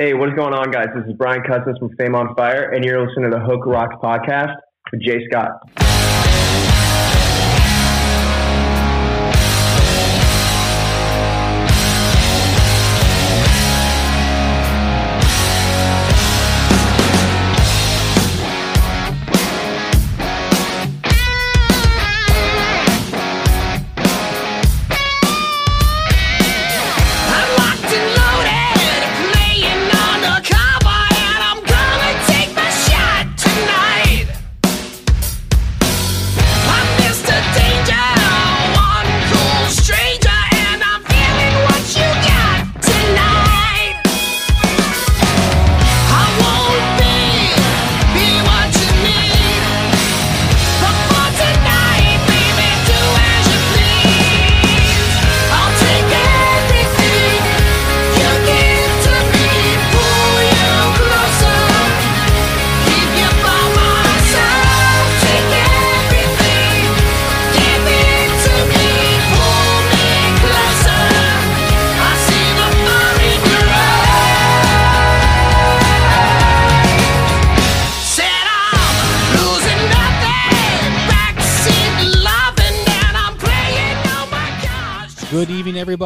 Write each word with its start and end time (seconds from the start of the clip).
Hey, 0.00 0.14
what's 0.14 0.32
going 0.32 0.54
on, 0.54 0.70
guys? 0.70 0.86
This 0.96 1.04
is 1.08 1.12
Bryan 1.12 1.42
Kuznitz 1.42 1.78
from 1.78 1.94
Fame 1.98 2.14
on 2.14 2.34
Fire, 2.34 2.70
and 2.70 2.82
you're 2.82 3.06
listening 3.06 3.30
to 3.30 3.36
the 3.36 3.44
Hook 3.44 3.66
Rocks 3.66 3.94
podcast 4.02 4.56
with 4.90 5.02
Jay 5.02 5.26
Scott. 5.28 5.60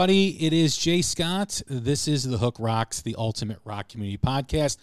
Everybody. 0.05 0.44
It 0.44 0.52
is 0.52 0.77
Jay 0.77 1.00
Scott. 1.00 1.62
This 1.66 2.06
is 2.08 2.24
the 2.24 2.36
Hook 2.36 2.56
Rocks, 2.58 3.00
the 3.00 3.14
Ultimate 3.16 3.58
Rock 3.64 3.88
Community 3.88 4.19
Podcast. 4.19 4.77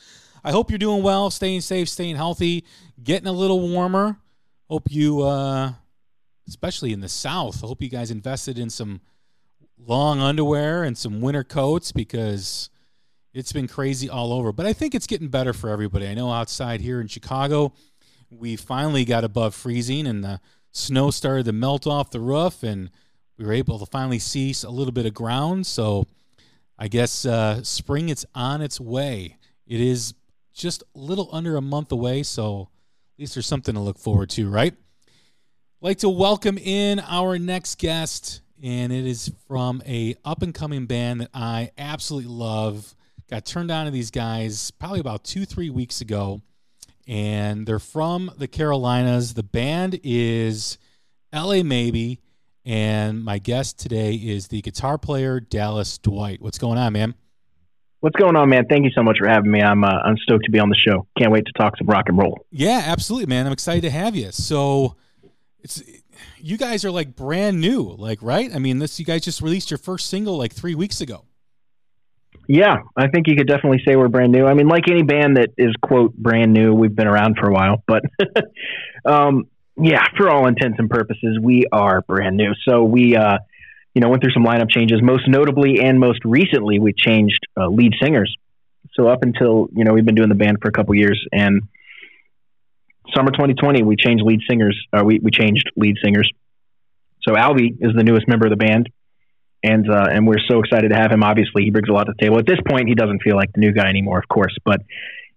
I 0.43 0.49
hope 0.49 0.71
you're 0.71 0.79
doing 0.79 1.03
well, 1.03 1.29
staying 1.29 1.61
safe, 1.61 1.89
staying 1.89 2.15
healthy, 2.15 2.65
getting 3.03 3.27
a 3.27 3.31
little 3.31 3.59
warmer. 3.59 4.17
Hope 4.67 4.89
you, 4.89 5.21
uh, 5.21 5.73
especially 6.47 6.91
in 6.91 7.01
the 7.01 7.07
South, 7.07 7.63
I 7.63 7.67
hope 7.67 7.83
you 7.83 7.87
guys 7.89 8.09
invested 8.09 8.57
in 8.57 8.71
some 8.71 8.99
long 9.77 10.21
underwear 10.21 10.81
and 10.81 10.97
some 10.97 11.21
winter 11.21 11.43
coats 11.43 11.91
because 11.91 12.71
it's 13.31 13.53
been 13.53 13.67
crazy 13.67 14.09
all 14.09 14.33
over. 14.33 14.51
But 14.51 14.65
I 14.65 14.73
think 14.73 14.95
it's 14.95 15.05
getting 15.05 15.27
better 15.27 15.53
for 15.53 15.69
everybody. 15.69 16.07
I 16.07 16.15
know 16.15 16.31
outside 16.31 16.81
here 16.81 16.99
in 16.99 17.05
Chicago, 17.05 17.73
we 18.31 18.55
finally 18.55 19.05
got 19.05 19.23
above 19.23 19.53
freezing 19.53 20.07
and 20.07 20.23
the 20.23 20.39
snow 20.71 21.11
started 21.11 21.45
to 21.45 21.53
melt 21.53 21.85
off 21.85 22.09
the 22.09 22.19
roof 22.19 22.63
and 22.63 22.89
we 23.41 23.47
were 23.47 23.53
able 23.53 23.79
to 23.79 23.87
finally 23.87 24.19
see 24.19 24.53
a 24.63 24.69
little 24.69 24.91
bit 24.91 25.07
of 25.07 25.15
ground. 25.15 25.65
So 25.65 26.05
I 26.77 26.87
guess 26.87 27.25
uh, 27.25 27.63
spring 27.63 28.09
it's 28.09 28.23
on 28.35 28.61
its 28.61 28.79
way. 28.79 29.37
It 29.65 29.81
is 29.81 30.13
just 30.53 30.83
a 30.95 30.99
little 30.99 31.27
under 31.31 31.55
a 31.55 31.61
month 31.61 31.91
away, 31.91 32.21
so 32.21 32.69
at 33.15 33.19
least 33.19 33.33
there's 33.33 33.47
something 33.47 33.73
to 33.73 33.81
look 33.81 33.97
forward 33.97 34.29
to, 34.31 34.47
right? 34.47 34.73
I'd 34.73 35.81
like 35.81 35.97
to 35.99 36.09
welcome 36.09 36.59
in 36.59 36.99
our 36.99 37.39
next 37.39 37.79
guest, 37.79 38.41
and 38.61 38.93
it 38.93 39.07
is 39.07 39.31
from 39.47 39.81
a 39.87 40.15
up 40.23 40.43
and 40.43 40.53
coming 40.53 40.85
band 40.85 41.21
that 41.21 41.31
I 41.33 41.71
absolutely 41.79 42.29
love. 42.29 42.93
Got 43.27 43.45
turned 43.45 43.71
on 43.71 43.85
to 43.85 43.91
these 43.91 44.11
guys 44.11 44.69
probably 44.69 44.99
about 44.99 45.23
two, 45.23 45.45
three 45.45 45.71
weeks 45.71 46.01
ago, 46.01 46.41
and 47.07 47.65
they're 47.65 47.79
from 47.79 48.29
the 48.37 48.47
Carolinas. 48.47 49.33
The 49.33 49.41
band 49.41 49.99
is 50.03 50.77
LA 51.33 51.63
Maybe 51.63 52.19
and 52.65 53.23
my 53.23 53.39
guest 53.39 53.79
today 53.79 54.13
is 54.13 54.47
the 54.47 54.61
guitar 54.61 54.97
player 54.97 55.39
Dallas 55.39 55.97
Dwight. 55.97 56.41
What's 56.41 56.57
going 56.57 56.77
on, 56.77 56.93
man? 56.93 57.15
What's 58.01 58.15
going 58.15 58.35
on, 58.35 58.49
man? 58.49 58.65
Thank 58.67 58.83
you 58.85 58.91
so 58.95 59.03
much 59.03 59.17
for 59.19 59.27
having 59.27 59.51
me. 59.51 59.61
I'm 59.61 59.83
uh, 59.83 59.87
I'm 59.87 60.17
stoked 60.17 60.45
to 60.45 60.51
be 60.51 60.59
on 60.59 60.69
the 60.69 60.75
show. 60.75 61.07
Can't 61.17 61.31
wait 61.31 61.45
to 61.45 61.53
talk 61.53 61.77
some 61.77 61.87
rock 61.87 62.05
and 62.07 62.17
roll. 62.17 62.39
Yeah, 62.51 62.81
absolutely, 62.85 63.27
man. 63.27 63.45
I'm 63.45 63.53
excited 63.53 63.81
to 63.81 63.91
have 63.91 64.15
you. 64.15 64.31
So, 64.31 64.95
it's 65.61 65.83
you 66.39 66.57
guys 66.57 66.83
are 66.83 66.91
like 66.91 67.15
brand 67.15 67.61
new, 67.61 67.83
like 67.97 68.19
right? 68.21 68.53
I 68.53 68.59
mean, 68.59 68.79
this 68.79 68.99
you 68.99 69.05
guys 69.05 69.21
just 69.21 69.41
released 69.41 69.69
your 69.69 69.77
first 69.77 70.07
single 70.07 70.37
like 70.37 70.53
three 70.53 70.75
weeks 70.75 71.01
ago. 71.01 71.25
Yeah, 72.47 72.77
I 72.97 73.07
think 73.07 73.27
you 73.27 73.35
could 73.35 73.47
definitely 73.47 73.81
say 73.85 73.95
we're 73.95 74.07
brand 74.07 74.31
new. 74.31 74.45
I 74.45 74.55
mean, 74.55 74.67
like 74.67 74.89
any 74.89 75.03
band 75.03 75.37
that 75.37 75.51
is 75.57 75.73
quote 75.81 76.15
brand 76.15 76.53
new, 76.53 76.73
we've 76.73 76.95
been 76.95 77.07
around 77.07 77.37
for 77.39 77.47
a 77.47 77.53
while, 77.53 77.83
but 77.87 78.03
um, 79.05 79.45
yeah, 79.77 80.03
for 80.17 80.29
all 80.29 80.47
intents 80.47 80.77
and 80.79 80.89
purposes, 80.89 81.39
we 81.41 81.65
are 81.71 82.01
brand 82.01 82.37
new. 82.37 82.51
So 82.67 82.83
we, 82.83 83.15
uh, 83.15 83.37
you 83.93 84.01
know, 84.01 84.09
went 84.09 84.21
through 84.21 84.33
some 84.33 84.43
lineup 84.43 84.69
changes. 84.69 84.99
Most 85.01 85.27
notably 85.27 85.79
and 85.81 85.99
most 85.99 86.19
recently, 86.25 86.79
we 86.79 86.93
changed 86.93 87.39
uh, 87.59 87.67
lead 87.67 87.93
singers. 88.01 88.35
So 88.93 89.07
up 89.07 89.23
until 89.23 89.69
you 89.73 89.85
know, 89.85 89.93
we've 89.93 90.05
been 90.05 90.15
doing 90.15 90.29
the 90.29 90.35
band 90.35 90.57
for 90.61 90.67
a 90.67 90.71
couple 90.71 90.93
years, 90.95 91.23
and 91.31 91.61
summer 93.15 93.31
2020, 93.31 93.83
we 93.83 93.95
changed 93.95 94.23
lead 94.25 94.41
singers. 94.49 94.77
Uh, 94.91 95.03
we 95.05 95.19
we 95.19 95.31
changed 95.31 95.71
lead 95.77 95.95
singers. 96.03 96.29
So 97.27 97.35
Albie 97.35 97.77
is 97.79 97.95
the 97.95 98.03
newest 98.03 98.27
member 98.27 98.47
of 98.47 98.51
the 98.51 98.57
band, 98.57 98.89
and 99.63 99.89
uh, 99.89 100.07
and 100.11 100.27
we're 100.27 100.43
so 100.49 100.59
excited 100.59 100.89
to 100.89 100.95
have 100.95 101.11
him. 101.11 101.23
Obviously, 101.23 101.63
he 101.63 101.71
brings 101.71 101.87
a 101.87 101.93
lot 101.93 102.05
to 102.05 102.13
the 102.17 102.21
table. 102.21 102.39
At 102.39 102.45
this 102.45 102.59
point, 102.67 102.89
he 102.89 102.95
doesn't 102.95 103.21
feel 103.23 103.37
like 103.37 103.53
the 103.53 103.61
new 103.61 103.71
guy 103.71 103.87
anymore, 103.87 104.19
of 104.19 104.27
course, 104.27 104.55
but 104.65 104.81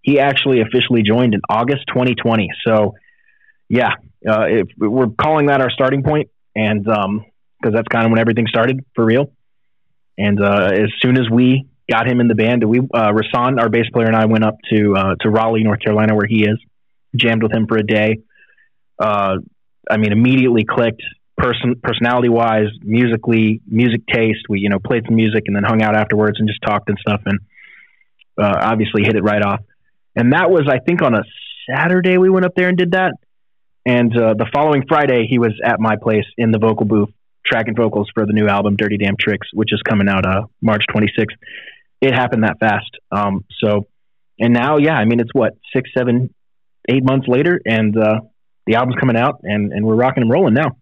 he 0.02 0.18
actually 0.18 0.60
officially 0.60 1.02
joined 1.02 1.34
in 1.34 1.40
August 1.48 1.84
2020. 1.88 2.48
So 2.66 2.94
yeah, 3.68 3.90
uh, 4.28 4.46
if 4.48 4.68
we're 4.78 5.08
calling 5.08 5.46
that 5.46 5.60
our 5.60 5.70
starting 5.70 6.02
point, 6.02 6.30
and 6.54 6.84
because 6.84 7.04
um, 7.04 7.24
that's 7.62 7.88
kind 7.88 8.06
of 8.06 8.10
when 8.10 8.18
everything 8.18 8.46
started 8.46 8.84
for 8.94 9.04
real. 9.04 9.32
And 10.16 10.40
uh, 10.40 10.70
as 10.72 10.90
soon 11.00 11.18
as 11.18 11.28
we 11.30 11.66
got 11.90 12.08
him 12.08 12.20
in 12.20 12.28
the 12.28 12.34
band, 12.34 12.64
we 12.64 12.78
uh, 12.78 13.12
Rasan, 13.12 13.60
our 13.60 13.68
bass 13.68 13.86
player, 13.92 14.06
and 14.06 14.16
I 14.16 14.26
went 14.26 14.44
up 14.44 14.56
to 14.72 14.96
uh, 14.96 15.14
to 15.20 15.30
Raleigh, 15.30 15.64
North 15.64 15.80
Carolina, 15.80 16.14
where 16.14 16.26
he 16.26 16.44
is, 16.44 16.58
jammed 17.16 17.42
with 17.42 17.52
him 17.52 17.66
for 17.66 17.76
a 17.76 17.82
day. 17.82 18.18
Uh, 18.98 19.36
I 19.90 19.96
mean, 19.96 20.12
immediately 20.12 20.64
clicked. 20.64 21.02
Person, 21.36 21.74
personality 21.82 22.28
wise, 22.28 22.68
musically, 22.80 23.60
music 23.66 24.02
taste. 24.06 24.46
We 24.48 24.60
you 24.60 24.68
know 24.68 24.78
played 24.78 25.04
some 25.04 25.16
music 25.16 25.42
and 25.46 25.56
then 25.56 25.64
hung 25.64 25.82
out 25.82 25.96
afterwards 25.96 26.38
and 26.38 26.48
just 26.48 26.62
talked 26.62 26.88
and 26.88 26.96
stuff, 27.00 27.22
and 27.26 27.40
uh, 28.40 28.56
obviously 28.62 29.02
hit 29.02 29.16
it 29.16 29.22
right 29.22 29.42
off. 29.42 29.60
And 30.14 30.32
that 30.32 30.48
was, 30.48 30.68
I 30.70 30.78
think, 30.78 31.02
on 31.02 31.12
a 31.14 31.24
Saturday 31.68 32.18
we 32.18 32.30
went 32.30 32.46
up 32.46 32.52
there 32.54 32.68
and 32.68 32.78
did 32.78 32.92
that. 32.92 33.14
And 33.86 34.16
uh, 34.16 34.34
the 34.34 34.46
following 34.54 34.84
Friday, 34.88 35.26
he 35.28 35.38
was 35.38 35.52
at 35.62 35.78
my 35.78 35.96
place 35.96 36.24
in 36.38 36.50
the 36.50 36.58
vocal 36.58 36.86
booth, 36.86 37.10
tracking 37.44 37.74
vocals 37.74 38.10
for 38.14 38.24
the 38.24 38.32
new 38.32 38.48
album, 38.48 38.76
Dirty 38.76 38.96
Damn 38.96 39.16
Tricks, 39.18 39.48
which 39.52 39.72
is 39.72 39.82
coming 39.82 40.08
out 40.08 40.26
uh, 40.26 40.42
March 40.62 40.84
26th. 40.94 41.36
It 42.00 42.14
happened 42.14 42.44
that 42.44 42.58
fast. 42.58 42.90
Um, 43.12 43.44
so, 43.62 43.86
and 44.38 44.54
now, 44.54 44.78
yeah, 44.78 44.94
I 44.94 45.04
mean, 45.04 45.20
it's 45.20 45.34
what, 45.34 45.52
six, 45.74 45.90
seven, 45.96 46.32
eight 46.88 47.04
months 47.04 47.28
later, 47.28 47.60
and 47.66 47.96
uh, 47.96 48.20
the 48.66 48.76
album's 48.76 48.96
coming 48.98 49.16
out, 49.16 49.40
and, 49.42 49.72
and 49.72 49.84
we're 49.84 49.94
rocking 49.94 50.22
and 50.22 50.32
rolling 50.32 50.54
now. 50.54 50.76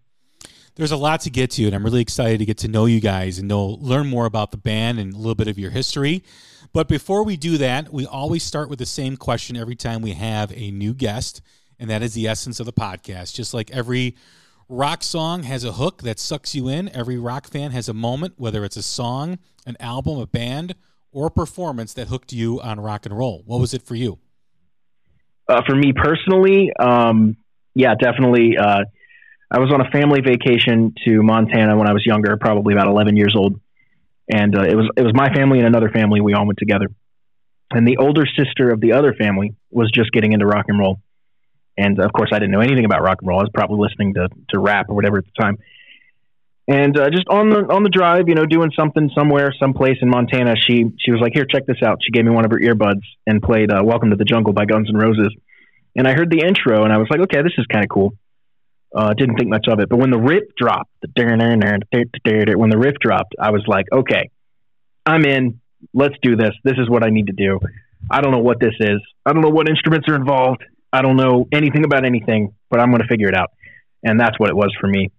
There's 0.75 0.91
a 0.91 0.97
lot 0.97 1.21
to 1.21 1.29
get 1.29 1.51
to, 1.51 1.65
and 1.65 1.75
I'm 1.75 1.83
really 1.83 2.01
excited 2.01 2.39
to 2.39 2.45
get 2.45 2.57
to 2.59 2.67
know 2.67 2.85
you 2.85 2.99
guys 2.99 3.37
and 3.37 3.47
know, 3.47 3.65
learn 3.65 4.07
more 4.07 4.25
about 4.25 4.51
the 4.51 4.57
band 4.57 4.99
and 4.99 5.13
a 5.13 5.17
little 5.17 5.35
bit 5.35 5.47
of 5.47 5.59
your 5.59 5.69
history. 5.69 6.23
But 6.71 6.87
before 6.87 7.23
we 7.23 7.37
do 7.37 7.59
that, 7.59 7.93
we 7.93 8.07
always 8.07 8.43
start 8.43 8.69
with 8.69 8.79
the 8.79 8.85
same 8.87 9.15
question 9.15 9.55
every 9.55 9.75
time 9.75 10.01
we 10.01 10.13
have 10.13 10.51
a 10.55 10.71
new 10.71 10.93
guest 10.95 11.41
and 11.79 11.89
that 11.89 12.01
is 12.01 12.13
the 12.13 12.27
essence 12.27 12.59
of 12.59 12.65
the 12.65 12.73
podcast. 12.73 13.33
Just 13.33 13.53
like 13.53 13.71
every 13.71 14.15
rock 14.69 15.03
song 15.03 15.43
has 15.43 15.63
a 15.63 15.73
hook 15.73 16.01
that 16.03 16.19
sucks 16.19 16.55
you 16.55 16.67
in, 16.67 16.89
every 16.89 17.17
rock 17.17 17.47
fan 17.47 17.71
has 17.71 17.89
a 17.89 17.93
moment, 17.93 18.33
whether 18.37 18.63
it's 18.63 18.77
a 18.77 18.83
song, 18.83 19.39
an 19.65 19.77
album, 19.79 20.19
a 20.19 20.27
band, 20.27 20.75
or 21.11 21.27
a 21.27 21.31
performance 21.31 21.93
that 21.93 22.07
hooked 22.07 22.33
you 22.33 22.59
on 22.61 22.79
rock 22.79 23.05
and 23.05 23.17
roll. 23.17 23.43
What 23.45 23.59
was 23.59 23.73
it 23.73 23.83
for 23.83 23.95
you? 23.95 24.19
Uh, 25.47 25.61
for 25.67 25.75
me 25.75 25.93
personally, 25.93 26.71
um, 26.79 27.37
yeah, 27.75 27.95
definitely. 27.95 28.57
Uh, 28.57 28.85
I 29.51 29.59
was 29.59 29.71
on 29.71 29.81
a 29.81 29.89
family 29.91 30.21
vacation 30.21 30.95
to 31.05 31.21
Montana 31.21 31.77
when 31.77 31.87
I 31.87 31.93
was 31.93 32.05
younger, 32.05 32.37
probably 32.37 32.73
about 32.73 32.87
11 32.87 33.17
years 33.17 33.35
old, 33.35 33.59
and 34.31 34.57
uh, 34.57 34.63
it 34.63 34.75
was 34.75 34.89
it 34.97 35.03
was 35.03 35.13
my 35.13 35.33
family 35.33 35.59
and 35.59 35.67
another 35.67 35.89
family. 35.89 36.21
We 36.21 36.33
all 36.33 36.47
went 36.47 36.59
together, 36.59 36.87
and 37.71 37.87
the 37.87 37.97
older 37.97 38.25
sister 38.25 38.69
of 38.69 38.79
the 38.79 38.93
other 38.93 39.13
family 39.13 39.55
was 39.69 39.91
just 39.91 40.11
getting 40.11 40.33
into 40.33 40.45
rock 40.45 40.65
and 40.69 40.79
roll. 40.79 41.01
And 41.77 41.99
of 41.99 42.13
course, 42.13 42.29
I 42.31 42.39
didn't 42.39 42.51
know 42.51 42.61
anything 42.61 42.85
about 42.85 43.01
rock 43.01 43.17
and 43.21 43.27
roll. 43.27 43.39
I 43.39 43.43
was 43.43 43.51
probably 43.53 43.79
listening 43.79 44.13
to, 44.15 44.29
to 44.49 44.59
rap 44.59 44.89
or 44.89 44.95
whatever 44.95 45.17
at 45.17 45.25
the 45.25 45.41
time. 45.41 45.57
And 46.67 46.97
uh, 46.97 47.09
just 47.09 47.27
on 47.29 47.49
the 47.49 47.67
on 47.73 47.83
the 47.83 47.89
drive, 47.89 48.29
you 48.29 48.35
know, 48.35 48.45
doing 48.45 48.71
something 48.77 49.09
somewhere, 49.13 49.53
someplace 49.59 49.97
in 50.01 50.09
Montana, 50.09 50.55
she 50.55 50.85
she 50.97 51.11
was 51.11 51.19
like, 51.19 51.33
"Here, 51.33 51.45
check 51.45 51.65
this 51.65 51.83
out." 51.83 51.99
She 52.01 52.11
gave 52.11 52.23
me 52.23 52.31
one 52.31 52.45
of 52.45 52.51
her 52.51 52.59
earbuds 52.59 53.01
and 53.27 53.41
played 53.41 53.69
uh, 53.69 53.81
"Welcome 53.83 54.11
to 54.11 54.15
the 54.15 54.23
Jungle" 54.23 54.53
by 54.53 54.63
Guns 54.63 54.87
N' 54.89 54.95
Roses. 54.95 55.35
And 55.95 56.07
I 56.07 56.13
heard 56.13 56.31
the 56.31 56.39
intro, 56.39 56.85
and 56.85 56.93
I 56.93 56.99
was 56.99 57.07
like, 57.09 57.19
"Okay, 57.19 57.41
this 57.41 57.51
is 57.57 57.65
kind 57.65 57.83
of 57.83 57.89
cool." 57.89 58.13
Uh, 58.95 59.13
didn't 59.13 59.35
think 59.35 59.49
much 59.49 59.65
of 59.67 59.79
it, 59.81 59.89
but 59.89 59.97
when 59.97 60.11
the 60.11 60.19
riff 60.19 60.43
dropped, 60.55 60.91
the 61.01 61.09
when 62.55 62.69
the 62.69 62.77
riff 62.77 62.95
dropped, 63.01 63.35
I 63.37 63.51
was 63.51 63.63
like, 63.67 63.87
"Okay, 63.91 64.29
I'm 65.05 65.25
in. 65.25 65.59
Let's 65.93 66.15
do 66.21 66.37
this. 66.37 66.51
This 66.63 66.77
is 66.77 66.89
what 66.89 67.03
I 67.03 67.09
need 67.09 67.27
to 67.27 67.33
do." 67.33 67.59
I 68.09 68.21
don't 68.21 68.31
know 68.31 68.39
what 68.39 68.59
this 68.59 68.75
is. 68.79 69.01
I 69.25 69.33
don't 69.33 69.41
know 69.41 69.49
what 69.49 69.69
instruments 69.69 70.07
are 70.07 70.15
involved. 70.15 70.63
I 70.93 71.01
don't 71.01 71.17
know 71.17 71.47
anything 71.51 71.83
about 71.83 72.05
anything, 72.05 72.53
but 72.69 72.79
I'm 72.79 72.89
going 72.91 73.01
to 73.01 73.07
figure 73.07 73.27
it 73.27 73.35
out. 73.35 73.51
And 74.03 74.19
that's 74.19 74.39
what 74.39 74.49
it 74.49 74.55
was 74.55 74.71
for 74.79 74.87
me. 74.87 75.11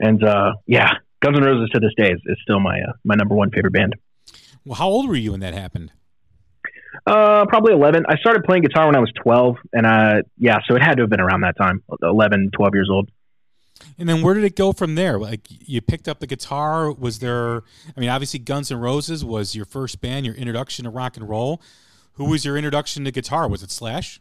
And 0.00 0.24
uh, 0.24 0.54
yeah, 0.66 0.94
Guns 1.20 1.36
N' 1.36 1.44
Roses 1.44 1.68
to 1.74 1.80
this 1.80 1.92
day 1.96 2.10
is, 2.10 2.20
is 2.24 2.38
still 2.42 2.58
my 2.58 2.80
uh, 2.80 2.92
my 3.04 3.14
number 3.14 3.34
one 3.34 3.50
favorite 3.50 3.72
band. 3.72 3.94
Well, 4.64 4.76
how 4.76 4.88
old 4.88 5.08
were 5.08 5.16
you 5.16 5.32
when 5.32 5.40
that 5.40 5.54
happened? 5.54 5.92
Uh, 7.06 7.44
probably 7.46 7.72
11. 7.74 8.04
I 8.08 8.16
started 8.16 8.44
playing 8.44 8.62
guitar 8.62 8.86
when 8.86 8.96
I 8.96 9.00
was 9.00 9.12
12, 9.22 9.56
and 9.72 9.86
uh, 9.86 10.22
yeah, 10.36 10.58
so 10.66 10.74
it 10.74 10.82
had 10.82 10.96
to 10.96 11.02
have 11.02 11.10
been 11.10 11.20
around 11.20 11.42
that 11.42 11.56
time, 11.56 11.82
11, 12.02 12.50
12 12.56 12.74
years 12.74 12.88
old. 12.90 13.10
And 13.98 14.08
then 14.08 14.22
where 14.22 14.34
did 14.34 14.44
it 14.44 14.56
go 14.56 14.72
from 14.72 14.94
there? 14.94 15.18
Like 15.18 15.42
you 15.48 15.80
picked 15.80 16.08
up 16.08 16.20
the 16.20 16.26
guitar. 16.26 16.90
Was 16.90 17.18
there? 17.18 17.62
I 17.96 18.00
mean, 18.00 18.08
obviously, 18.08 18.40
Guns 18.40 18.72
N' 18.72 18.78
Roses 18.78 19.24
was 19.24 19.54
your 19.54 19.64
first 19.64 20.00
band, 20.00 20.26
your 20.26 20.34
introduction 20.34 20.84
to 20.84 20.90
rock 20.90 21.16
and 21.16 21.28
roll. 21.28 21.60
Who 22.14 22.24
was 22.24 22.44
your 22.44 22.56
introduction 22.56 23.04
to 23.04 23.12
guitar? 23.12 23.48
Was 23.48 23.62
it 23.62 23.70
Slash? 23.70 24.20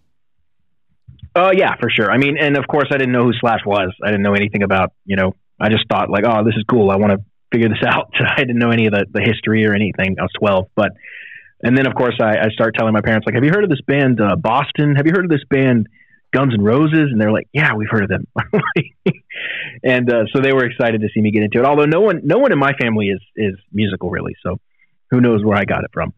Oh 1.37 1.49
uh, 1.49 1.51
yeah, 1.51 1.75
for 1.79 1.87
sure. 1.91 2.11
I 2.11 2.17
mean, 2.17 2.35
and 2.39 2.57
of 2.57 2.65
course, 2.67 2.87
I 2.91 2.97
didn't 2.97 3.11
know 3.11 3.25
who 3.25 3.33
Slash 3.39 3.59
was. 3.63 3.93
I 4.03 4.07
didn't 4.07 4.23
know 4.23 4.33
anything 4.33 4.63
about 4.63 4.93
you 5.05 5.15
know. 5.15 5.35
I 5.59 5.69
just 5.69 5.85
thought 5.87 6.09
like, 6.09 6.23
oh, 6.25 6.43
this 6.43 6.55
is 6.57 6.63
cool. 6.69 6.89
I 6.89 6.97
want 6.97 7.11
to 7.13 7.19
figure 7.51 7.69
this 7.69 7.83
out. 7.85 8.11
I 8.37 8.39
didn't 8.39 8.57
know 8.57 8.71
any 8.71 8.87
of 8.87 8.93
the, 8.93 9.05
the 9.11 9.21
history 9.21 9.67
or 9.67 9.73
anything. 9.75 10.15
I 10.19 10.23
was 10.23 10.31
twelve, 10.39 10.65
but 10.75 10.93
and 11.61 11.77
then 11.77 11.85
of 11.85 11.93
course 11.93 12.15
I, 12.19 12.39
I 12.39 12.49
start 12.49 12.73
telling 12.75 12.93
my 12.93 13.01
parents 13.01 13.27
like, 13.27 13.35
have 13.35 13.43
you 13.43 13.51
heard 13.53 13.63
of 13.63 13.69
this 13.69 13.81
band 13.85 14.19
uh, 14.19 14.35
Boston? 14.35 14.95
Have 14.95 15.05
you 15.05 15.13
heard 15.15 15.25
of 15.25 15.29
this 15.31 15.43
band 15.47 15.87
Guns 16.33 16.55
and 16.55 16.65
Roses? 16.65 17.09
And 17.11 17.21
they're 17.21 17.31
like, 17.31 17.47
yeah, 17.53 17.75
we've 17.75 17.89
heard 17.89 18.03
of 18.03 18.09
them. 18.09 18.27
and 19.83 20.11
uh, 20.11 20.23
so 20.33 20.41
they 20.41 20.53
were 20.53 20.65
excited 20.65 21.01
to 21.01 21.07
see 21.13 21.21
me 21.21 21.29
get 21.29 21.43
into 21.43 21.59
it. 21.59 21.65
Although 21.65 21.85
no 21.85 22.01
one 22.01 22.21
no 22.23 22.39
one 22.39 22.51
in 22.51 22.57
my 22.57 22.73
family 22.81 23.09
is 23.09 23.21
is 23.35 23.53
musical 23.71 24.09
really, 24.09 24.35
so 24.41 24.59
who 25.11 25.21
knows 25.21 25.45
where 25.45 25.57
I 25.57 25.65
got 25.65 25.83
it 25.83 25.91
from 25.93 26.13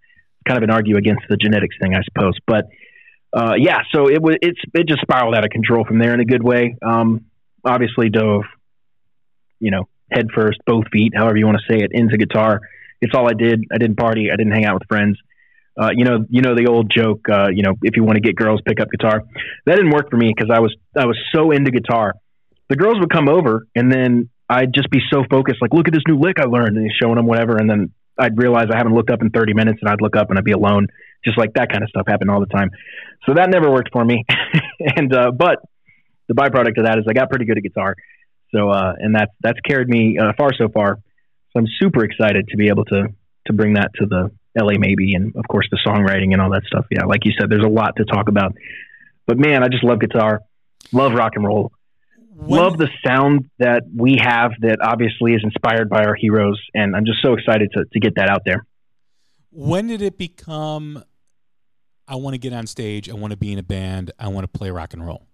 kind 0.48 0.58
of 0.58 0.64
an 0.64 0.72
argue 0.72 0.98
against 0.98 1.24
the 1.30 1.38
genetics 1.38 1.76
thing, 1.80 1.94
I 1.94 2.02
suppose. 2.04 2.34
But 2.48 2.66
uh, 3.32 3.54
yeah, 3.58 3.82
so 3.94 4.10
it 4.10 4.22
was 4.22 4.36
it's 4.42 4.60
it 4.74 4.88
just 4.88 5.02
spiraled 5.02 5.36
out 5.36 5.44
of 5.44 5.52
control 5.52 5.86
from 5.86 6.00
there 6.00 6.14
in 6.14 6.20
a 6.20 6.26
good 6.26 6.44
way. 6.44 6.76
Um, 6.86 7.26
obviously, 7.64 8.10
dove, 8.10 8.44
you 9.60 9.72
know, 9.72 9.88
head 10.12 10.28
first, 10.34 10.60
both 10.66 10.86
feet, 10.92 11.14
however 11.16 11.38
you 11.38 11.46
want 11.46 11.60
to 11.60 11.74
say 11.74 11.84
it, 11.84 11.92
into 11.94 12.18
guitar. 12.18 12.62
It's 13.02 13.14
all 13.16 13.30
I 13.30 13.34
did. 13.34 13.64
I 13.72 13.78
didn't 13.78 13.98
party. 13.98 14.30
I 14.32 14.36
didn't 14.36 14.54
hang 14.54 14.66
out 14.66 14.74
with 14.76 14.88
friends. 14.88 15.18
Uh, 15.80 15.92
you 15.96 16.04
know, 16.04 16.26
you 16.30 16.42
know 16.42 16.56
the 16.56 16.68
old 16.68 16.92
joke. 16.92 17.28
Uh, 17.30 17.48
you 17.54 17.62
know, 17.62 17.76
if 17.84 17.96
you 17.96 18.04
want 18.04 18.16
to 18.16 18.22
get 18.22 18.36
girls, 18.36 18.62
pick 18.66 18.80
up 18.80 18.90
guitar. 18.90 19.24
That 19.66 19.76
didn't 19.76 19.92
work 19.92 20.10
for 20.10 20.18
me 20.18 20.34
because 20.36 20.50
I 20.54 20.60
was 20.60 20.76
I 20.98 21.06
was 21.06 21.18
so 21.34 21.52
into 21.52 21.72
guitar. 21.72 22.16
The 22.68 22.76
girls 22.76 23.00
would 23.00 23.12
come 23.12 23.30
over, 23.30 23.68
and 23.76 23.92
then 23.92 24.30
I'd 24.50 24.74
just 24.74 24.90
be 24.90 25.00
so 25.12 25.24
focused, 25.30 25.62
like, 25.62 25.74
look 25.74 25.88
at 25.88 25.94
this 25.94 26.04
new 26.08 26.20
lick 26.20 26.40
I 26.40 26.46
learned, 26.46 26.78
and 26.78 26.92
showing 27.02 27.16
them 27.16 27.28
whatever, 27.28 27.58
and 27.58 27.70
then 27.70 27.92
I'd 28.20 28.38
realize 28.38 28.66
I 28.74 28.78
haven't 28.78 28.94
looked 28.94 29.10
up 29.10 29.22
in 29.22 29.30
30 29.30 29.54
minutes 29.54 29.80
and 29.82 29.90
I'd 29.90 30.02
look 30.02 30.16
up 30.16 30.30
and 30.30 30.38
I'd 30.38 30.44
be 30.44 30.52
alone. 30.52 30.88
Just 31.26 31.38
like 31.38 31.54
that 31.54 31.70
kind 31.72 31.84
of 31.84 31.90
stuff 31.90 32.06
happened 32.08 32.32
all 32.32 32.40
the 32.40 32.48
time. 32.48 32.70
So 33.26 33.34
that 33.34 33.50
never 33.50 33.70
worked 33.70 33.92
for 33.92 34.04
me. 34.04 34.26
and, 34.80 35.14
uh, 35.14 35.32
but 35.32 35.60
the 36.28 36.34
byproduct 36.34 36.78
of 36.78 36.86
that 36.86 36.98
is 36.98 37.06
I 37.10 37.14
got 37.14 37.30
pretty 37.30 37.46
good 37.46 37.58
at 37.58 37.64
guitar. 37.64 37.96
So, 38.56 38.70
uh, 38.70 38.94
and 38.98 39.14
that's, 39.14 39.32
that's 39.42 39.60
carried 39.62 39.90
me 39.90 40.18
uh, 40.18 40.34
far 40.38 40.52
so 40.58 40.70
far. 40.70 40.96
So 41.52 41.60
I'm 41.60 41.68
super 41.80 42.04
excited 42.04 42.48
to 42.50 42.58
be 42.58 42.70
able 42.70 42.86
to, 42.86 43.08
to 43.48 43.54
bring 43.54 43.74
that 43.74 43.92
to 43.96 44.06
the 44.06 44.32
LA 44.58 44.78
maybe. 44.80 45.14
And 45.14 45.36
of 45.36 45.46
course 45.50 45.68
the 45.70 45.80
songwriting 45.86 46.32
and 46.34 46.42
all 46.42 46.52
that 46.52 46.64
stuff. 46.66 46.86
Yeah. 46.90 47.06
Like 47.06 47.26
you 47.26 47.34
said, 47.40 47.50
there's 47.50 47.66
a 47.66 47.70
lot 47.70 47.96
to 47.98 48.06
talk 48.06 48.30
about, 48.30 48.56
but 49.28 49.38
man, 49.38 49.64
I 49.64 49.68
just 49.68 49.84
love 49.84 50.00
guitar, 50.00 50.42
love 50.92 51.14
rock 51.14 51.34
and 51.36 51.46
roll 51.46 51.72
when, 52.40 52.62
love 52.62 52.78
the 52.78 52.90
sound 53.06 53.50
that 53.60 53.84
we 53.94 54.18
have 54.22 54.52
that 54.62 54.78
obviously 54.82 55.34
is 55.34 55.42
inspired 55.44 55.90
by 55.90 56.04
our 56.04 56.16
heroes 56.16 56.60
and 56.74 56.96
i'm 56.96 57.06
just 57.06 57.20
so 57.22 57.34
excited 57.34 57.70
to, 57.74 57.86
to 57.92 58.00
get 58.00 58.16
that 58.16 58.30
out 58.30 58.44
there 58.46 58.66
when 59.52 59.88
did 59.88 60.02
it 60.02 60.18
become 60.18 61.04
i 62.10 62.16
want 62.16 62.34
to 62.34 62.38
get 62.38 62.52
on 62.52 62.68
stage 62.68 63.10
i 63.10 63.14
want 63.14 63.32
to 63.32 63.38
be 63.38 63.54
in 63.54 63.60
a 63.60 63.64
band 63.64 64.12
i 64.20 64.28
want 64.28 64.44
to 64.52 64.58
play 64.60 64.70
rock 64.70 64.94
and 64.94 65.06
roll 65.06 65.26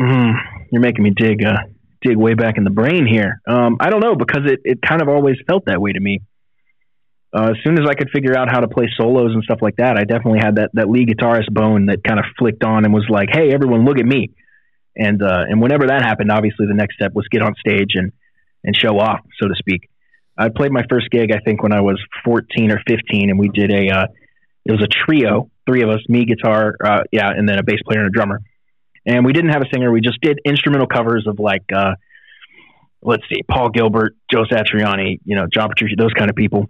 mm, 0.00 0.32
you're 0.72 0.82
making 0.82 1.04
me 1.04 1.10
dig 1.10 1.44
uh, 1.44 1.58
dig 2.02 2.16
way 2.16 2.34
back 2.34 2.56
in 2.58 2.64
the 2.64 2.70
brain 2.70 3.06
here 3.06 3.40
um, 3.46 3.76
i 3.80 3.90
don't 3.90 4.00
know 4.00 4.16
because 4.16 4.42
it, 4.46 4.60
it 4.64 4.82
kind 4.82 5.02
of 5.02 5.08
always 5.08 5.36
felt 5.46 5.64
that 5.66 5.80
way 5.80 5.92
to 5.92 6.00
me 6.00 6.20
uh, 7.32 7.50
as 7.50 7.56
soon 7.62 7.78
as 7.78 7.86
I 7.86 7.94
could 7.94 8.08
figure 8.10 8.36
out 8.36 8.50
how 8.50 8.60
to 8.60 8.68
play 8.68 8.88
solos 8.96 9.32
and 9.34 9.42
stuff 9.44 9.58
like 9.60 9.76
that, 9.76 9.98
I 9.98 10.04
definitely 10.04 10.40
had 10.40 10.56
that 10.56 10.70
that 10.74 10.88
lead 10.88 11.08
guitarist 11.08 11.52
bone 11.52 11.86
that 11.86 12.02
kind 12.02 12.18
of 12.18 12.24
flicked 12.38 12.64
on 12.64 12.84
and 12.84 12.94
was 12.94 13.06
like, 13.10 13.28
"Hey, 13.30 13.52
everyone, 13.52 13.84
look 13.84 13.98
at 13.98 14.06
me!" 14.06 14.30
And 14.96 15.22
uh, 15.22 15.44
and 15.48 15.60
whenever 15.60 15.88
that 15.88 16.02
happened, 16.02 16.30
obviously 16.30 16.66
the 16.66 16.74
next 16.74 16.94
step 16.94 17.12
was 17.14 17.28
get 17.30 17.42
on 17.42 17.54
stage 17.60 17.92
and 17.94 18.12
and 18.64 18.74
show 18.74 18.98
off, 18.98 19.20
so 19.40 19.46
to 19.46 19.54
speak. 19.58 19.90
I 20.38 20.48
played 20.50 20.72
my 20.72 20.84
first 20.88 21.10
gig, 21.10 21.32
I 21.32 21.40
think, 21.40 21.62
when 21.62 21.72
I 21.72 21.80
was 21.80 22.00
14 22.24 22.70
or 22.70 22.80
15, 22.86 23.30
and 23.30 23.38
we 23.38 23.48
did 23.48 23.70
a 23.70 23.90
uh, 23.90 24.06
it 24.64 24.72
was 24.72 24.82
a 24.82 24.86
trio, 24.86 25.50
three 25.66 25.82
of 25.82 25.88
us, 25.88 26.00
me, 26.08 26.24
guitar, 26.26 26.74
uh, 26.84 27.02
yeah, 27.10 27.30
and 27.30 27.48
then 27.48 27.58
a 27.58 27.62
bass 27.62 27.80
player 27.86 28.00
and 28.00 28.08
a 28.08 28.10
drummer. 28.10 28.40
And 29.06 29.24
we 29.24 29.32
didn't 29.32 29.50
have 29.50 29.62
a 29.62 29.68
singer; 29.72 29.90
we 29.90 30.00
just 30.00 30.20
did 30.20 30.38
instrumental 30.44 30.86
covers 30.86 31.26
of 31.26 31.38
like. 31.38 31.64
Uh, 31.74 31.94
let's 33.02 33.22
see, 33.32 33.42
Paul 33.42 33.70
Gilbert, 33.70 34.16
Joe 34.30 34.44
Satriani, 34.44 35.20
you 35.24 35.36
know, 35.36 35.46
John 35.52 35.68
Petrucci, 35.68 35.94
those 35.96 36.12
kind 36.12 36.30
of 36.30 36.36
people 36.36 36.66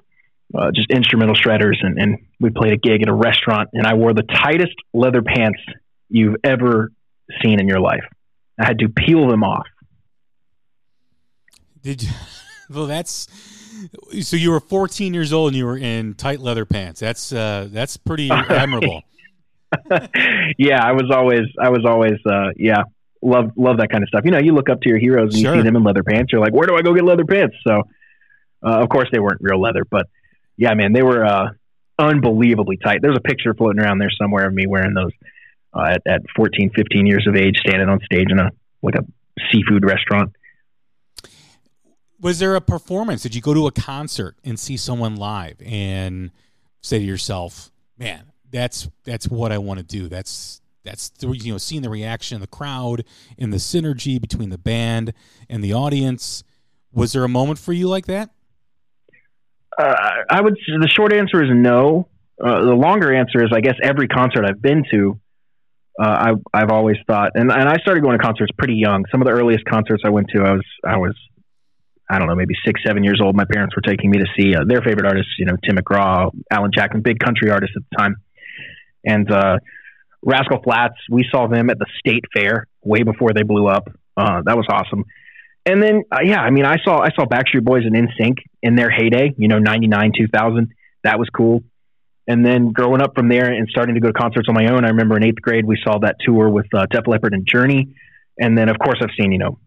uh, 0.54 0.70
just 0.74 0.90
instrumental 0.90 1.34
shredders, 1.34 1.76
and, 1.82 1.98
and 2.00 2.18
we 2.40 2.50
played 2.50 2.72
a 2.72 2.76
gig 2.76 3.02
at 3.02 3.08
a 3.08 3.14
restaurant, 3.14 3.70
and 3.72 3.86
I 3.86 3.94
wore 3.94 4.14
the 4.14 4.22
tightest 4.22 4.74
leather 4.94 5.22
pants 5.22 5.60
you've 6.08 6.36
ever 6.44 6.90
seen 7.42 7.60
in 7.60 7.68
your 7.68 7.80
life. 7.80 8.04
I 8.58 8.66
had 8.66 8.78
to 8.80 8.88
peel 8.88 9.28
them 9.28 9.44
off. 9.44 9.66
Did 11.82 12.02
you? 12.02 12.10
Well, 12.70 12.84
that's 12.84 13.26
so 14.20 14.36
you 14.36 14.50
were 14.50 14.60
14 14.60 15.14
years 15.14 15.32
old 15.32 15.48
and 15.48 15.56
you 15.56 15.66
were 15.66 15.78
in 15.78 16.14
tight 16.14 16.40
leather 16.40 16.64
pants. 16.64 17.00
That's 17.00 17.32
uh, 17.32 17.68
that's 17.70 17.96
pretty 17.96 18.30
admirable. 18.32 19.02
yeah, 20.58 20.82
I 20.82 20.92
was 20.92 21.10
always 21.14 21.46
I 21.60 21.70
was 21.70 21.84
always 21.86 22.18
uh, 22.26 22.50
yeah 22.56 22.84
love 23.22 23.52
love 23.56 23.78
that 23.78 23.90
kind 23.90 24.02
of 24.02 24.08
stuff. 24.08 24.22
You 24.24 24.30
know, 24.30 24.38
you 24.38 24.52
look 24.52 24.68
up 24.68 24.80
to 24.82 24.88
your 24.88 24.98
heroes 24.98 25.34
and 25.34 25.42
sure. 25.42 25.54
you 25.54 25.60
see 25.60 25.64
them 25.64 25.76
in 25.76 25.84
leather 25.84 26.02
pants. 26.02 26.32
You're 26.32 26.40
like, 26.40 26.52
where 26.52 26.66
do 26.66 26.76
I 26.76 26.82
go 26.82 26.94
get 26.94 27.04
leather 27.04 27.24
pants? 27.24 27.56
So, 27.66 27.82
uh, 28.64 28.82
of 28.82 28.88
course, 28.88 29.08
they 29.12 29.20
weren't 29.20 29.40
real 29.40 29.60
leather, 29.60 29.84
but 29.88 30.06
yeah, 30.56 30.74
man, 30.74 30.92
they 30.92 31.02
were 31.02 31.24
uh, 31.24 31.50
unbelievably 31.98 32.78
tight. 32.78 33.00
There's 33.02 33.16
a 33.16 33.20
picture 33.20 33.54
floating 33.54 33.80
around 33.80 33.98
there 33.98 34.10
somewhere 34.10 34.46
of 34.46 34.54
me 34.54 34.66
wearing 34.66 34.94
those 34.94 35.12
uh, 35.74 35.94
at, 35.94 36.02
at 36.06 36.22
14, 36.36 36.70
15 36.74 37.06
years 37.06 37.26
of 37.28 37.36
age, 37.36 37.56
standing 37.58 37.88
on 37.88 38.00
stage 38.00 38.26
in 38.30 38.38
a 38.38 38.50
like 38.82 38.94
a 38.94 39.04
seafood 39.52 39.84
restaurant. 39.84 40.34
Was 42.20 42.38
there 42.38 42.56
a 42.56 42.60
performance? 42.60 43.22
Did 43.22 43.34
you 43.34 43.40
go 43.40 43.54
to 43.54 43.66
a 43.66 43.72
concert 43.72 44.36
and 44.44 44.58
see 44.58 44.76
someone 44.76 45.16
live 45.16 45.56
and 45.64 46.30
say 46.80 46.98
to 46.98 47.04
yourself, 47.04 47.70
"Man, 47.96 48.32
that's 48.50 48.88
that's 49.04 49.28
what 49.28 49.52
I 49.52 49.58
want 49.58 49.78
to 49.78 49.84
do. 49.84 50.08
That's 50.08 50.60
that's 50.84 51.10
the, 51.10 51.28
you 51.28 51.52
know 51.52 51.58
seeing 51.58 51.82
the 51.82 51.90
reaction 51.90 52.34
of 52.34 52.40
the 52.40 52.48
crowd 52.48 53.04
and 53.38 53.52
the 53.52 53.58
synergy 53.58 54.20
between 54.20 54.50
the 54.50 54.58
band 54.58 55.12
and 55.48 55.62
the 55.62 55.72
audience." 55.72 56.42
Was 56.92 57.12
there 57.12 57.24
a 57.24 57.28
moment 57.28 57.58
for 57.58 57.72
you 57.72 57.86
like 57.88 58.06
that? 58.06 58.30
Uh, 59.78 59.94
I 60.30 60.40
would. 60.40 60.54
The 60.54 60.88
short 60.88 61.12
answer 61.12 61.42
is 61.42 61.50
no. 61.52 62.08
Uh, 62.42 62.64
the 62.64 62.74
longer 62.74 63.14
answer 63.14 63.44
is, 63.44 63.50
I 63.52 63.60
guess, 63.60 63.74
every 63.82 64.08
concert 64.08 64.44
I've 64.44 64.62
been 64.62 64.84
to, 64.92 65.20
uh, 66.00 66.06
I, 66.06 66.32
I've 66.54 66.70
always 66.70 66.96
thought, 67.06 67.32
and, 67.34 67.50
and 67.50 67.68
I 67.68 67.76
started 67.78 68.02
going 68.02 68.16
to 68.16 68.24
concerts 68.24 68.52
pretty 68.56 68.74
young. 68.74 69.04
Some 69.10 69.20
of 69.20 69.26
the 69.26 69.32
earliest 69.32 69.64
concerts 69.64 70.02
I 70.04 70.10
went 70.10 70.28
to, 70.34 70.42
I 70.42 70.52
was, 70.52 70.64
I 70.86 70.96
was, 70.98 71.16
I 72.10 72.18
don't 72.18 72.28
know, 72.28 72.34
maybe 72.34 72.54
six, 72.64 72.80
seven 72.86 73.04
years 73.04 73.20
old. 73.22 73.36
My 73.36 73.44
parents 73.44 73.76
were 73.76 73.82
taking 73.82 74.10
me 74.10 74.18
to 74.18 74.26
see 74.38 74.54
uh, 74.54 74.64
their 74.66 74.80
favorite 74.80 75.06
artists, 75.06 75.32
you 75.38 75.46
know, 75.46 75.56
Tim 75.64 75.76
McGraw, 75.76 76.30
Alan 76.50 76.70
Jackson, 76.74 77.02
big 77.02 77.18
country 77.18 77.50
artists 77.50 77.76
at 77.76 77.82
the 77.90 77.96
time, 77.96 78.16
and 79.04 79.30
uh, 79.30 79.58
Rascal 80.22 80.62
Flatts. 80.62 80.96
We 81.10 81.26
saw 81.30 81.48
them 81.48 81.70
at 81.70 81.78
the 81.78 81.86
State 81.98 82.24
Fair 82.34 82.66
way 82.82 83.02
before 83.02 83.32
they 83.34 83.42
blew 83.42 83.66
up. 83.68 83.88
Uh, 84.16 84.42
that 84.44 84.56
was 84.56 84.66
awesome 84.70 85.04
and 85.68 85.82
then 85.82 86.04
uh, 86.10 86.20
yeah, 86.24 86.40
I 86.40 86.50
mean, 86.50 86.64
I 86.64 86.76
saw 86.82 86.98
I 86.98 87.10
saw 87.14 87.26
Backstreet 87.26 87.62
Boys 87.62 87.82
and 87.84 87.94
NSYNC 87.94 88.36
in 88.62 88.74
their 88.74 88.90
heyday, 88.90 89.34
you 89.36 89.48
know, 89.48 89.58
ninety 89.58 89.86
nine, 89.86 90.12
two 90.16 90.26
thousand. 90.26 90.72
That 91.04 91.18
was 91.18 91.28
cool. 91.28 91.62
And 92.26 92.44
then 92.44 92.72
growing 92.72 93.02
up 93.02 93.14
from 93.14 93.28
there 93.28 93.50
and 93.50 93.68
starting 93.70 93.94
to 93.94 94.00
go 94.00 94.08
to 94.08 94.12
concerts 94.12 94.48
on 94.48 94.54
my 94.54 94.72
own, 94.72 94.84
I 94.84 94.88
remember 94.88 95.16
in 95.16 95.24
eighth 95.24 95.40
grade 95.42 95.64
we 95.64 95.78
saw 95.82 95.98
that 96.00 96.16
tour 96.20 96.48
with 96.48 96.66
uh, 96.74 96.86
Def 96.90 97.06
Leppard 97.06 97.34
and 97.34 97.46
Journey. 97.46 97.94
And 98.38 98.56
then 98.56 98.70
of 98.70 98.78
course 98.78 98.98
I've 99.02 99.14
seen 99.18 99.30
you 99.30 99.38
know 99.38 99.58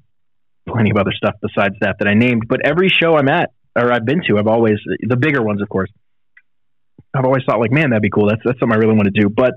plenty 0.72 0.92
of 0.92 0.98
other 0.98 1.12
stuff 1.16 1.36
besides 1.42 1.76
that 1.82 1.98
that 2.00 2.08
I 2.08 2.14
named. 2.14 2.48
But 2.48 2.62
every 2.66 2.90
show 2.90 3.16
I'm 3.16 3.28
at 3.28 3.52
or 3.76 3.92
I've 3.92 4.06
been 4.06 4.22
to, 4.28 4.38
I've 4.38 4.48
always 4.48 4.78
the 5.02 5.16
bigger 5.16 5.42
ones, 5.42 5.62
of 5.62 5.70
course. 5.70 5.90
I've 7.14 7.26
always 7.26 7.44
thought 7.46 7.60
like, 7.60 7.72
man, 7.72 7.90
that'd 7.90 8.02
be 8.02 8.10
cool. 8.10 8.28
That's 8.28 8.42
that's 8.44 8.60
something 8.60 8.76
I 8.76 8.80
really 8.80 8.96
want 8.96 9.06
to 9.14 9.22
do. 9.22 9.30
But 9.30 9.54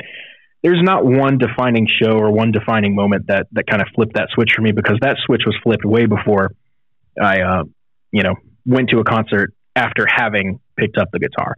there's 0.62 0.82
not 0.82 1.04
one 1.04 1.38
defining 1.38 1.86
show 1.86 2.12
or 2.18 2.32
one 2.32 2.50
defining 2.50 2.94
moment 2.94 3.26
that 3.28 3.46
that 3.52 3.66
kind 3.66 3.82
of 3.82 3.88
flipped 3.94 4.14
that 4.14 4.28
switch 4.34 4.50
for 4.56 4.62
me 4.62 4.72
because 4.72 4.98
that 5.02 5.16
switch 5.24 5.42
was 5.46 5.56
flipped 5.62 5.84
way 5.84 6.06
before 6.06 6.54
I, 7.20 7.42
uh, 7.42 7.64
you 8.10 8.22
know, 8.22 8.34
went 8.66 8.90
to 8.90 8.98
a 8.98 9.04
concert 9.04 9.52
after 9.76 10.06
having 10.08 10.60
picked 10.76 10.96
up 10.98 11.10
the 11.12 11.18
guitar. 11.18 11.54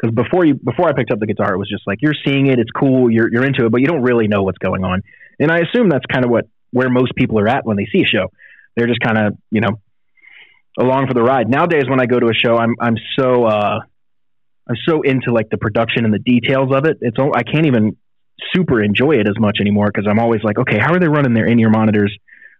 Because 0.00 0.14
before 0.14 0.44
you 0.44 0.54
before 0.54 0.88
I 0.88 0.92
picked 0.92 1.10
up 1.10 1.18
the 1.18 1.26
guitar, 1.26 1.54
it 1.54 1.58
was 1.58 1.68
just 1.68 1.86
like 1.86 1.98
you're 2.00 2.14
seeing 2.24 2.46
it, 2.46 2.58
it's 2.58 2.70
cool, 2.70 3.10
you're 3.10 3.30
you're 3.30 3.44
into 3.44 3.66
it, 3.66 3.70
but 3.70 3.80
you 3.80 3.86
don't 3.86 4.02
really 4.02 4.28
know 4.28 4.42
what's 4.42 4.58
going 4.58 4.84
on. 4.84 5.02
And 5.38 5.50
I 5.50 5.58
assume 5.58 5.88
that's 5.88 6.06
kind 6.06 6.24
of 6.24 6.30
what 6.30 6.46
where 6.70 6.88
most 6.88 7.14
people 7.16 7.38
are 7.38 7.48
at 7.48 7.64
when 7.64 7.76
they 7.76 7.86
see 7.86 8.02
a 8.02 8.06
show. 8.06 8.30
They're 8.78 8.86
just 8.86 9.00
kind 9.00 9.18
of 9.18 9.36
you 9.50 9.60
know 9.60 9.80
along 10.78 11.08
for 11.08 11.14
the 11.14 11.22
ride. 11.22 11.48
Nowadays, 11.48 11.84
when 11.88 12.00
I 12.00 12.06
go 12.06 12.20
to 12.20 12.28
a 12.28 12.34
show, 12.34 12.56
I'm 12.56 12.76
I'm 12.80 12.96
so 13.18 13.44
uh, 13.44 13.80
I'm 14.68 14.76
so 14.88 15.02
into 15.02 15.32
like 15.32 15.50
the 15.50 15.58
production 15.58 16.04
and 16.04 16.14
the 16.14 16.18
details 16.18 16.70
of 16.72 16.84
it. 16.84 16.98
It's 17.00 17.16
I 17.18 17.42
can't 17.42 17.66
even 17.66 17.96
super 18.54 18.82
enjoy 18.82 19.16
it 19.16 19.28
as 19.28 19.38
much 19.38 19.58
anymore 19.60 19.90
because 19.92 20.06
I'm 20.08 20.20
always 20.20 20.42
like, 20.44 20.58
okay, 20.58 20.78
how 20.78 20.94
are 20.94 21.00
they 21.00 21.08
running 21.08 21.34
their 21.34 21.46
in-ear 21.46 21.70
monitors? 21.70 22.16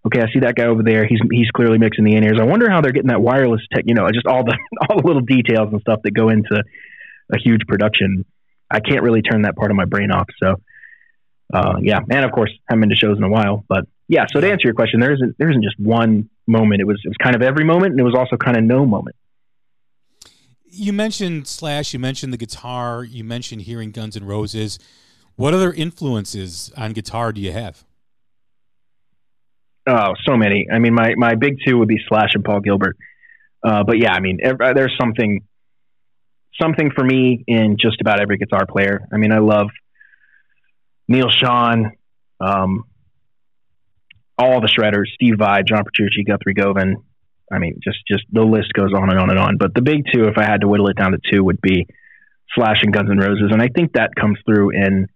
Okay, 0.07 0.21
I 0.21 0.27
see 0.33 0.41
that 0.41 0.55
guy 0.55 0.67
over 0.67 0.83
there. 0.83 1.07
He's 1.07 1.21
he's 1.31 1.51
clearly 1.51 1.79
mixing 1.79 2.05
the 2.05 2.17
in-ears. 2.17 2.39
I 2.41 2.45
wonder 2.45 2.71
how 2.71 2.81
they're 2.81 2.93
getting 2.93 3.11
that 3.11 3.21
wireless 3.21 3.61
tech. 3.73 3.85
You 3.87 3.95
know, 3.95 4.09
just 4.13 4.27
all 4.27 4.45
the 4.45 4.57
all 4.89 5.01
the 5.01 5.07
little 5.07 5.23
details 5.23 5.69
and 5.73 5.81
stuff 5.81 6.01
that 6.05 6.13
go 6.13 6.29
into 6.29 6.63
a 7.33 7.39
huge 7.39 7.63
production. 7.69 8.25
I 8.71 8.81
can't 8.81 9.03
really 9.03 9.23
turn 9.23 9.43
that 9.43 9.57
part 9.57 9.71
of 9.71 9.77
my 9.77 9.87
brain 9.87 10.11
off. 10.11 10.29
So, 10.43 10.57
uh, 11.53 11.75
yeah, 11.83 12.01
and 12.11 12.25
of 12.25 12.33
course, 12.33 12.51
I 12.51 12.75
haven't 12.75 12.81
been 12.83 12.91
to 12.91 12.97
shows 12.97 13.17
in 13.17 13.25
a 13.25 13.29
while. 13.29 13.65
But 13.69 13.87
yeah, 14.09 14.25
so 14.33 14.41
to 14.41 14.50
answer 14.50 14.67
your 14.67 14.75
question, 14.75 15.00
there 15.00 15.12
isn't 15.12 15.37
there 15.38 15.50
isn't 15.50 15.62
just 15.62 15.79
one 15.79 16.31
moment. 16.47 16.81
It 16.81 16.87
was 16.87 17.00
it 17.05 17.09
was 17.09 17.17
kind 17.23 17.37
of 17.37 17.43
every 17.43 17.65
moment, 17.65 17.93
and 17.93 18.00
it 18.00 18.05
was 18.05 18.15
also 18.15 18.37
kind 18.37 18.57
of 18.57 18.65
no 18.65 18.87
moment. 18.87 19.17
You 20.65 20.93
mentioned 20.93 21.47
Slash. 21.47 21.93
You 21.93 21.99
mentioned 21.99 22.33
the 22.33 22.38
guitar. 22.38 23.05
You 23.05 23.23
mentioned 23.23 23.62
hearing 23.62 23.91
Guns 23.91 24.17
N' 24.17 24.25
Roses. 24.25 24.79
What 25.37 25.55
other 25.55 25.73
influences 25.73 26.73
on 26.77 26.93
guitar 26.93 27.33
do 27.33 27.41
you 27.41 27.53
have? 27.53 27.85
Oh, 29.87 30.15
so 30.27 30.37
many. 30.37 30.69
I 30.73 30.79
mean, 30.79 30.95
my 30.95 31.15
my 31.17 31.35
big 31.35 31.59
two 31.67 31.79
would 31.79 31.88
be 31.88 32.00
Slash 32.09 32.31
and 32.35 32.45
Paul 32.45 32.61
Gilbert. 32.61 32.97
Uh, 33.62 33.85
but 33.85 33.99
yeah, 33.99 34.12
I 34.12 34.21
mean, 34.21 34.38
every, 34.43 34.73
there's 34.73 34.95
something 34.99 35.43
something 36.61 36.91
for 36.91 37.05
me 37.05 37.45
in 37.47 37.77
just 37.79 38.00
about 38.00 38.21
every 38.21 38.38
guitar 38.38 38.67
player. 38.67 39.07
I 39.12 39.17
mean, 39.19 39.33
I 39.33 39.38
love 39.38 39.69
Neal 41.09 41.31
Schon, 41.31 41.93
um, 42.41 42.85
all 44.38 44.61
the 44.61 44.68
shredders, 44.68 45.07
Steve 45.14 45.35
Vai, 45.38 45.62
John 45.66 45.85
Petrucci, 45.85 46.25
Guthrie 46.25 46.54
Govan. 46.54 46.97
I 47.50 47.59
mean, 47.59 47.80
just 47.83 47.99
just 48.07 48.25
the 48.30 48.42
list 48.42 48.73
goes 48.73 48.92
on 48.95 49.11
and 49.11 49.18
on 49.18 49.30
and 49.30 49.38
on. 49.38 49.57
But 49.59 49.75
the 49.75 49.83
big 49.83 50.04
two, 50.12 50.25
if 50.25 50.38
I 50.38 50.45
had 50.45 50.61
to 50.61 50.68
whittle 50.68 50.88
it 50.88 50.97
down 50.97 51.12
to 51.12 51.18
two, 51.33 51.42
would 51.42 51.61
be 51.61 51.87
Slash 52.54 52.78
and 52.83 52.92
Guns 52.92 53.11
N' 53.11 53.18
Roses, 53.18 53.50
and 53.50 53.61
I 53.62 53.68
think 53.68 53.92
that 53.95 54.14
comes 54.14 54.38
through 54.47 54.71
in 54.71 55.07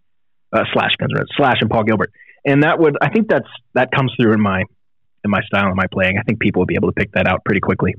uh, 0.52 0.64
Slash 0.72 0.92
Guns 0.98 1.12
N' 1.12 1.18
Roses, 1.18 1.30
Slash 1.36 1.58
and 1.60 1.70
Paul 1.70 1.84
Gilbert, 1.84 2.12
and 2.44 2.62
that 2.62 2.78
would 2.78 2.96
I 3.00 3.10
think 3.10 3.28
that's 3.28 3.48
that 3.74 3.90
comes 3.92 4.12
through 4.18 4.32
in 4.32 4.40
my 4.40 4.64
in 5.24 5.30
my 5.30 5.42
style 5.42 5.66
and 5.66 5.76
my 5.76 5.86
playing. 5.92 6.18
I 6.18 6.22
think 6.22 6.40
people 6.40 6.60
would 6.60 6.68
be 6.68 6.74
able 6.74 6.88
to 6.88 6.94
pick 6.94 7.12
that 7.12 7.26
out 7.26 7.44
pretty 7.44 7.60
quickly. 7.60 7.94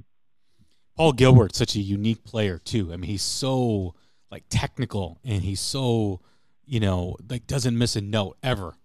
Paul 0.96 1.14
Gilbert, 1.14 1.56
such 1.56 1.76
a 1.76 1.80
unique 1.80 2.24
player 2.24 2.60
too. 2.60 2.94
I 2.94 2.98
mean, 2.98 3.10
he's 3.10 3.24
so 3.24 3.96
like 4.32 4.44
technical 4.50 5.20
and 5.24 5.44
he's 5.44 5.60
so 5.60 6.20
you 6.66 6.80
know 6.80 7.16
like 7.30 7.48
doesn't 7.48 7.78
miss 7.78 7.96
a 7.96 8.02
note 8.02 8.38
ever. 8.44 8.76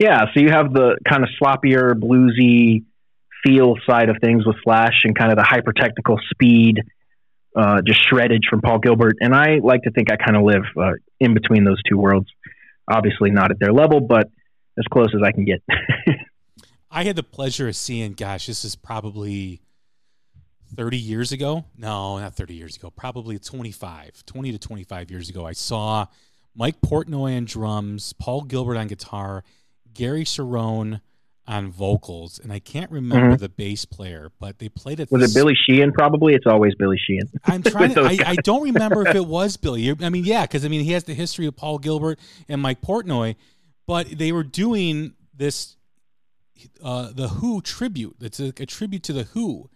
Yeah, 0.00 0.24
so 0.32 0.40
you 0.40 0.48
have 0.48 0.72
the 0.72 0.96
kind 1.06 1.22
of 1.22 1.28
sloppier, 1.40 1.92
bluesy 1.92 2.84
feel 3.44 3.74
side 3.86 4.08
of 4.08 4.16
things 4.22 4.46
with 4.46 4.56
Slash, 4.64 5.02
and 5.04 5.14
kind 5.14 5.30
of 5.30 5.36
the 5.36 5.44
hyper 5.44 5.74
technical 5.74 6.18
speed, 6.30 6.80
uh, 7.54 7.82
just 7.82 8.00
shreddage 8.08 8.48
from 8.48 8.62
Paul 8.62 8.78
Gilbert. 8.78 9.16
And 9.20 9.34
I 9.34 9.58
like 9.62 9.82
to 9.82 9.90
think 9.90 10.10
I 10.10 10.16
kind 10.16 10.38
of 10.38 10.42
live 10.44 10.62
uh, 10.74 10.92
in 11.20 11.34
between 11.34 11.64
those 11.64 11.82
two 11.86 11.98
worlds. 11.98 12.28
Obviously, 12.90 13.30
not 13.30 13.50
at 13.50 13.58
their 13.60 13.74
level, 13.74 14.00
but 14.00 14.30
as 14.78 14.84
close 14.90 15.08
as 15.14 15.20
I 15.22 15.32
can 15.32 15.44
get. 15.44 15.62
I 16.90 17.04
had 17.04 17.14
the 17.14 17.22
pleasure 17.22 17.68
of 17.68 17.76
seeing. 17.76 18.14
Gosh, 18.14 18.46
this 18.46 18.64
is 18.64 18.76
probably 18.76 19.60
30 20.76 20.96
years 20.96 21.30
ago. 21.30 21.66
No, 21.76 22.18
not 22.18 22.34
30 22.34 22.54
years 22.54 22.74
ago. 22.74 22.90
Probably 22.90 23.38
25, 23.38 24.24
20 24.24 24.52
to 24.52 24.58
25 24.58 25.10
years 25.10 25.28
ago. 25.28 25.46
I 25.46 25.52
saw 25.52 26.06
Mike 26.54 26.80
Portnoy 26.80 27.36
on 27.36 27.44
drums, 27.44 28.14
Paul 28.14 28.42
Gilbert 28.42 28.76
on 28.76 28.86
guitar, 28.86 29.44
Gary 29.94 30.24
Cherone 30.24 31.00
on 31.46 31.70
vocals, 31.70 32.38
and 32.38 32.52
I 32.52 32.60
can't 32.60 32.90
remember 32.90 33.34
mm-hmm. 33.34 33.42
the 33.42 33.48
bass 33.48 33.84
player, 33.84 34.30
but 34.38 34.58
they 34.58 34.68
played 34.68 35.00
it. 35.00 35.10
Was 35.10 35.30
it 35.30 35.36
Billy 35.36 35.54
Sheehan? 35.54 35.92
Probably. 35.92 36.34
It's 36.34 36.46
always 36.46 36.74
Billy 36.76 36.98
Sheehan. 36.98 37.28
I'm 37.44 37.62
trying. 37.64 37.94
to, 37.94 38.02
I, 38.02 38.18
I, 38.24 38.34
don't 38.36 38.62
remember 38.62 39.06
if 39.06 39.16
it 39.16 39.26
was 39.26 39.56
Billy. 39.56 39.94
I 40.00 40.10
mean, 40.10 40.24
yeah, 40.24 40.42
because 40.42 40.64
I 40.64 40.68
mean 40.68 40.84
he 40.84 40.92
has 40.92 41.04
the 41.04 41.14
history 41.14 41.46
of 41.46 41.56
Paul 41.56 41.78
Gilbert 41.78 42.20
and 42.48 42.60
Mike 42.60 42.80
Portnoy, 42.80 43.34
but 43.86 44.06
they 44.18 44.30
were 44.30 44.44
doing 44.44 45.14
this, 45.34 45.76
uh, 46.82 47.10
the 47.12 47.28
Who 47.28 47.60
tribute. 47.60 48.16
It's 48.20 48.38
a, 48.38 48.48
a 48.48 48.66
tribute 48.66 49.02
to 49.04 49.12
the 49.12 49.24
Who, 49.24 49.70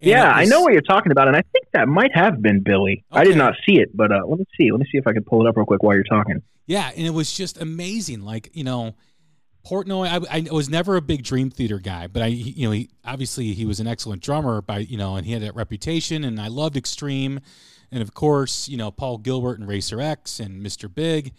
and 0.00 0.10
yeah, 0.10 0.38
was, 0.38 0.46
I 0.46 0.50
know 0.50 0.60
what 0.60 0.72
you're 0.72 0.82
talking 0.82 1.10
about, 1.10 1.26
and 1.26 1.36
I 1.36 1.42
think 1.52 1.66
that 1.72 1.88
might 1.88 2.14
have 2.14 2.42
been 2.42 2.60
Billy. 2.60 3.04
Okay. 3.10 3.20
I 3.20 3.24
did 3.24 3.36
not 3.36 3.54
see 3.66 3.80
it, 3.80 3.96
but 3.96 4.12
uh, 4.12 4.26
let 4.26 4.38
me 4.38 4.46
see. 4.56 4.70
Let 4.70 4.80
me 4.80 4.86
see 4.92 4.98
if 4.98 5.06
I 5.06 5.12
can 5.12 5.24
pull 5.24 5.44
it 5.44 5.48
up 5.48 5.56
real 5.56 5.64
quick 5.64 5.82
while 5.82 5.94
you're 5.94 6.04
talking. 6.04 6.42
Yeah, 6.66 6.90
and 6.94 7.06
it 7.06 7.14
was 7.14 7.32
just 7.32 7.60
amazing. 7.60 8.20
Like 8.20 8.50
you 8.52 8.62
know, 8.62 8.94
Portnoy. 9.66 10.06
I, 10.30 10.38
I 10.38 10.52
was 10.52 10.68
never 10.68 10.96
a 10.96 11.02
big 11.02 11.22
Dream 11.22 11.50
Theater 11.50 11.78
guy, 11.78 12.06
but 12.06 12.22
I, 12.22 12.26
you 12.26 12.66
know, 12.66 12.72
he, 12.72 12.90
obviously 13.04 13.52
he 13.52 13.66
was 13.66 13.80
an 13.80 13.86
excellent 13.86 14.22
drummer 14.22 14.62
by 14.62 14.78
you 14.78 14.96
know, 14.96 15.16
and 15.16 15.26
he 15.26 15.32
had 15.32 15.42
that 15.42 15.54
reputation. 15.54 16.24
And 16.24 16.40
I 16.40 16.48
loved 16.48 16.76
Extreme, 16.76 17.40
and 17.90 18.02
of 18.02 18.14
course, 18.14 18.68
you 18.68 18.76
know, 18.76 18.90
Paul 18.90 19.18
Gilbert 19.18 19.58
and 19.58 19.68
Racer 19.68 20.00
X 20.00 20.40
and 20.40 20.64
Mr. 20.64 20.92
Big, 20.92 21.32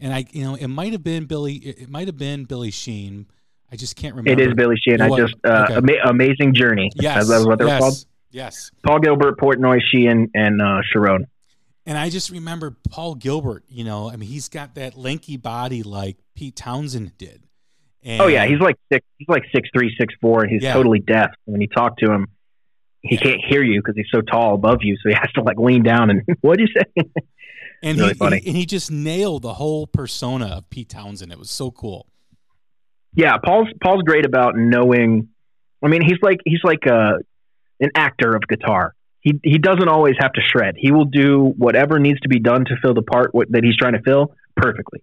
and 0.00 0.14
I, 0.14 0.24
you 0.30 0.44
know, 0.44 0.54
it 0.54 0.68
might 0.68 0.92
have 0.92 1.04
been 1.04 1.26
Billy. 1.26 1.54
It 1.54 1.88
might 1.88 2.08
have 2.08 2.18
been 2.18 2.44
Billy 2.44 2.70
Sheehan 2.70 3.26
I 3.74 3.76
just 3.76 3.96
can't 3.96 4.14
remember. 4.14 4.40
It 4.40 4.48
is 4.48 4.54
Billy 4.54 4.76
Sheehan. 4.76 5.00
I 5.00 5.08
just 5.16 5.34
uh, 5.44 5.66
okay. 5.68 5.74
ama- 5.74 6.08
amazing 6.08 6.54
journey. 6.54 6.92
Yes, 6.94 7.28
that's 7.28 7.44
what 7.44 7.58
they're 7.58 7.66
yes. 7.66 7.80
called. 7.80 8.06
Yes. 8.30 8.70
Paul 8.84 9.00
Gilbert, 9.00 9.36
Portnoy, 9.36 9.80
Sheen, 9.90 10.30
and 10.32 10.62
uh, 10.62 10.80
Cherone. 10.94 11.26
And 11.84 11.98
I 11.98 12.08
just 12.08 12.30
remember 12.30 12.76
Paul 12.88 13.16
Gilbert. 13.16 13.64
You 13.68 13.82
know, 13.82 14.08
I 14.08 14.14
mean, 14.14 14.28
he's 14.28 14.48
got 14.48 14.76
that 14.76 14.96
lanky 14.96 15.36
body 15.36 15.82
like 15.82 16.18
Pete 16.36 16.54
Townshend 16.54 17.18
did. 17.18 17.43
And 18.04 18.20
oh 18.20 18.26
yeah, 18.26 18.46
he's 18.46 18.60
like 18.60 18.76
six. 18.92 19.06
He's 19.18 19.28
like 19.28 19.44
six 19.54 19.68
three, 19.74 19.94
six 19.98 20.14
four, 20.20 20.42
and 20.42 20.50
he's 20.50 20.62
yeah. 20.62 20.74
totally 20.74 21.00
deaf. 21.00 21.30
When 21.46 21.60
you 21.60 21.68
talk 21.68 21.96
to 21.98 22.12
him, 22.12 22.28
he 23.00 23.14
yeah. 23.16 23.22
can't 23.22 23.40
hear 23.48 23.62
you 23.62 23.80
because 23.80 23.96
he's 23.96 24.10
so 24.12 24.20
tall 24.20 24.54
above 24.54 24.78
you. 24.82 24.96
So 25.02 25.08
he 25.08 25.14
has 25.14 25.32
to 25.32 25.42
like 25.42 25.58
lean 25.58 25.82
down 25.82 26.10
and 26.10 26.22
what'd 26.42 26.60
you 26.60 26.72
say? 26.74 27.10
and 27.82 27.98
really 27.98 28.12
he, 28.12 28.14
funny. 28.14 28.42
and 28.46 28.56
he 28.56 28.66
just 28.66 28.90
nailed 28.90 29.42
the 29.42 29.54
whole 29.54 29.86
persona 29.86 30.46
of 30.46 30.70
Pete 30.70 30.90
Townshend. 30.90 31.32
It 31.32 31.38
was 31.38 31.50
so 31.50 31.70
cool 31.70 32.06
yeah, 33.14 33.36
Paul's 33.38 33.68
Paul's 33.82 34.02
great 34.02 34.26
about 34.26 34.56
knowing. 34.56 35.28
I 35.82 35.88
mean, 35.88 36.02
he's 36.02 36.18
like 36.22 36.40
he's 36.44 36.60
like 36.64 36.84
a 36.86 36.94
uh, 36.94 37.18
an 37.80 37.90
actor 37.94 38.34
of 38.34 38.42
guitar. 38.48 38.94
He 39.20 39.38
he 39.42 39.58
doesn't 39.58 39.88
always 39.88 40.16
have 40.18 40.32
to 40.32 40.40
shred. 40.40 40.74
He 40.76 40.90
will 40.90 41.04
do 41.04 41.54
whatever 41.56 41.98
needs 41.98 42.20
to 42.20 42.28
be 42.28 42.40
done 42.40 42.64
to 42.66 42.76
fill 42.82 42.94
the 42.94 43.02
part 43.02 43.30
that 43.50 43.64
he's 43.64 43.76
trying 43.76 43.94
to 43.94 44.02
fill 44.02 44.34
perfectly, 44.56 45.02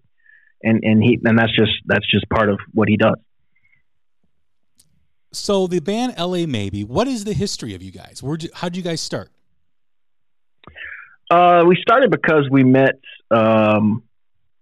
and 0.62 0.82
and 0.82 1.02
he 1.02 1.18
and 1.24 1.38
that's 1.38 1.54
just 1.54 1.72
that's 1.86 2.08
just 2.10 2.28
part 2.28 2.48
of 2.48 2.58
what 2.72 2.88
he 2.88 2.96
does. 2.96 3.16
So 5.32 5.66
the 5.66 5.80
band 5.80 6.14
LA 6.18 6.46
Maybe, 6.46 6.84
what 6.84 7.08
is 7.08 7.24
the 7.24 7.32
history 7.32 7.74
of 7.74 7.82
you 7.82 7.90
guys? 7.90 8.22
Where 8.22 8.36
how 8.54 8.68
did 8.68 8.76
you 8.76 8.82
guys 8.82 9.00
start? 9.00 9.30
Uh, 11.30 11.64
we 11.66 11.76
started 11.80 12.10
because 12.10 12.48
we 12.50 12.62
met. 12.62 13.00
Um, 13.30 14.02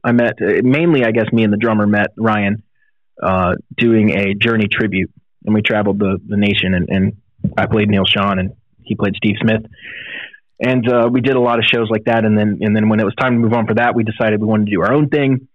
I 0.04 0.12
met 0.12 0.35
mainly, 0.38 1.04
I 1.04 1.11
guess, 1.11 1.26
me 1.33 1.42
and 1.42 1.52
the 1.52 1.59
drummer 1.59 1.87
met 1.87 2.09
Ryan 2.16 2.62
uh, 3.23 3.54
doing 3.76 4.16
a 4.16 4.35
Journey 4.35 4.69
tribute, 4.71 5.11
and 5.45 5.54
we 5.54 5.62
traveled 5.62 5.99
the, 5.99 6.19
the 6.25 6.37
nation. 6.37 6.75
And, 6.75 6.88
and 6.88 7.16
I 7.59 7.66
played 7.66 7.88
Neal 7.88 8.04
Schon, 8.04 8.38
and 8.38 8.52
he 8.83 8.95
played 8.95 9.14
Steve 9.16 9.37
Smith, 9.40 9.62
and 10.61 10.88
uh, 10.88 11.09
we 11.11 11.21
did 11.21 11.37
a 11.37 11.40
lot 11.40 11.59
of 11.59 11.64
shows 11.64 11.88
like 11.90 12.04
that. 12.04 12.25
And 12.25 12.38
then 12.38 12.59
and 12.61 12.75
then 12.75 12.88
when 12.88 13.00
it 13.00 13.04
was 13.04 13.14
time 13.16 13.35
to 13.35 13.38
move 13.38 13.52
on 13.52 13.66
for 13.66 13.75
that, 13.75 13.95
we 13.95 14.04
decided 14.04 14.40
we 14.40 14.47
wanted 14.47 14.66
to 14.66 14.73
do 14.73 14.80
our 14.83 14.92
own 14.92 15.09
thing. 15.09 15.49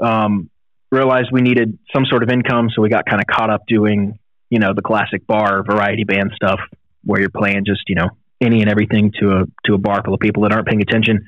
Um, 0.00 0.50
realized 0.90 1.28
we 1.32 1.42
needed 1.42 1.78
some 1.94 2.04
sort 2.06 2.22
of 2.22 2.30
income, 2.30 2.68
so 2.74 2.82
we 2.82 2.88
got 2.88 3.04
kind 3.06 3.20
of 3.20 3.26
caught 3.26 3.50
up 3.50 3.62
doing 3.66 4.18
you 4.50 4.58
know 4.58 4.72
the 4.74 4.82
classic 4.82 5.26
bar 5.26 5.62
variety 5.62 6.04
band 6.04 6.32
stuff 6.34 6.60
where 7.04 7.20
you're 7.20 7.30
playing 7.30 7.64
just 7.66 7.82
you 7.88 7.94
know 7.94 8.08
any 8.40 8.60
and 8.62 8.70
everything 8.70 9.12
to 9.20 9.32
a 9.32 9.44
to 9.66 9.74
a 9.74 9.78
bar 9.78 10.02
full 10.04 10.14
of 10.14 10.20
people 10.20 10.44
that 10.44 10.52
aren't 10.52 10.66
paying 10.66 10.80
attention 10.80 11.26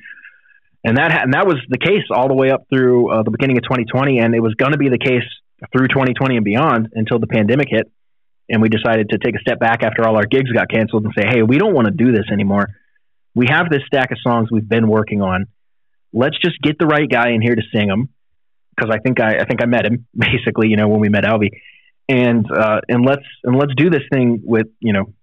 and 0.83 0.97
that 0.97 1.11
and 1.23 1.33
that 1.33 1.45
was 1.45 1.57
the 1.69 1.77
case 1.77 2.03
all 2.09 2.27
the 2.27 2.33
way 2.33 2.49
up 2.49 2.65
through 2.69 3.11
uh, 3.11 3.23
the 3.23 3.31
beginning 3.31 3.57
of 3.57 3.63
2020, 3.63 4.19
and 4.19 4.33
it 4.33 4.39
was 4.39 4.55
going 4.55 4.71
to 4.71 4.77
be 4.77 4.89
the 4.89 4.97
case 4.97 5.27
through 5.71 5.87
2020 5.87 6.37
and 6.37 6.45
beyond 6.45 6.89
until 6.93 7.19
the 7.19 7.27
pandemic 7.27 7.67
hit. 7.69 7.91
And 8.49 8.61
we 8.61 8.69
decided 8.69 9.09
to 9.09 9.17
take 9.19 9.35
a 9.35 9.39
step 9.39 9.59
back 9.59 9.83
after 9.83 10.05
all 10.05 10.17
our 10.17 10.25
gigs 10.25 10.51
got 10.51 10.69
canceled 10.69 11.05
and 11.05 11.13
say, 11.15 11.23
hey, 11.29 11.43
we 11.43 11.57
don't 11.57 11.73
want 11.73 11.85
to 11.85 11.93
do 11.93 12.11
this 12.11 12.25
anymore. 12.31 12.67
We 13.33 13.45
have 13.49 13.69
this 13.69 13.81
stack 13.85 14.11
of 14.11 14.17
songs 14.21 14.49
we've 14.51 14.67
been 14.67 14.89
working 14.89 15.21
on. 15.21 15.45
Let's 16.11 16.37
just 16.39 16.59
get 16.61 16.77
the 16.77 16.87
right 16.87 17.07
guy 17.09 17.29
in 17.29 17.41
here 17.41 17.55
to 17.55 17.61
sing 17.73 17.87
them. 17.87 18.09
Because 18.75 18.89
I 18.93 18.99
think 18.99 19.19
I, 19.19 19.37
I 19.39 19.45
think 19.45 19.61
I 19.61 19.65
met 19.65 19.85
him 19.85 20.07
basically, 20.15 20.69
you 20.69 20.77
know, 20.77 20.87
when 20.87 20.99
we 20.99 21.09
met 21.09 21.23
Albie, 21.23 21.51
and 22.09 22.45
uh, 22.51 22.81
and 22.87 23.05
let's 23.05 23.25
and 23.43 23.57
let's 23.57 23.73
do 23.75 23.89
this 23.89 24.03
thing 24.11 24.41
with 24.43 24.67
you 24.79 24.93
know 24.93 25.13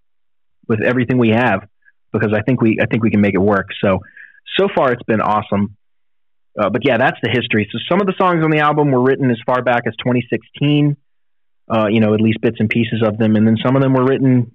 with 0.69 0.83
everything 0.83 1.19
we 1.19 1.31
have 1.31 1.67
because 2.12 2.33
I 2.35 2.43
think 2.43 2.61
we 2.61 2.78
I 2.81 2.87
think 2.87 3.02
we 3.02 3.11
can 3.11 3.21
make 3.21 3.35
it 3.35 3.40
work. 3.40 3.69
So 3.83 4.00
so 4.59 4.69
far 4.75 4.93
it's 4.93 5.02
been 5.02 5.21
awesome. 5.21 5.76
Uh, 6.59 6.71
but 6.71 6.85
yeah, 6.85 6.97
that's 6.99 7.19
the 7.23 7.31
history. 7.31 7.69
So 7.71 7.78
some 7.88 8.00
of 8.00 8.07
the 8.07 8.14
songs 8.19 8.43
on 8.43 8.50
the 8.50 8.59
album 8.59 8.90
were 8.90 9.00
written 9.00 9.31
as 9.31 9.38
far 9.47 9.62
back 9.62 9.83
as 9.87 9.95
2016. 9.99 10.97
Uh, 11.71 11.87
you 11.88 12.00
know, 12.00 12.14
at 12.14 12.21
least 12.21 12.40
bits 12.40 12.57
and 12.59 12.69
pieces 12.69 13.02
of 13.07 13.19
them, 13.19 13.37
and 13.37 13.47
then 13.47 13.59
some 13.62 13.76
of 13.76 13.83
them 13.83 13.93
were 13.93 14.05
written 14.05 14.52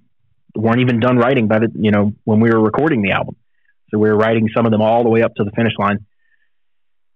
weren't 0.56 0.80
even 0.80 1.00
done 1.00 1.16
writing 1.16 1.48
by 1.48 1.58
the 1.58 1.68
you 1.74 1.90
know 1.90 2.12
when 2.24 2.40
we 2.40 2.50
were 2.50 2.60
recording 2.60 3.02
the 3.02 3.12
album. 3.12 3.36
So 3.90 3.98
we 3.98 4.08
were 4.08 4.16
writing 4.16 4.48
some 4.54 4.66
of 4.66 4.72
them 4.72 4.82
all 4.82 5.04
the 5.04 5.10
way 5.10 5.22
up 5.22 5.34
to 5.36 5.44
the 5.44 5.50
finish 5.52 5.74
line. 5.78 6.06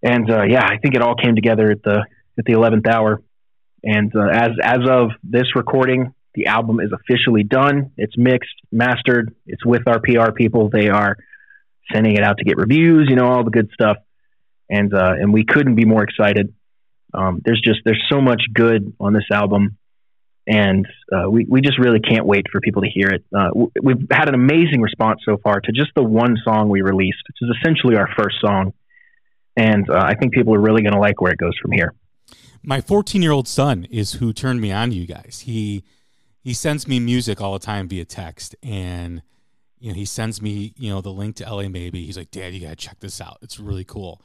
And 0.03 0.31
uh, 0.31 0.45
yeah, 0.45 0.65
I 0.65 0.79
think 0.79 0.95
it 0.95 1.03
all 1.03 1.15
came 1.17 1.35
together 1.35 1.71
at 1.71 1.83
the 1.83 2.05
at 2.39 2.45
the 2.45 2.53
eleventh 2.53 2.87
hour. 2.87 3.21
And 3.83 4.15
uh, 4.15 4.29
as 4.33 4.51
as 4.63 4.81
of 4.89 5.11
this 5.23 5.55
recording, 5.55 6.15
the 6.35 6.47
album 6.47 6.81
is 6.81 6.93
officially 6.93 7.43
done. 7.43 7.93
It's 7.97 8.17
mixed, 8.17 8.55
mastered. 8.71 9.35
It's 9.47 9.65
with 9.65 9.83
our 9.89 10.01
PR 10.01 10.33
people. 10.33 10.71
They 10.71 10.89
are 10.89 11.17
sending 11.93 12.17
it 12.17 12.23
out 12.23 12.39
to 12.39 12.45
get 12.45 12.57
reviews. 12.57 13.07
You 13.09 13.17
know 13.17 13.27
all 13.27 13.45
the 13.45 13.51
good 13.51 13.71
stuff. 13.73 13.97
And 14.71 14.93
uh, 14.95 15.15
and 15.19 15.33
we 15.33 15.45
couldn't 15.45 15.75
be 15.75 15.85
more 15.85 16.03
excited. 16.03 16.55
Um, 17.15 17.41
there's 17.45 17.61
just 17.65 17.81
there's 17.85 18.05
so 18.11 18.21
much 18.21 18.43
good 18.53 18.95
on 19.01 19.13
this 19.15 19.25
album 19.33 19.79
and 20.49 20.87
uh, 21.13 21.29
we 21.29 21.45
we 21.47 21.61
just 21.61 21.79
really 21.79 22.01
can't 22.01 22.25
wait 22.25 22.47
for 22.51 22.61
people 22.61 22.83
to 22.83 22.89
hear 22.89 23.09
it. 23.09 23.25
Uh, 23.37 23.51
we've 23.83 24.07
had 24.11 24.29
an 24.29 24.35
amazing 24.35 24.81
response 24.81 25.21
so 25.25 25.37
far 25.37 25.61
to 25.61 25.73
just 25.73 25.91
the 25.95 26.03
one 26.03 26.37
song 26.43 26.71
we 26.71 26.81
released, 26.81 27.19
which 27.29 27.37
is 27.43 27.55
essentially 27.61 27.97
our 27.97 28.09
first 28.17 28.37
song, 28.41 28.73
and 29.59 29.91
uh, 29.91 29.99
I 29.99 30.15
think 30.15 30.33
people 30.33 30.55
are 30.55 30.61
really 30.61 30.83
going 30.83 30.95
to 30.95 31.01
like 31.01 31.21
where 31.21 31.33
it 31.33 31.39
goes 31.39 31.57
from 31.61 31.73
here. 31.73 31.93
My 32.63 32.81
14 32.81 33.21
year 33.21 33.33
old 33.33 33.49
son 33.49 33.87
is 33.91 34.15
who 34.15 34.33
turned 34.33 34.61
me 34.61 34.71
on 34.73 34.91
to 34.91 34.97
you 34.97 35.07
guys. 35.07 35.43
He 35.45 35.85
he 36.41 36.55
sends 36.55 36.87
me 36.87 37.01
music 37.01 37.41
all 37.41 37.53
the 37.53 37.59
time 37.59 37.89
via 37.89 38.05
text, 38.05 38.55
and 38.63 39.23
you 39.79 39.91
know 39.91 39.95
he 39.95 40.05
sends 40.05 40.41
me 40.41 40.75
you 40.77 40.91
know 40.91 41.01
the 41.01 41.13
link 41.13 41.37
to 41.37 41.45
LA 41.45 41.69
Maybe. 41.69 42.05
He's 42.07 42.17
like, 42.17 42.31
Dad, 42.31 42.55
you 42.55 42.61
got 42.61 42.71
to 42.71 42.77
check 42.77 43.01
this 43.01 43.21
out. 43.21 43.39
It's 43.43 43.59
really 43.59 43.85
cool. 43.85 44.23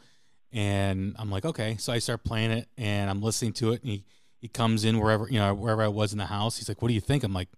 And 0.51 1.15
I'm 1.17 1.31
like, 1.31 1.45
okay. 1.45 1.77
So 1.77 1.91
I 1.91 1.97
start 1.97 2.23
playing 2.23 2.51
it, 2.51 2.67
and 2.77 3.09
I'm 3.09 3.21
listening 3.21 3.53
to 3.53 3.71
it, 3.71 3.81
and 3.81 3.91
he 3.91 4.05
he 4.39 4.47
comes 4.47 4.85
in 4.85 4.99
wherever 4.99 5.27
you 5.29 5.39
know 5.39 5.53
wherever 5.53 5.81
I 5.81 5.87
was 5.87 6.11
in 6.11 6.19
the 6.19 6.27
house. 6.27 6.57
He's 6.57 6.69
like, 6.69 6.81
"What 6.81 6.89
do 6.89 6.93
you 6.93 7.01
think?" 7.01 7.23
I'm 7.23 7.33
like, 7.33 7.49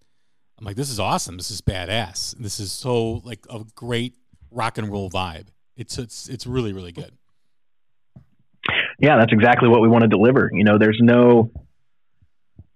"I'm 0.58 0.66
like, 0.66 0.78
this 0.78 0.90
is 0.90 1.00
awesome. 1.00 1.36
This 1.36 1.52
is 1.52 1.62
badass. 1.62 2.36
This 2.38 2.60
is 2.60 2.72
so 2.72 3.22
like 3.26 3.46
a 3.50 3.66
great 3.76 4.16
rock 4.50 4.78
and 4.78 4.90
roll 4.90 5.10
vibe. 5.10 5.48
It's 5.76 5.98
it's 5.98 6.30
it's 6.30 6.48
really 6.48 6.72
really 6.72 6.94
good." 6.94 7.18
Yeah, 9.00 9.18
that's 9.18 9.34
exactly 9.34 9.70
what 9.70 9.82
we 9.82 9.88
want 9.88 10.04
to 10.04 10.08
deliver. 10.08 10.50
You 10.54 10.64
know, 10.64 10.78
there's 10.78 11.00
no 11.02 11.52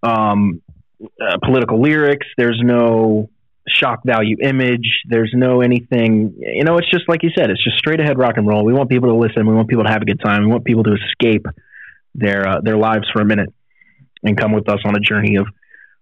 um, 0.04 0.62
uh, 1.02 1.38
political 1.44 1.82
lyrics. 1.82 2.28
There's 2.38 2.60
no 2.64 3.30
shock 3.68 4.02
value 4.06 4.38
image. 4.42 5.02
There's 5.06 5.32
no 5.34 5.62
anything. 5.62 6.36
You 6.38 6.64
know, 6.64 6.78
it's 6.78 6.90
just 6.90 7.08
like 7.08 7.24
you 7.24 7.30
said. 7.38 7.50
It's 7.50 7.64
just 7.64 7.78
straight 7.78 8.00
ahead 8.00 8.18
rock 8.18 8.38
and 8.38 8.48
roll. 8.48 8.66
We 8.66 8.74
want 8.74 8.90
people 8.90 9.10
to 9.10 9.16
listen. 9.16 9.48
We 9.48 9.54
want 9.54 9.68
people 9.70 9.86
to 9.86 9.92
have 9.92 10.02
a 10.02 10.06
good 10.06 10.20
time. 10.20 10.44
We 10.44 10.48
want 10.48 10.66
people 10.66 10.84
to 10.84 10.96
escape 10.96 11.46
their 12.16 12.48
uh, 12.48 12.62
their 12.62 12.78
lives 12.78 13.08
for 13.14 13.22
a 13.22 13.26
minute 13.26 13.54
and 14.24 14.38
come 14.38 14.52
with 14.52 14.68
us 14.68 14.80
on 14.86 14.96
a 14.96 15.00
journey 15.00 15.38
of, 15.38 15.48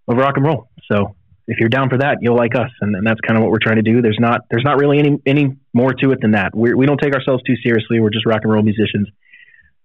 of 0.08 0.16
rock 0.16 0.36
and 0.36 0.44
roll. 0.44 0.68
So 0.90 1.14
if 1.46 1.58
you're 1.60 1.68
down 1.68 1.88
for 1.88 1.98
that, 1.98 2.18
you'll 2.20 2.36
like 2.36 2.54
us, 2.54 2.70
and, 2.80 2.94
and 2.94 3.06
that's 3.06 3.20
kind 3.20 3.38
of 3.38 3.42
what 3.42 3.52
we're 3.52 3.62
trying 3.62 3.76
to 3.76 3.82
do. 3.82 4.02
There's 4.02 4.18
not 4.18 4.42
there's 4.50 4.64
not 4.64 4.78
really 4.78 4.98
any 4.98 5.18
any 5.26 5.56
more 5.72 5.92
to 5.92 6.10
it 6.12 6.20
than 6.20 6.32
that. 6.32 6.54
We're, 6.54 6.76
we 6.76 6.86
do 6.86 6.92
not 6.92 7.00
take 7.02 7.14
ourselves 7.14 7.42
too 7.44 7.54
seriously. 7.62 8.00
We're 8.00 8.10
just 8.10 8.26
rock 8.26 8.40
and 8.42 8.52
roll 8.52 8.62
musicians. 8.62 9.08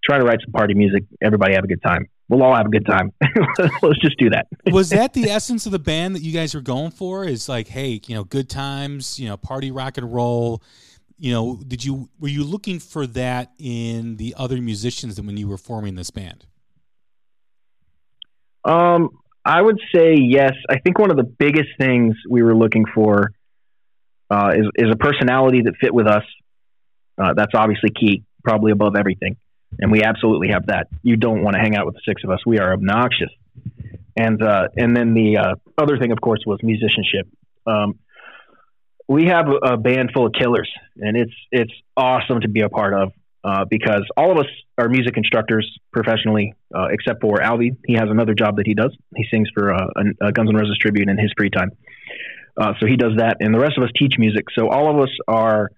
Try 0.03 0.17
to 0.17 0.25
write 0.25 0.39
some 0.43 0.51
party 0.51 0.73
music. 0.73 1.03
Everybody 1.21 1.53
have 1.55 1.63
a 1.63 1.67
good 1.67 1.81
time. 1.81 2.07
We'll 2.29 2.43
all 2.43 2.55
have 2.55 2.65
a 2.65 2.69
good 2.69 2.85
time. 2.85 3.11
Let's 3.81 3.99
just 3.99 4.17
do 4.17 4.29
that. 4.31 4.47
was 4.71 4.89
that 4.89 5.13
the 5.13 5.29
essence 5.29 5.65
of 5.65 5.71
the 5.71 5.79
band 5.79 6.15
that 6.15 6.21
you 6.21 6.31
guys 6.31 6.55
were 6.55 6.61
going 6.61 6.91
for? 6.91 7.25
Is 7.25 7.47
like, 7.47 7.67
hey, 7.67 8.01
you 8.07 8.15
know, 8.15 8.23
good 8.23 8.49
times, 8.49 9.19
you 9.19 9.27
know, 9.27 9.37
party 9.37 9.71
rock 9.71 9.97
and 9.97 10.13
roll. 10.13 10.61
You 11.17 11.31
know, 11.31 11.61
did 11.67 11.85
you 11.85 12.09
were 12.19 12.29
you 12.29 12.43
looking 12.43 12.79
for 12.79 13.05
that 13.07 13.51
in 13.59 14.17
the 14.17 14.35
other 14.37 14.61
musicians 14.61 15.15
that 15.15 15.25
when 15.25 15.37
you 15.37 15.47
were 15.47 15.57
forming 15.57 15.95
this 15.95 16.11
band? 16.11 16.45
Um, 18.65 19.09
I 19.45 19.61
would 19.61 19.79
say 19.93 20.15
yes. 20.15 20.53
I 20.69 20.79
think 20.79 20.99
one 20.99 21.11
of 21.11 21.17
the 21.17 21.23
biggest 21.23 21.69
things 21.77 22.15
we 22.29 22.41
were 22.41 22.55
looking 22.55 22.85
for 22.85 23.31
uh, 24.29 24.53
is 24.55 24.65
is 24.75 24.91
a 24.91 24.95
personality 24.95 25.61
that 25.63 25.75
fit 25.79 25.93
with 25.93 26.07
us. 26.07 26.23
Uh, 27.17 27.33
that's 27.35 27.53
obviously 27.53 27.91
key, 27.91 28.23
probably 28.43 28.71
above 28.71 28.95
everything, 28.95 29.37
and 29.79 29.91
we 29.91 30.03
absolutely 30.03 30.49
have 30.49 30.67
that. 30.67 30.87
You 31.01 31.15
don't 31.15 31.43
want 31.43 31.55
to 31.55 31.59
hang 31.59 31.75
out 31.75 31.85
with 31.85 31.95
the 31.95 32.01
six 32.05 32.23
of 32.23 32.29
us; 32.29 32.39
we 32.45 32.59
are 32.59 32.73
obnoxious. 32.73 33.29
And 34.15 34.41
uh, 34.41 34.67
and 34.75 34.95
then 34.95 35.13
the 35.13 35.37
uh, 35.37 35.55
other 35.77 35.97
thing, 35.97 36.11
of 36.11 36.21
course, 36.21 36.43
was 36.45 36.59
musicianship. 36.61 37.27
Um, 37.65 37.99
we 39.07 39.25
have 39.25 39.45
a, 39.61 39.77
band 39.77 40.11
full 40.13 40.27
of 40.27 40.33
killers, 40.33 40.69
and 40.97 41.17
it's 41.17 41.33
it's 41.51 41.73
awesome 41.97 42.41
to 42.41 42.49
be 42.49 42.61
a 42.61 42.69
part 42.69 42.93
of 42.93 43.11
uh, 43.43 43.65
because 43.69 44.03
all 44.15 44.31
of 44.31 44.37
us 44.37 44.45
are 44.77 44.87
music 44.87 45.17
instructors 45.17 45.69
professionally, 45.91 46.53
uh, 46.73 46.87
except 46.91 47.21
for 47.21 47.37
Albie. 47.37 47.75
He 47.85 47.93
has 47.93 48.05
another 48.09 48.33
job 48.33 48.57
that 48.57 48.67
he 48.67 48.73
does. 48.73 48.95
He 49.15 49.25
sings 49.29 49.49
for 49.53 49.73
uh, 49.73 49.87
a 50.21 50.31
Guns 50.31 50.49
N' 50.49 50.55
Roses 50.55 50.77
tribute 50.79 51.09
in 51.09 51.17
his 51.17 51.31
free 51.37 51.49
time. 51.49 51.71
Uh, 52.55 52.73
so 52.79 52.85
he 52.85 52.95
does 52.95 53.13
that, 53.17 53.37
and 53.39 53.53
the 53.53 53.59
rest 53.59 53.77
of 53.77 53.83
us 53.83 53.89
teach 53.97 54.13
music. 54.17 54.45
So 54.57 54.69
all 54.69 54.89
of 54.89 55.01
us 55.01 55.09
are, 55.27 55.71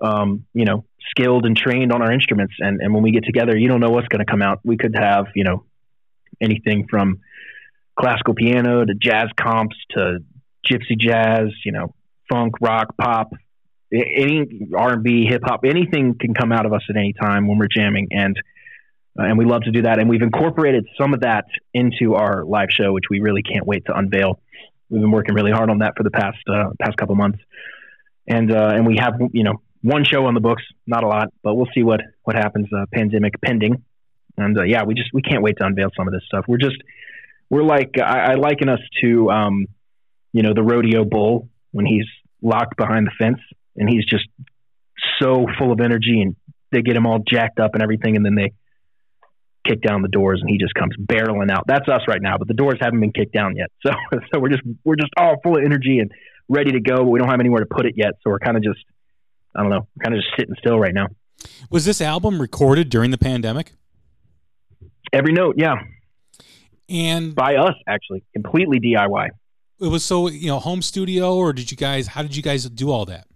um, 0.00 0.46
you 0.54 0.64
know, 0.64 0.84
skilled 1.08 1.46
and 1.46 1.56
trained 1.56 1.92
on 1.92 2.02
our 2.02 2.12
instruments. 2.12 2.54
And, 2.58 2.80
and 2.80 2.92
when 2.94 3.02
we 3.02 3.12
get 3.12 3.24
together, 3.24 3.56
you 3.56 3.68
don't 3.68 3.80
know 3.80 3.90
what's 3.90 4.08
going 4.08 4.24
to 4.24 4.30
come 4.30 4.42
out. 4.42 4.60
We 4.64 4.76
could 4.76 4.94
have, 4.94 5.26
you 5.34 5.44
know, 5.44 5.64
anything 6.40 6.86
from 6.88 7.20
classical 7.98 8.34
piano 8.34 8.84
to 8.84 8.94
jazz 8.94 9.28
comps 9.36 9.76
to 9.90 10.18
gypsy 10.66 10.98
jazz, 10.98 11.48
you 11.64 11.72
know, 11.72 11.94
funk, 12.30 12.54
rock, 12.60 12.96
pop, 12.96 13.32
any 13.92 14.68
R 14.76 14.94
and 14.94 15.02
B, 15.02 15.26
hip 15.26 15.42
hop, 15.44 15.64
anything 15.64 16.16
can 16.18 16.34
come 16.34 16.52
out 16.52 16.66
of 16.66 16.72
us 16.72 16.82
at 16.88 16.96
any 16.96 17.12
time 17.12 17.48
when 17.48 17.58
we're 17.58 17.68
jamming, 17.68 18.08
and 18.12 18.36
uh, 19.18 19.24
and 19.24 19.36
we 19.36 19.44
love 19.44 19.62
to 19.62 19.72
do 19.72 19.82
that. 19.82 19.98
And 19.98 20.08
we've 20.08 20.22
incorporated 20.22 20.86
some 20.98 21.12
of 21.12 21.22
that 21.22 21.46
into 21.74 22.14
our 22.14 22.44
live 22.44 22.68
show, 22.70 22.92
which 22.92 23.04
we 23.10 23.20
really 23.20 23.42
can't 23.42 23.66
wait 23.66 23.84
to 23.86 23.96
unveil. 23.96 24.40
We've 24.88 25.00
been 25.00 25.10
working 25.10 25.34
really 25.34 25.50
hard 25.50 25.70
on 25.70 25.78
that 25.78 25.94
for 25.96 26.04
the 26.04 26.10
past 26.10 26.38
uh, 26.48 26.70
past 26.80 26.96
couple 26.96 27.16
months, 27.16 27.40
and 28.28 28.52
uh, 28.52 28.72
and 28.74 28.86
we 28.86 28.96
have 28.98 29.14
you 29.32 29.42
know 29.42 29.60
one 29.82 30.04
show 30.04 30.26
on 30.26 30.34
the 30.34 30.40
books, 30.40 30.62
not 30.86 31.04
a 31.04 31.08
lot, 31.08 31.28
but 31.42 31.54
we'll 31.54 31.68
see 31.74 31.82
what 31.82 32.00
what 32.22 32.36
happens. 32.36 32.68
Uh, 32.72 32.86
pandemic 32.92 33.40
pending, 33.40 33.82
and 34.36 34.58
uh, 34.58 34.62
yeah, 34.62 34.84
we 34.84 34.94
just 34.94 35.10
we 35.12 35.22
can't 35.22 35.42
wait 35.42 35.56
to 35.58 35.64
unveil 35.64 35.90
some 35.96 36.06
of 36.06 36.12
this 36.12 36.22
stuff. 36.26 36.44
We're 36.46 36.58
just 36.58 36.76
we're 37.48 37.62
like 37.62 37.92
I, 37.98 38.32
I 38.32 38.34
liken 38.34 38.68
us 38.68 38.80
to 39.02 39.30
um, 39.30 39.66
you 40.32 40.42
know 40.42 40.54
the 40.54 40.62
rodeo 40.62 41.04
bull 41.04 41.48
when 41.72 41.86
he's 41.86 42.06
locked 42.42 42.76
behind 42.76 43.06
the 43.06 43.12
fence 43.18 43.38
and 43.76 43.88
he's 43.88 44.04
just 44.04 44.26
so 45.20 45.46
full 45.58 45.72
of 45.72 45.80
energy 45.80 46.22
and 46.22 46.36
they 46.72 46.82
get 46.82 46.96
him 46.96 47.06
all 47.06 47.18
jacked 47.18 47.60
up 47.60 47.74
and 47.74 47.82
everything 47.82 48.16
and 48.16 48.24
then 48.24 48.34
they 48.34 48.52
kick 49.66 49.82
down 49.82 50.02
the 50.02 50.08
doors 50.08 50.40
and 50.40 50.48
he 50.48 50.56
just 50.56 50.74
comes 50.74 50.94
barreling 50.96 51.50
out. 51.50 51.64
That's 51.66 51.88
us 51.88 52.02
right 52.08 52.20
now, 52.20 52.38
but 52.38 52.48
the 52.48 52.54
doors 52.54 52.78
haven't 52.80 53.00
been 53.00 53.12
kicked 53.12 53.32
down 53.32 53.56
yet. 53.56 53.70
So 53.82 53.92
so 54.32 54.40
we're 54.40 54.50
just 54.50 54.62
we're 54.84 54.96
just 54.96 55.12
all 55.16 55.36
full 55.42 55.56
of 55.56 55.64
energy 55.64 55.98
and 55.98 56.12
ready 56.48 56.72
to 56.72 56.80
go, 56.80 56.96
but 56.96 57.08
we 57.08 57.18
don't 57.18 57.28
have 57.28 57.40
anywhere 57.40 57.60
to 57.60 57.66
put 57.66 57.86
it 57.86 57.94
yet. 57.96 58.14
So 58.22 58.30
we're 58.30 58.38
kind 58.38 58.56
of 58.56 58.62
just 58.62 58.80
I 59.54 59.62
don't 59.62 59.70
know, 59.70 59.86
kind 60.02 60.14
of 60.14 60.20
just 60.20 60.32
sitting 60.38 60.54
still 60.58 60.78
right 60.78 60.94
now. 60.94 61.08
Was 61.70 61.84
this 61.84 62.00
album 62.00 62.40
recorded 62.40 62.90
during 62.90 63.10
the 63.10 63.18
pandemic? 63.18 63.72
Every 65.12 65.32
note, 65.32 65.56
yeah. 65.58 65.76
And 66.88 67.34
by 67.34 67.56
us 67.56 67.74
actually, 67.86 68.24
completely 68.32 68.80
DIY. 68.80 69.28
It 69.80 69.88
was 69.88 70.04
so, 70.04 70.28
you 70.28 70.48
know, 70.48 70.58
home 70.58 70.82
studio 70.82 71.34
or 71.34 71.52
did 71.52 71.70
you 71.70 71.76
guys 71.76 72.08
how 72.08 72.22
did 72.22 72.36
you 72.36 72.42
guys 72.42 72.64
do 72.68 72.90
all 72.90 73.06
that? 73.06 73.26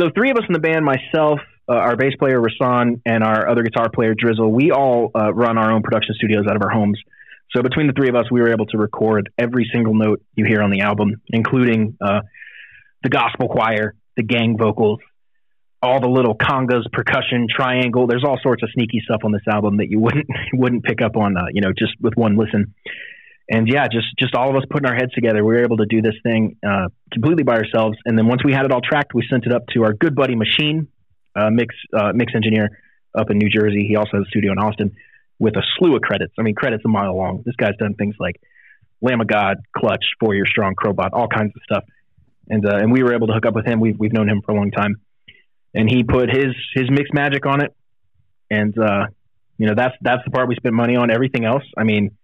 So 0.00 0.10
three 0.14 0.30
of 0.30 0.36
us 0.36 0.44
in 0.48 0.52
the 0.52 0.58
band, 0.58 0.84
myself, 0.84 1.38
uh, 1.68 1.74
our 1.74 1.96
bass 1.96 2.14
player 2.18 2.40
Rasan, 2.40 3.00
and 3.06 3.22
our 3.22 3.48
other 3.48 3.62
guitar 3.62 3.88
player 3.88 4.14
Drizzle, 4.14 4.50
we 4.50 4.70
all 4.70 5.10
uh, 5.14 5.32
run 5.32 5.56
our 5.56 5.70
own 5.70 5.82
production 5.82 6.14
studios 6.16 6.44
out 6.48 6.56
of 6.56 6.62
our 6.62 6.70
homes. 6.70 7.00
So 7.54 7.62
between 7.62 7.86
the 7.86 7.92
three 7.92 8.08
of 8.08 8.16
us, 8.16 8.24
we 8.30 8.40
were 8.40 8.50
able 8.50 8.66
to 8.66 8.78
record 8.78 9.30
every 9.38 9.70
single 9.72 9.94
note 9.94 10.22
you 10.34 10.44
hear 10.44 10.60
on 10.62 10.70
the 10.70 10.80
album, 10.80 11.20
including 11.28 11.96
uh, 12.00 12.22
the 13.04 13.08
gospel 13.08 13.48
choir, 13.48 13.94
the 14.16 14.22
gang 14.22 14.56
vocals, 14.58 15.00
all 15.82 16.00
the 16.00 16.08
little 16.08 16.36
congas, 16.36 16.90
percussion, 16.92 17.46
triangle. 17.54 18.06
There's 18.06 18.24
all 18.24 18.38
sorts 18.42 18.62
of 18.62 18.70
sneaky 18.72 19.00
stuff 19.04 19.20
on 19.24 19.32
this 19.32 19.42
album 19.50 19.78
that 19.78 19.90
you 19.90 19.98
wouldn't 19.98 20.26
wouldn't 20.52 20.84
pick 20.84 21.02
up 21.02 21.16
on, 21.16 21.36
uh, 21.36 21.46
you 21.52 21.60
know, 21.60 21.72
just 21.76 21.92
with 22.00 22.14
one 22.16 22.36
listen 22.36 22.74
and 23.48 23.68
yeah, 23.68 23.86
just 23.92 24.06
just 24.18 24.34
all 24.34 24.50
of 24.50 24.56
us 24.56 24.62
putting 24.70 24.88
our 24.88 24.94
heads 24.94 25.12
together, 25.12 25.44
we 25.44 25.54
were 25.54 25.62
able 25.62 25.76
to 25.78 25.86
do 25.86 26.00
this 26.00 26.14
thing 26.22 26.56
uh, 26.66 26.88
completely 27.12 27.44
by 27.44 27.56
ourselves. 27.56 27.98
And 28.04 28.16
then 28.16 28.26
once 28.26 28.42
we 28.44 28.52
had 28.52 28.64
it 28.64 28.72
all 28.72 28.80
tracked, 28.80 29.12
we 29.14 29.26
sent 29.28 29.44
it 29.44 29.52
up 29.52 29.66
to 29.74 29.84
our 29.84 29.92
good 29.92 30.14
buddy 30.14 30.34
Machine, 30.34 30.88
uh, 31.36 31.50
mix 31.50 31.74
uh, 31.92 32.12
mix 32.14 32.32
engineer 32.34 32.78
up 33.16 33.30
in 33.30 33.38
New 33.38 33.50
Jersey. 33.50 33.86
He 33.86 33.96
also 33.96 34.16
has 34.16 34.22
a 34.26 34.30
studio 34.30 34.52
in 34.52 34.58
Austin 34.58 34.92
with 35.38 35.56
a 35.56 35.62
slew 35.76 35.94
of 35.94 36.02
credits. 36.02 36.32
I 36.38 36.42
mean, 36.42 36.54
credits 36.54 36.84
a 36.86 36.88
mile 36.88 37.16
long. 37.16 37.42
This 37.44 37.54
guy's 37.56 37.76
done 37.78 37.94
things 37.94 38.14
like 38.18 38.40
Lamb 39.02 39.20
of 39.20 39.26
God, 39.26 39.58
Clutch, 39.76 40.04
Four 40.20 40.34
Year 40.34 40.46
Strong, 40.46 40.76
Crobot, 40.82 41.10
all 41.12 41.28
kinds 41.28 41.52
of 41.54 41.62
stuff. 41.64 41.84
And 42.48 42.66
uh, 42.66 42.76
and 42.76 42.92
we 42.92 43.02
were 43.02 43.14
able 43.14 43.26
to 43.28 43.32
hook 43.32 43.46
up 43.46 43.54
with 43.54 43.66
him. 43.66 43.80
We've 43.80 43.98
we've 43.98 44.12
known 44.12 44.28
him 44.28 44.42
for 44.44 44.52
a 44.52 44.54
long 44.54 44.70
time, 44.70 44.96
and 45.74 45.88
he 45.88 46.04
put 46.04 46.28
his 46.30 46.54
his 46.74 46.90
mix 46.90 47.10
magic 47.12 47.46
on 47.46 47.62
it. 47.62 47.74
And 48.50 48.76
uh, 48.78 49.06
you 49.58 49.66
know 49.66 49.74
that's 49.74 49.94
that's 50.00 50.22
the 50.24 50.30
part 50.30 50.48
we 50.48 50.56
spent 50.56 50.74
money 50.74 50.96
on. 50.96 51.10
Everything 51.10 51.44
else, 51.44 51.64
I 51.76 51.84
mean 51.84 52.16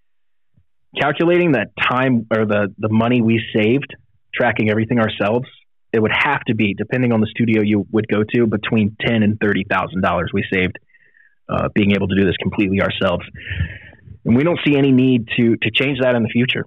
calculating 0.98 1.52
that 1.52 1.70
time 1.80 2.26
or 2.30 2.44
the 2.46 2.74
the 2.78 2.88
money 2.88 3.22
we 3.22 3.42
saved 3.54 3.94
tracking 4.34 4.70
everything 4.70 4.98
ourselves, 4.98 5.46
it 5.92 6.00
would 6.00 6.12
have 6.12 6.40
to 6.44 6.54
be 6.54 6.74
depending 6.74 7.12
on 7.12 7.20
the 7.20 7.26
studio 7.26 7.62
you 7.62 7.86
would 7.90 8.06
go 8.08 8.22
to 8.34 8.46
between 8.46 8.96
ten 9.00 9.22
and 9.22 9.38
thirty 9.40 9.64
thousand 9.64 10.02
dollars 10.02 10.30
we 10.32 10.44
saved 10.52 10.78
uh, 11.48 11.68
being 11.74 11.92
able 11.92 12.08
to 12.08 12.14
do 12.14 12.24
this 12.24 12.36
completely 12.36 12.80
ourselves. 12.80 13.24
And 14.24 14.36
we 14.36 14.44
don't 14.44 14.60
see 14.66 14.76
any 14.76 14.92
need 14.92 15.28
to 15.36 15.56
to 15.56 15.70
change 15.70 16.00
that 16.00 16.14
in 16.14 16.22
the 16.22 16.28
future 16.28 16.64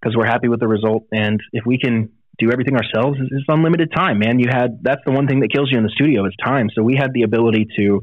because 0.00 0.16
we're 0.16 0.26
happy 0.26 0.48
with 0.48 0.60
the 0.60 0.68
result. 0.68 1.04
And 1.12 1.40
if 1.52 1.64
we 1.64 1.78
can 1.78 2.10
do 2.38 2.50
everything 2.50 2.76
ourselves, 2.76 3.18
is 3.20 3.44
unlimited 3.48 3.92
time, 3.94 4.18
man. 4.18 4.38
You 4.38 4.46
had 4.50 4.82
that's 4.82 5.02
the 5.04 5.12
one 5.12 5.26
thing 5.26 5.40
that 5.40 5.52
kills 5.52 5.70
you 5.70 5.78
in 5.78 5.84
the 5.84 5.90
studio 5.90 6.24
is 6.26 6.34
time. 6.42 6.68
So 6.74 6.82
we 6.82 6.96
had 6.96 7.12
the 7.12 7.22
ability 7.22 7.68
to 7.78 8.02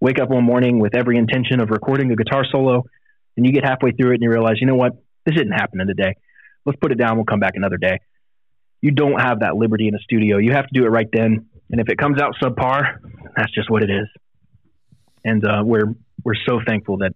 wake 0.00 0.20
up 0.20 0.30
one 0.30 0.44
morning 0.44 0.78
with 0.78 0.94
every 0.94 1.16
intention 1.16 1.60
of 1.60 1.70
recording 1.70 2.10
a 2.12 2.16
guitar 2.16 2.44
solo, 2.50 2.84
and 3.36 3.46
you 3.46 3.52
get 3.52 3.64
halfway 3.64 3.92
through 3.92 4.12
it 4.12 4.14
and 4.14 4.22
you 4.22 4.30
realize, 4.30 4.56
you 4.60 4.66
know 4.66 4.74
what, 4.74 4.92
this 5.24 5.34
didn't 5.34 5.52
happen 5.52 5.80
in 5.80 5.88
a 5.88 5.94
day. 5.94 6.16
Let's 6.66 6.78
put 6.80 6.92
it 6.92 6.98
down. 6.98 7.16
We'll 7.16 7.24
come 7.24 7.40
back 7.40 7.52
another 7.54 7.76
day. 7.76 8.00
You 8.80 8.90
don't 8.90 9.20
have 9.20 9.40
that 9.40 9.56
liberty 9.56 9.88
in 9.88 9.94
a 9.94 9.98
studio. 9.98 10.38
You 10.38 10.52
have 10.52 10.66
to 10.66 10.72
do 10.72 10.84
it 10.84 10.88
right 10.88 11.08
then. 11.12 11.46
And 11.70 11.80
if 11.80 11.88
it 11.88 11.98
comes 11.98 12.20
out 12.20 12.34
subpar, 12.42 12.98
that's 13.36 13.52
just 13.52 13.70
what 13.70 13.82
it 13.82 13.90
is. 13.90 14.06
And 15.24 15.44
uh, 15.44 15.62
we're 15.64 15.94
we're 16.24 16.34
so 16.46 16.60
thankful 16.66 16.98
that 16.98 17.12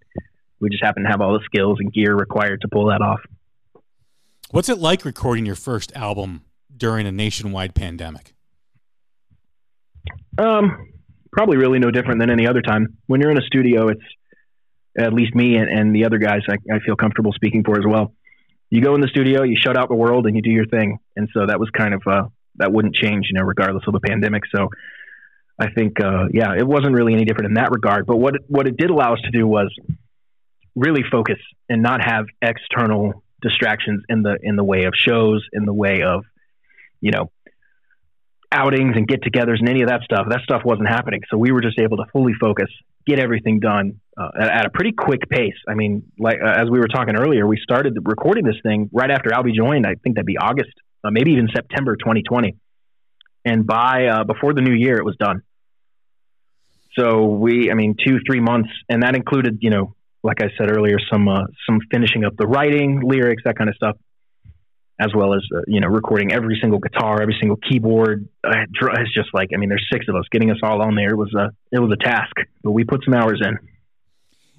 we 0.59 0.69
just 0.69 0.83
happen 0.83 1.03
to 1.03 1.09
have 1.09 1.21
all 1.21 1.33
the 1.33 1.43
skills 1.45 1.77
and 1.79 1.91
gear 1.91 2.15
required 2.15 2.61
to 2.61 2.67
pull 2.67 2.87
that 2.87 3.01
off. 3.01 3.19
What's 4.51 4.69
it 4.69 4.77
like 4.77 5.03
recording 5.03 5.45
your 5.45 5.55
first 5.55 5.91
album 5.95 6.43
during 6.83 7.07
a 7.07 7.11
nationwide 7.13 7.73
pandemic? 7.73 8.33
Um, 10.37 10.89
probably 11.31 11.55
really 11.55 11.79
no 11.79 11.91
different 11.91 12.19
than 12.19 12.29
any 12.29 12.45
other 12.45 12.61
time. 12.61 12.97
When 13.07 13.21
you're 13.21 13.31
in 13.31 13.37
a 13.37 13.45
studio, 13.45 13.87
it's 13.87 14.03
at 14.99 15.13
least 15.13 15.33
me 15.33 15.55
and, 15.55 15.69
and 15.69 15.95
the 15.95 16.03
other 16.03 16.17
guys 16.17 16.41
I, 16.49 16.55
I 16.69 16.79
feel 16.85 16.97
comfortable 16.97 17.31
speaking 17.31 17.63
for 17.63 17.79
as 17.79 17.85
well. 17.87 18.13
You 18.69 18.81
go 18.81 18.95
in 18.95 18.99
the 18.99 19.07
studio, 19.07 19.43
you 19.43 19.55
shut 19.55 19.77
out 19.77 19.87
the 19.87 19.95
world, 19.95 20.25
and 20.25 20.35
you 20.35 20.41
do 20.41 20.49
your 20.49 20.65
thing. 20.65 20.99
And 21.15 21.29
so 21.33 21.45
that 21.45 21.57
was 21.57 21.69
kind 21.69 21.93
of 21.93 22.01
uh, 22.05 22.23
that 22.57 22.73
wouldn't 22.73 22.95
change, 22.95 23.27
you 23.31 23.39
know, 23.39 23.45
regardless 23.45 23.85
of 23.87 23.93
the 23.93 24.01
pandemic. 24.01 24.43
So 24.53 24.67
I 25.57 25.71
think, 25.71 26.01
uh, 26.01 26.25
yeah, 26.33 26.53
it 26.57 26.67
wasn't 26.67 26.93
really 26.95 27.13
any 27.13 27.23
different 27.23 27.47
in 27.47 27.53
that 27.53 27.71
regard. 27.71 28.05
But 28.05 28.17
what 28.17 28.35
what 28.47 28.67
it 28.67 28.75
did 28.75 28.89
allow 28.89 29.13
us 29.13 29.21
to 29.21 29.31
do 29.31 29.47
was 29.47 29.73
really 30.75 31.03
focus 31.09 31.39
and 31.69 31.81
not 31.81 32.03
have 32.03 32.25
external 32.41 33.23
distractions 33.41 34.03
in 34.09 34.21
the 34.21 34.37
in 34.41 34.57
the 34.57 34.65
way 34.65 34.83
of 34.83 34.93
shows, 34.97 35.47
in 35.53 35.63
the 35.63 35.73
way 35.73 36.01
of 36.01 36.25
you 37.03 37.11
know 37.11 37.29
outings 38.51 38.95
and 38.95 39.07
get-togethers 39.07 39.59
and 39.59 39.67
any 39.67 39.81
of 39.81 39.89
that 39.89 40.01
stuff. 40.03 40.27
That 40.29 40.41
stuff 40.43 40.61
wasn't 40.63 40.87
happening, 40.87 41.21
so 41.29 41.37
we 41.37 41.51
were 41.51 41.61
just 41.61 41.79
able 41.79 41.97
to 41.97 42.05
fully 42.13 42.33
focus, 42.39 42.69
get 43.05 43.19
everything 43.19 43.59
done 43.59 43.99
uh, 44.15 44.29
at, 44.39 44.49
at, 44.49 44.65
a 44.67 44.69
pretty 44.69 44.91
quick 44.91 45.27
pace. 45.27 45.57
I 45.67 45.73
mean, 45.73 46.11
like 46.19 46.37
uh, 46.41 46.61
as 46.61 46.69
we 46.69 46.79
were 46.79 46.87
talking 46.87 47.15
earlier, 47.15 47.47
we 47.47 47.57
started 47.61 47.97
recording 48.03 48.45
this 48.45 48.55
thing 48.63 48.89
right 48.93 49.09
after 49.09 49.31
Albie 49.31 49.55
joined. 49.55 49.85
I 49.87 49.95
think 49.95 50.15
that'd 50.15 50.25
be 50.25 50.37
August, 50.37 50.73
uh, 51.03 51.09
maybe 51.11 51.31
even 51.31 51.49
September 51.53 51.95
2020, 51.95 52.55
and 53.43 53.65
by 53.65 54.05
uh, 54.05 54.23
before 54.23 54.53
the 54.53 54.61
new 54.61 54.75
year, 54.75 54.97
it 54.97 55.05
was 55.05 55.17
done. 55.17 55.41
So 56.97 57.25
we, 57.25 57.71
I 57.71 57.73
mean, 57.73 57.95
two 58.05 58.19
three 58.25 58.39
months, 58.39 58.69
and 58.87 59.01
that 59.01 59.15
included, 59.15 59.57
you 59.61 59.71
know, 59.71 59.95
like 60.21 60.41
I 60.41 60.49
said 60.57 60.69
earlier, 60.69 60.97
some 61.11 61.27
uh, 61.27 61.45
some 61.67 61.79
finishing 61.91 62.23
up 62.23 62.37
the 62.37 62.45
writing, 62.45 63.01
lyrics, 63.03 63.43
that 63.45 63.57
kind 63.57 63.69
of 63.69 63.75
stuff, 63.75 63.97
as 64.99 65.13
well 65.15 65.33
as 65.33 65.41
uh, 65.55 65.61
you 65.67 65.79
know 65.79 65.87
recording 65.87 66.31
every 66.31 66.57
single 66.61 66.79
guitar, 66.79 67.21
every 67.21 67.35
single 67.39 67.57
keyboard. 67.57 68.27
Uh, 68.43 68.51
it's 68.99 69.13
just 69.13 69.29
like 69.33 69.49
I 69.53 69.57
mean, 69.57 69.69
there's 69.69 69.87
six 69.91 70.07
of 70.07 70.15
us 70.15 70.25
getting 70.31 70.51
us 70.51 70.57
all 70.63 70.81
on 70.81 70.95
there. 70.95 71.09
It 71.09 71.17
was 71.17 71.33
a 71.33 71.51
it 71.71 71.79
was 71.79 71.91
a 71.91 72.03
task, 72.03 72.35
but 72.63 72.71
we 72.71 72.83
put 72.83 73.03
some 73.03 73.13
hours 73.13 73.41
in. 73.43 73.57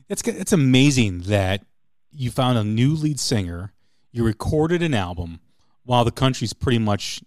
It's 0.09 0.23
it's 0.27 0.53
amazing 0.53 1.21
that 1.23 1.65
you 2.13 2.31
found 2.31 2.59
a 2.59 2.65
new 2.65 2.95
lead 2.95 3.19
singer, 3.19 3.73
you 4.13 4.25
recorded 4.25 4.83
an 4.83 4.95
album 4.95 5.41
while 5.85 6.05
the 6.05 6.13
country's 6.13 6.53
pretty 6.53 6.79
much 6.79 7.23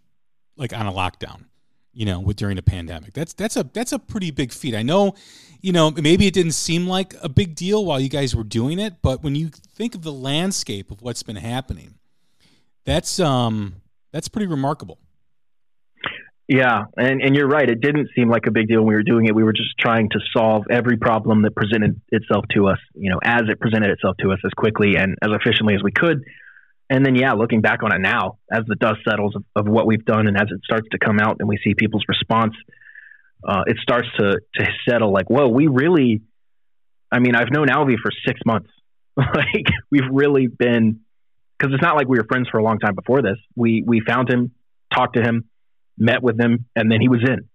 like 0.55 0.73
on 0.73 0.87
a 0.87 0.91
lockdown 0.91 1.45
you 1.97 2.05
know, 2.05 2.19
with 2.19 2.37
during 2.37 2.55
the 2.55 2.61
pandemic. 2.61 3.13
That's 3.13 3.33
that's 3.33 3.57
a 3.57 3.63
that's 3.73 3.91
a 3.91 3.97
pretty 3.97 4.29
big 4.29 4.53
feat. 4.53 4.75
I 4.75 4.83
know, 4.83 5.15
you 5.61 5.71
know, 5.71 5.89
maybe 5.89 6.27
it 6.27 6.33
didn't 6.35 6.51
seem 6.51 6.85
like 6.85 7.15
a 7.23 7.27
big 7.27 7.55
deal 7.55 7.83
while 7.83 7.99
you 7.99 8.07
guys 8.07 8.35
were 8.35 8.43
doing 8.43 8.77
it, 8.77 9.01
but 9.01 9.23
when 9.23 9.33
you 9.33 9.49
think 9.49 9.95
of 9.95 10.03
the 10.03 10.11
landscape 10.11 10.91
of 10.91 11.01
what's 11.01 11.23
been 11.23 11.37
happening, 11.37 11.95
that's 12.87 13.19
um 13.19 13.75
that's 14.11 14.27
pretty 14.27 14.47
remarkable. 14.47 14.97
Yeah, 16.47 16.85
and 16.97 17.21
and 17.21 17.35
you're 17.35 17.47
right. 17.47 17.69
It 17.69 17.81
didn't 17.81 18.09
seem 18.15 18.31
like 18.31 18.47
a 18.47 18.51
big 18.51 18.67
deal 18.67 18.79
when 18.79 18.87
we 18.87 18.95
were 18.95 19.03
doing 19.03 19.27
it. 19.27 19.35
We 19.35 19.43
were 19.43 19.53
just 19.53 19.77
trying 19.79 20.09
to 20.09 20.19
solve 20.35 20.63
every 20.71 20.97
problem 20.97 21.43
that 21.43 21.55
presented 21.55 22.01
itself 22.09 22.45
to 22.55 22.67
us, 22.67 22.79
you 22.95 23.11
know, 23.11 23.19
as 23.23 23.43
it 23.47 23.59
presented 23.59 23.91
itself 23.91 24.15
to 24.21 24.31
us 24.31 24.39
as 24.43 24.51
quickly 24.57 24.95
and 24.95 25.15
as 25.21 25.29
efficiently 25.31 25.75
as 25.75 25.83
we 25.83 25.91
could 25.91 26.23
and 26.89 27.05
then 27.05 27.15
yeah, 27.15 27.33
looking 27.33 27.61
back 27.61 27.83
on 27.83 27.93
it 27.93 27.99
now, 27.99 28.37
as 28.51 28.63
the 28.65 28.75
dust 28.75 28.99
settles 29.07 29.35
of, 29.35 29.43
of, 29.55 29.67
what 29.67 29.85
we've 29.85 30.05
done, 30.05 30.27
and 30.27 30.37
as 30.37 30.47
it 30.49 30.61
starts 30.63 30.87
to 30.91 30.97
come 30.97 31.19
out, 31.19 31.37
and 31.39 31.49
we 31.49 31.59
see 31.63 31.73
people's 31.73 32.05
response, 32.07 32.53
uh, 33.47 33.63
it 33.67 33.77
starts 33.81 34.07
to 34.17 34.39
to 34.55 34.65
settle. 34.87 35.11
Like, 35.11 35.29
whoa, 35.29 35.47
we 35.47 35.67
really. 35.67 36.21
I 37.11 37.19
mean, 37.19 37.35
I've 37.35 37.51
known 37.51 37.67
Albie 37.67 37.97
for 38.01 38.11
six 38.25 38.39
months. 38.45 38.69
like, 39.17 39.65
we've 39.91 40.09
really 40.11 40.47
been 40.47 41.01
because 41.57 41.73
it's 41.73 41.81
not 41.81 41.95
like 41.95 42.07
we 42.07 42.17
were 42.17 42.25
friends 42.27 42.47
for 42.49 42.57
a 42.57 42.63
long 42.63 42.79
time 42.79 42.95
before 42.95 43.21
this. 43.21 43.37
We 43.55 43.83
we 43.85 44.01
found 44.05 44.29
him, 44.29 44.51
talked 44.93 45.15
to 45.15 45.23
him, 45.23 45.45
met 45.97 46.21
with 46.21 46.39
him, 46.39 46.65
and 46.75 46.91
then 46.91 47.01
he 47.01 47.09
was 47.09 47.23
in, 47.27 47.49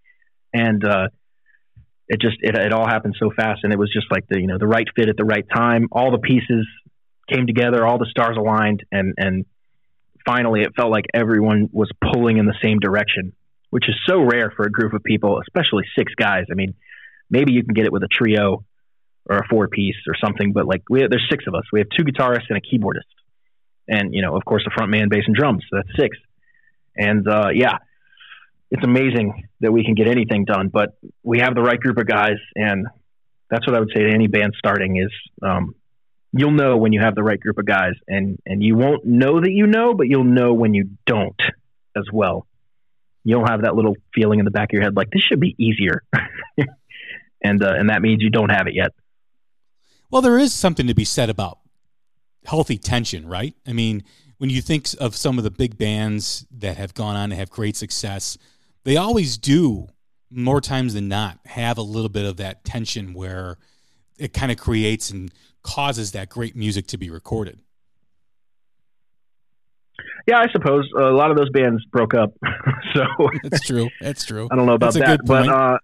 and 0.52 0.84
uh, 0.84 1.08
it 2.08 2.20
just 2.20 2.36
it, 2.40 2.56
it 2.56 2.72
all 2.72 2.86
happened 2.86 3.16
so 3.18 3.30
fast, 3.34 3.60
and 3.62 3.72
it 3.72 3.78
was 3.78 3.90
just 3.92 4.06
like 4.10 4.26
the 4.28 4.40
you 4.40 4.46
know 4.46 4.58
the 4.58 4.66
right 4.66 4.86
fit 4.96 5.08
at 5.08 5.16
the 5.16 5.24
right 5.24 5.46
time. 5.54 5.88
All 5.92 6.10
the 6.10 6.18
pieces 6.18 6.66
came 7.32 7.46
together, 7.46 7.86
all 7.86 7.98
the 7.98 8.08
stars 8.10 8.36
aligned, 8.36 8.84
and 8.90 9.14
and 9.16 9.44
finally 10.26 10.62
it 10.62 10.74
felt 10.76 10.90
like 10.90 11.06
everyone 11.14 11.68
was 11.72 11.90
pulling 12.12 12.38
in 12.38 12.46
the 12.46 12.56
same 12.62 12.78
direction, 12.78 13.32
which 13.70 13.88
is 13.88 13.94
so 14.06 14.20
rare 14.20 14.52
for 14.56 14.66
a 14.66 14.70
group 14.70 14.92
of 14.92 15.02
people, 15.02 15.40
especially 15.40 15.84
six 15.96 16.12
guys. 16.14 16.44
I 16.50 16.54
mean, 16.54 16.74
maybe 17.30 17.52
you 17.52 17.64
can 17.64 17.74
get 17.74 17.86
it 17.86 17.92
with 17.92 18.02
a 18.02 18.08
trio 18.08 18.64
or 19.28 19.36
a 19.36 19.46
four 19.48 19.68
piece 19.68 19.96
or 20.08 20.14
something, 20.22 20.52
but 20.52 20.66
like 20.66 20.82
we 20.90 21.02
have, 21.02 21.10
there's 21.10 21.26
six 21.30 21.44
of 21.46 21.54
us. 21.54 21.62
We 21.72 21.80
have 21.80 21.88
two 21.96 22.04
guitarists 22.04 22.50
and 22.50 22.58
a 22.58 22.60
keyboardist, 22.60 23.08
and 23.92 24.14
you 24.14 24.22
know, 24.22 24.36
of 24.36 24.44
course, 24.44 24.62
the 24.64 24.70
front 24.70 24.90
man, 24.90 25.08
bass, 25.08 25.24
and 25.26 25.36
drums. 25.36 25.64
So 25.70 25.76
that's 25.76 25.96
six. 25.98 26.16
And 26.96 27.26
uh, 27.28 27.48
yeah, 27.54 27.78
it's 28.70 28.84
amazing 28.84 29.48
that 29.60 29.72
we 29.72 29.84
can 29.84 29.94
get 29.94 30.08
anything 30.08 30.44
done, 30.44 30.68
but 30.68 30.96
we 31.22 31.40
have 31.40 31.54
the 31.54 31.62
right 31.62 31.78
group 31.78 31.98
of 31.98 32.06
guys, 32.06 32.38
and 32.54 32.86
that's 33.50 33.66
what 33.66 33.76
I 33.76 33.80
would 33.80 33.90
say 33.94 34.02
to 34.04 34.10
any 34.10 34.28
band 34.28 34.54
starting 34.58 34.96
is 34.96 35.12
um, 35.42 35.74
you'll 36.32 36.52
know 36.52 36.76
when 36.76 36.92
you 36.92 37.00
have 37.00 37.14
the 37.14 37.22
right 37.22 37.38
group 37.38 37.58
of 37.58 37.66
guys 37.66 37.92
and 38.08 38.38
and 38.46 38.62
you 38.62 38.74
won't 38.74 39.04
know 39.04 39.40
that 39.40 39.50
you 39.50 39.66
know 39.66 39.94
but 39.94 40.08
you'll 40.08 40.24
know 40.24 40.54
when 40.54 40.74
you 40.74 40.88
don't 41.06 41.40
as 41.96 42.04
well 42.12 42.46
you'll 43.24 43.46
have 43.46 43.62
that 43.62 43.74
little 43.74 43.94
feeling 44.14 44.38
in 44.38 44.44
the 44.44 44.50
back 44.50 44.70
of 44.70 44.72
your 44.72 44.82
head 44.82 44.96
like 44.96 45.10
this 45.10 45.22
should 45.22 45.40
be 45.40 45.54
easier 45.58 46.02
and 47.44 47.62
uh, 47.62 47.74
and 47.76 47.90
that 47.90 48.00
means 48.00 48.22
you 48.22 48.30
don't 48.30 48.50
have 48.50 48.66
it 48.66 48.74
yet 48.74 48.92
well 50.10 50.22
there 50.22 50.38
is 50.38 50.52
something 50.52 50.86
to 50.86 50.94
be 50.94 51.04
said 51.04 51.28
about 51.28 51.58
healthy 52.44 52.78
tension 52.78 53.26
right 53.26 53.54
i 53.66 53.72
mean 53.72 54.02
when 54.38 54.50
you 54.50 54.60
think 54.60 54.88
of 55.00 55.14
some 55.14 55.38
of 55.38 55.44
the 55.44 55.50
big 55.50 55.78
bands 55.78 56.46
that 56.50 56.76
have 56.76 56.94
gone 56.94 57.16
on 57.16 57.30
to 57.30 57.36
have 57.36 57.50
great 57.50 57.76
success 57.76 58.36
they 58.84 58.96
always 58.96 59.38
do 59.38 59.88
more 60.30 60.60
times 60.60 60.94
than 60.94 61.08
not 61.08 61.38
have 61.46 61.78
a 61.78 61.82
little 61.82 62.08
bit 62.08 62.24
of 62.24 62.38
that 62.38 62.64
tension 62.64 63.14
where 63.14 63.58
it 64.18 64.32
kind 64.32 64.50
of 64.50 64.58
creates 64.58 65.10
and 65.10 65.32
causes 65.62 66.12
that 66.12 66.28
great 66.28 66.56
music 66.56 66.86
to 66.88 66.98
be 66.98 67.10
recorded. 67.10 67.60
Yeah, 70.26 70.38
I 70.38 70.46
suppose 70.52 70.88
a 70.96 71.10
lot 71.10 71.30
of 71.30 71.36
those 71.36 71.50
bands 71.50 71.84
broke 71.86 72.14
up. 72.14 72.32
so 72.94 73.04
that's 73.42 73.66
true. 73.66 73.88
That's 74.00 74.24
true. 74.24 74.48
I 74.50 74.56
don't 74.56 74.66
know 74.66 74.74
about 74.74 74.94
that, 74.94 75.20
but 75.24 75.48
uh, 75.48 75.78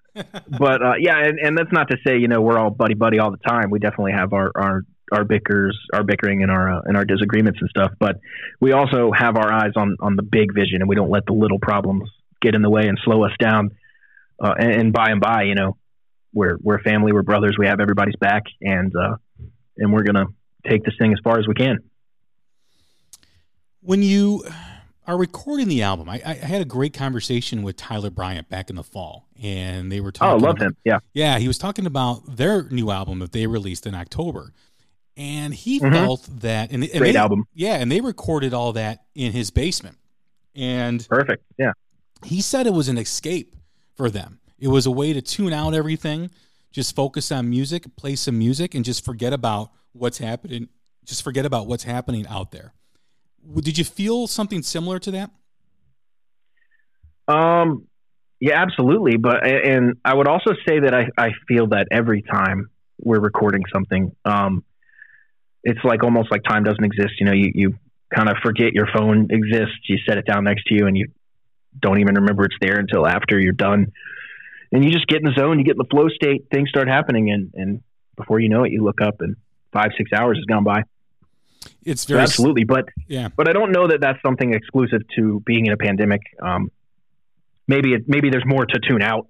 but 0.59 0.83
uh, 0.83 0.95
yeah, 0.99 1.19
and, 1.19 1.39
and 1.41 1.59
that's 1.59 1.73
not 1.73 1.91
to 1.91 1.97
say 2.07 2.19
you 2.19 2.29
know 2.29 2.41
we're 2.41 2.57
all 2.59 2.71
buddy 2.71 2.95
buddy 2.95 3.19
all 3.19 3.33
the 3.33 3.49
time. 3.49 3.71
We 3.71 3.81
definitely 3.81 4.13
have 4.13 4.33
our 4.33 4.53
our 4.55 4.83
our 5.13 5.25
bickers, 5.25 5.79
our 5.93 6.03
bickering, 6.03 6.43
and 6.43 6.51
our 6.51 6.79
uh, 6.79 6.83
and 6.85 6.97
our 6.97 7.05
disagreements 7.05 7.59
and 7.61 7.71
stuff. 7.71 7.93
But 7.99 8.21
we 8.61 8.73
also 8.73 9.11
have 9.13 9.37
our 9.37 9.53
eyes 9.53 9.73
on 9.77 9.97
on 10.01 10.17
the 10.17 10.23
big 10.23 10.55
vision, 10.55 10.81
and 10.81 10.89
we 10.89 10.95
don't 10.95 11.11
let 11.11 11.27
the 11.27 11.33
little 11.33 11.59
problems 11.59 12.11
get 12.41 12.55
in 12.55 12.63
the 12.63 12.71
way 12.71 12.87
and 12.87 12.99
slow 13.05 13.25
us 13.25 13.33
down. 13.39 13.71
Uh, 14.41 14.55
and, 14.59 14.73
and 14.73 14.93
by 14.93 15.11
and 15.11 15.21
by, 15.21 15.43
you 15.43 15.55
know, 15.55 15.77
we're 16.33 16.59
we're 16.61 16.81
family, 16.83 17.13
we're 17.13 17.23
brothers, 17.23 17.57
we 17.59 17.67
have 17.67 17.81
everybody's 17.81 18.17
back, 18.17 18.45
and 18.61 18.95
uh, 18.95 19.17
and 19.77 19.93
we're 19.93 20.05
going 20.05 20.27
to 20.27 20.33
take 20.69 20.85
this 20.85 20.95
thing 20.99 21.13
as 21.13 21.19
far 21.23 21.39
as 21.39 21.47
we 21.47 21.55
can. 21.55 21.79
When 23.81 24.03
you 24.03 24.45
are 25.07 25.17
recording 25.17 25.69
the 25.69 25.83
album, 25.83 26.09
I, 26.09 26.21
I, 26.25 26.35
had 26.35 26.61
a 26.61 26.67
great 26.67 26.93
conversation 26.93 27.63
with 27.63 27.77
Tyler 27.77 28.11
Bryant 28.11 28.49
back 28.51 28.69
in 28.69 28.77
the 28.77 28.83
fall, 28.83 29.27
and 29.43 29.91
they 29.91 30.01
were 30.01 30.13
talking. 30.13 30.43
Oh, 30.43 30.47
love 30.47 30.59
him! 30.59 30.77
Yeah, 30.85 30.99
yeah. 31.15 31.39
He 31.39 31.49
was 31.49 31.59
talking 31.59 31.87
about 31.87 32.37
their 32.37 32.65
new 32.65 32.91
album 32.91 33.19
that 33.21 33.33
they 33.33 33.47
released 33.47 33.87
in 33.87 33.95
October, 33.95 34.53
and 35.19 35.53
he 35.53 35.81
mm-hmm. 35.81 35.93
felt 35.93 36.27
that 36.41 36.71
and, 36.73 36.83
and 36.83 36.93
great 36.93 37.13
they, 37.13 37.19
album. 37.19 37.47
Yeah, 37.53 37.75
and 37.75 37.93
they 37.93 38.01
recorded 38.01 38.55
all 38.55 38.73
that 38.73 39.05
in 39.15 39.33
his 39.33 39.51
basement, 39.51 39.99
and 40.57 41.07
perfect. 41.11 41.45
Yeah, 41.59 41.73
he 42.25 42.41
said 42.41 42.67
it 42.67 42.73
was 42.73 42.89
an 42.89 42.97
escape 42.97 43.55
for 43.95 44.09
them. 44.09 44.41
It 44.59 44.69
was 44.69 44.87
a 44.87 44.91
way 44.91 45.13
to 45.13 45.21
tune 45.21 45.53
out 45.53 45.75
everything 45.75 46.31
just 46.73 46.95
focus 46.95 47.33
on 47.33 47.49
music, 47.49 47.85
play 47.97 48.15
some 48.15 48.39
music, 48.39 48.75
and 48.75 48.85
just 48.85 49.05
forget 49.05 49.33
about 49.33 49.71
what's 49.93 50.19
happening. 50.19 50.69
Just 51.05 51.23
forget 51.23 51.47
about 51.47 51.67
what's 51.67 51.85
happening 51.85 52.27
out 52.29 52.53
there. 52.53 52.73
Did 53.55 53.79
you 53.79 53.85
feel 53.85 54.27
something 54.27 54.63
similar 54.63 54.99
to 55.01 55.11
that? 55.13 55.31
Um, 57.27 57.87
yeah, 58.41 58.61
absolutely. 58.61 59.17
But 59.17 59.47
and 59.47 59.95
I 60.05 60.15
would 60.15 60.29
also 60.29 60.53
say 60.67 60.81
that 60.81 60.95
I, 60.95 61.09
I 61.17 61.31
feel 61.47 61.69
that 61.69 61.89
every 61.91 62.23
time 62.23 62.71
we're 63.01 63.21
recording 63.21 63.63
something. 63.73 64.15
Um, 64.25 64.65
it's 65.65 65.83
like 65.85 66.03
almost 66.03 66.31
like 66.31 66.43
time 66.45 66.65
doesn't 66.65 66.85
exist. 66.85 67.15
You 67.19 67.27
know, 67.27 67.33
you, 67.33 67.53
you 67.55 67.79
kind 68.15 68.29
of 68.29 68.37
forget 68.43 68.73
your 68.73 68.87
phone 68.87 69.29
exists. 69.31 69.79
You 69.89 69.99
set 70.09 70.19
it 70.19 70.27
down 70.27 70.45
next 70.45 70.65
to 70.67 70.75
you 70.75 70.87
and 70.87 70.97
you 70.97 71.09
don't 71.79 72.01
even 72.01 72.15
remember 72.17 72.45
it's 72.45 72.57
there 72.61 72.79
until 72.79 73.07
after 73.07 73.39
you're 73.39 73.53
done. 73.53 73.93
And 74.73 74.85
you 74.85 74.91
just 74.91 75.07
get 75.07 75.19
in 75.19 75.25
the 75.25 75.35
zone, 75.39 75.59
you 75.59 75.65
get 75.65 75.73
in 75.73 75.79
the 75.79 75.89
flow 75.91 76.09
state, 76.09 76.47
things 76.53 76.69
start 76.69 76.89
happening. 76.89 77.31
And, 77.31 77.53
and 77.55 77.83
before 78.17 78.41
you 78.41 78.49
know 78.49 78.65
it, 78.65 78.73
you 78.73 78.85
look 78.85 79.01
up 79.01 79.21
and 79.21 79.37
five, 79.73 79.91
six 79.97 80.13
hours 80.13 80.39
has 80.39 80.45
gone 80.45 80.65
by. 80.65 80.83
It's 81.85 82.05
very 82.05 82.21
so 82.21 82.23
absolutely, 82.23 82.65
but 82.65 82.89
yeah. 83.09 83.29
But 83.35 83.49
I 83.49 83.53
don't 83.53 83.73
know 83.73 83.89
that 83.89 84.01
that's 84.01 84.21
something 84.23 84.53
exclusive 84.53 85.03
to 85.17 85.41
being 85.45 85.67
in 85.67 85.73
a 85.73 85.77
pandemic. 85.77 86.21
Um, 86.41 86.71
maybe 87.67 87.95
it, 87.95 88.09
maybe 88.09 88.31
there's 88.31 88.47
more 88.47 88.65
to 88.65 88.79
tune 88.79 89.03
out 89.03 89.27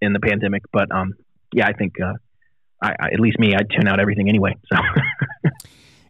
in 0.00 0.12
the 0.12 0.20
pandemic, 0.20 0.62
but 0.72 0.90
um, 0.92 1.14
yeah, 1.52 1.66
I 1.66 1.72
think 1.72 1.94
uh, 2.00 2.14
I, 2.84 2.94
I, 3.00 3.06
at 3.12 3.20
least 3.20 3.38
me, 3.38 3.54
I'd 3.54 3.70
tune 3.70 3.88
out 3.88 3.98
everything 3.98 4.28
anyway. 4.28 4.56
So 4.72 4.78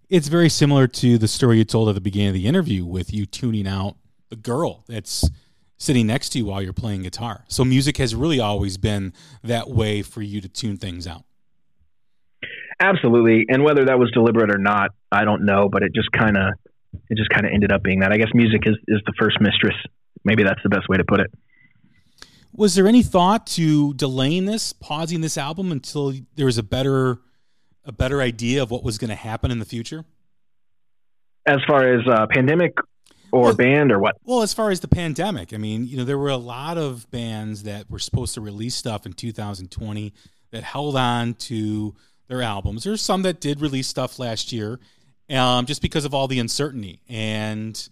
it's 0.08 0.28
very 0.28 0.48
similar 0.48 0.88
to 0.88 1.18
the 1.18 1.28
story 1.28 1.58
you 1.58 1.64
told 1.64 1.88
at 1.88 1.94
the 1.94 2.00
beginning 2.00 2.28
of 2.28 2.34
the 2.34 2.46
interview 2.46 2.84
with 2.84 3.12
you 3.14 3.26
tuning 3.26 3.68
out 3.68 3.96
the 4.28 4.36
girl 4.36 4.84
that's 4.88 5.28
sitting 5.78 6.06
next 6.06 6.30
to 6.30 6.38
you 6.38 6.46
while 6.46 6.60
you're 6.60 6.72
playing 6.72 7.02
guitar. 7.02 7.44
So 7.48 7.64
music 7.64 7.98
has 7.98 8.14
really 8.14 8.40
always 8.40 8.76
been 8.76 9.12
that 9.44 9.70
way 9.70 10.02
for 10.02 10.20
you 10.20 10.40
to 10.40 10.48
tune 10.48 10.76
things 10.76 11.06
out. 11.06 11.24
Absolutely, 12.80 13.46
and 13.48 13.62
whether 13.62 13.84
that 13.84 14.00
was 14.00 14.10
deliberate 14.10 14.52
or 14.52 14.58
not, 14.58 14.90
I 15.12 15.24
don't 15.24 15.44
know. 15.44 15.68
But 15.70 15.84
it 15.84 15.92
just 15.94 16.10
kind 16.10 16.36
of 16.36 16.54
it 17.08 17.16
just 17.16 17.30
kind 17.30 17.46
of 17.46 17.52
ended 17.52 17.70
up 17.70 17.84
being 17.84 18.00
that. 18.00 18.10
I 18.10 18.16
guess 18.16 18.30
music 18.34 18.62
is 18.66 18.74
is 18.88 19.00
the 19.06 19.12
first 19.16 19.40
mistress. 19.40 19.76
Maybe 20.24 20.42
that's 20.42 20.60
the 20.64 20.70
best 20.70 20.88
way 20.88 20.96
to 20.96 21.04
put 21.04 21.20
it. 21.20 21.30
Was 22.56 22.76
there 22.76 22.86
any 22.86 23.02
thought 23.02 23.46
to 23.48 23.94
delaying 23.94 24.44
this, 24.44 24.72
pausing 24.72 25.20
this 25.20 25.36
album 25.36 25.72
until 25.72 26.14
there 26.36 26.46
was 26.46 26.58
a 26.58 26.62
better 26.62 27.18
a 27.84 27.92
better 27.92 28.20
idea 28.22 28.62
of 28.62 28.70
what 28.70 28.82
was 28.82 28.96
going 28.96 29.10
to 29.10 29.16
happen 29.16 29.50
in 29.50 29.58
the 29.58 29.64
future? 29.64 30.04
As 31.46 31.58
far 31.66 31.86
as 31.94 32.06
uh, 32.08 32.26
pandemic 32.30 32.74
or 33.30 33.42
well, 33.42 33.54
band 33.54 33.92
or 33.92 33.98
what? 33.98 34.16
Well, 34.24 34.42
as 34.42 34.54
far 34.54 34.70
as 34.70 34.80
the 34.80 34.88
pandemic, 34.88 35.52
I 35.52 35.58
mean, 35.58 35.86
you 35.86 35.96
know, 35.96 36.04
there 36.04 36.16
were 36.16 36.30
a 36.30 36.36
lot 36.36 36.78
of 36.78 37.10
bands 37.10 37.64
that 37.64 37.90
were 37.90 37.98
supposed 37.98 38.34
to 38.34 38.40
release 38.40 38.74
stuff 38.74 39.04
in 39.04 39.12
2020 39.12 40.14
that 40.52 40.62
held 40.62 40.96
on 40.96 41.34
to 41.34 41.94
their 42.28 42.40
albums. 42.40 42.84
There's 42.84 43.02
some 43.02 43.22
that 43.22 43.40
did 43.40 43.60
release 43.60 43.88
stuff 43.88 44.18
last 44.18 44.52
year, 44.52 44.78
um, 45.28 45.66
just 45.66 45.82
because 45.82 46.04
of 46.04 46.14
all 46.14 46.28
the 46.28 46.38
uncertainty. 46.38 47.00
And 47.08 47.88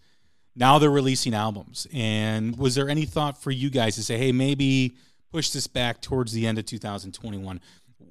now 0.55 0.79
they're 0.79 0.91
releasing 0.91 1.35
albums. 1.35 1.87
And 1.93 2.57
was 2.57 2.75
there 2.75 2.89
any 2.89 3.05
thought 3.05 3.41
for 3.41 3.51
you 3.51 3.71
guys 3.71 3.95
to 3.97 4.03
say, 4.03 4.19
hey, 4.19 4.33
maybe 4.33 4.97
push 5.33 5.51
this 5.51 5.67
back 5.67 6.01
towards 6.01 6.33
the 6.33 6.47
end 6.47 6.59
of 6.59 6.67
2021? 6.67 7.61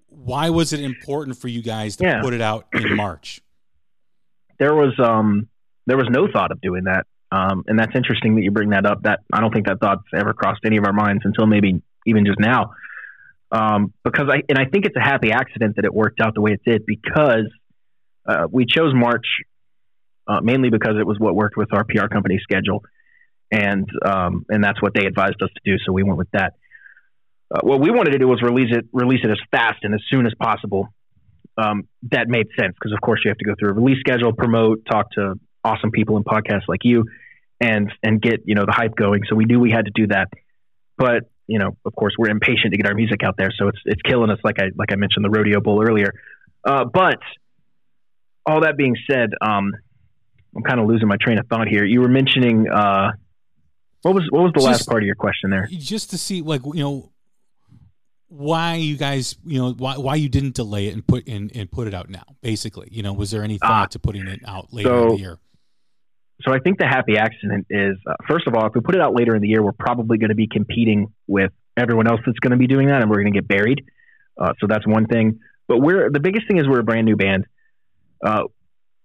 Why 0.07 0.49
was 0.49 0.73
it 0.73 0.81
important 0.81 1.37
for 1.37 1.47
you 1.47 1.61
guys 1.61 1.95
to 1.97 2.03
yeah. 2.03 2.21
put 2.21 2.33
it 2.33 2.41
out 2.41 2.67
in 2.73 2.95
March? 2.95 3.41
There 4.59 4.75
was 4.75 4.93
um, 4.99 5.47
there 5.87 5.97
was 5.97 6.07
no 6.09 6.27
thought 6.31 6.51
of 6.51 6.61
doing 6.61 6.83
that, 6.83 7.05
um, 7.31 7.63
and 7.67 7.79
that's 7.79 7.95
interesting 7.95 8.35
that 8.35 8.43
you 8.43 8.51
bring 8.51 8.69
that 8.71 8.85
up. 8.85 9.03
That 9.03 9.21
I 9.33 9.39
don't 9.39 9.51
think 9.51 9.67
that 9.67 9.79
thought's 9.79 10.03
ever 10.13 10.33
crossed 10.33 10.61
any 10.65 10.77
of 10.77 10.85
our 10.85 10.93
minds 10.93 11.23
until 11.25 11.47
maybe 11.47 11.81
even 12.05 12.25
just 12.25 12.39
now 12.39 12.71
um, 13.51 13.93
because 14.03 14.27
I 14.29 14.43
and 14.47 14.57
I 14.57 14.65
think 14.65 14.85
it's 14.85 14.95
a 14.95 15.01
happy 15.01 15.31
accident 15.31 15.75
that 15.75 15.85
it 15.85 15.93
worked 15.93 16.21
out 16.21 16.33
the 16.33 16.41
way 16.41 16.51
it 16.51 16.61
did 16.65 16.85
because 16.85 17.51
uh, 18.25 18.47
we 18.49 18.65
chose 18.65 18.93
March 18.93 19.25
uh, 20.27 20.41
mainly 20.41 20.69
because 20.69 20.95
it 20.99 21.05
was 21.05 21.19
what 21.19 21.35
worked 21.35 21.57
with 21.57 21.73
our 21.73 21.83
PR 21.83 22.07
company 22.07 22.39
schedule, 22.41 22.83
and 23.51 23.89
um, 24.05 24.45
and 24.49 24.63
that's 24.63 24.81
what 24.81 24.93
they 24.93 25.05
advised 25.05 25.41
us 25.41 25.49
to 25.49 25.61
do. 25.65 25.77
So 25.85 25.91
we 25.91 26.03
went 26.03 26.17
with 26.17 26.31
that. 26.31 26.53
Uh, 27.53 27.59
what 27.63 27.81
we 27.81 27.91
wanted 27.91 28.11
to 28.11 28.19
do 28.19 28.27
was 28.27 28.41
release 28.41 28.71
it 28.71 28.85
release 28.93 29.21
it 29.23 29.29
as 29.29 29.39
fast 29.51 29.83
and 29.83 29.93
as 29.93 30.01
soon 30.09 30.25
as 30.25 30.33
possible. 30.39 30.89
Um, 31.57 31.87
that 32.11 32.29
made 32.29 32.47
sense 32.57 32.73
because 32.79 32.93
of 32.93 33.01
course 33.01 33.21
you 33.25 33.29
have 33.29 33.37
to 33.37 33.45
go 33.45 33.53
through 33.59 33.71
a 33.71 33.73
release 33.73 33.99
schedule, 33.99 34.31
promote, 34.33 34.85
talk 34.89 35.11
to 35.11 35.35
awesome 35.63 35.91
people 35.91 36.17
in 36.17 36.23
podcasts 36.23 36.67
like 36.67 36.79
you, 36.83 37.05
and 37.59 37.91
and 38.03 38.21
get 38.21 38.41
you 38.45 38.55
know 38.55 38.65
the 38.65 38.71
hype 38.71 38.95
going. 38.95 39.23
So 39.29 39.35
we 39.35 39.45
knew 39.45 39.59
we 39.59 39.71
had 39.71 39.85
to 39.85 39.91
do 39.93 40.07
that. 40.07 40.29
But 40.97 41.29
you 41.47 41.59
know, 41.59 41.75
of 41.85 41.95
course, 41.95 42.13
we're 42.17 42.29
impatient 42.29 42.71
to 42.71 42.77
get 42.77 42.87
our 42.87 42.95
music 42.95 43.23
out 43.23 43.35
there, 43.37 43.51
so 43.57 43.67
it's 43.67 43.79
it's 43.85 44.01
killing 44.01 44.29
us. 44.29 44.39
Like 44.43 44.59
I 44.59 44.69
like 44.75 44.91
I 44.91 44.95
mentioned 44.95 45.25
the 45.25 45.29
rodeo 45.29 45.59
bowl 45.59 45.83
earlier. 45.83 46.13
Uh, 46.63 46.85
but 46.85 47.19
all 48.45 48.61
that 48.61 48.77
being 48.77 48.95
said, 49.09 49.31
um, 49.41 49.71
I'm 50.55 50.63
kind 50.63 50.79
of 50.79 50.87
losing 50.87 51.07
my 51.07 51.17
train 51.19 51.37
of 51.37 51.47
thought 51.47 51.67
here. 51.67 51.85
You 51.85 52.01
were 52.01 52.09
mentioning 52.09 52.69
uh, 52.69 53.11
what 54.01 54.13
was 54.13 54.27
what 54.29 54.43
was 54.43 54.51
the 54.53 54.59
just, 54.59 54.67
last 54.67 54.89
part 54.89 55.03
of 55.03 55.07
your 55.07 55.15
question 55.15 55.49
there? 55.49 55.67
Just 55.71 56.09
to 56.11 56.17
see, 56.17 56.41
like 56.41 56.61
you 56.65 56.83
know, 56.83 57.11
why 58.27 58.75
you 58.75 58.97
guys, 58.97 59.35
you 59.45 59.59
know, 59.59 59.71
why 59.71 59.97
why 59.97 60.15
you 60.15 60.29
didn't 60.29 60.55
delay 60.55 60.87
it 60.87 60.93
and 60.93 61.05
put 61.05 61.27
in 61.27 61.51
and 61.55 61.71
put 61.71 61.87
it 61.87 61.93
out 61.93 62.09
now. 62.09 62.23
Basically, 62.41 62.87
you 62.91 63.03
know, 63.03 63.13
was 63.13 63.31
there 63.31 63.43
any 63.43 63.57
thought 63.57 63.83
uh, 63.83 63.87
to 63.87 63.99
putting 63.99 64.27
it 64.27 64.41
out 64.45 64.73
later 64.73 64.89
so, 64.89 65.03
in 65.03 65.07
the 65.09 65.21
year? 65.21 65.39
so 66.43 66.53
I 66.53 66.59
think 66.59 66.79
the 66.79 66.87
happy 66.87 67.17
accident 67.17 67.67
is 67.69 67.97
uh, 68.07 68.15
first 68.27 68.47
of 68.47 68.55
all, 68.55 68.65
if 68.67 68.73
we 68.73 68.81
put 68.81 68.95
it 68.95 69.01
out 69.01 69.13
later 69.15 69.35
in 69.35 69.41
the 69.41 69.47
year, 69.47 69.63
we're 69.63 69.71
probably 69.71 70.17
going 70.17 70.29
to 70.29 70.35
be 70.35 70.47
competing 70.47 71.13
with 71.27 71.51
everyone 71.77 72.07
else 72.07 72.19
that's 72.25 72.39
going 72.39 72.51
to 72.51 72.57
be 72.57 72.67
doing 72.67 72.87
that, 72.87 73.01
and 73.01 73.09
we're 73.09 73.21
going 73.21 73.33
to 73.33 73.39
get 73.39 73.47
buried. 73.47 73.85
Uh, 74.39 74.53
so 74.59 74.67
that's 74.67 74.85
one 74.87 75.05
thing. 75.05 75.39
But 75.67 75.77
we're 75.77 76.09
the 76.09 76.19
biggest 76.19 76.47
thing 76.47 76.57
is 76.57 76.67
we're 76.67 76.79
a 76.79 76.83
brand 76.83 77.05
new 77.05 77.15
band. 77.15 77.45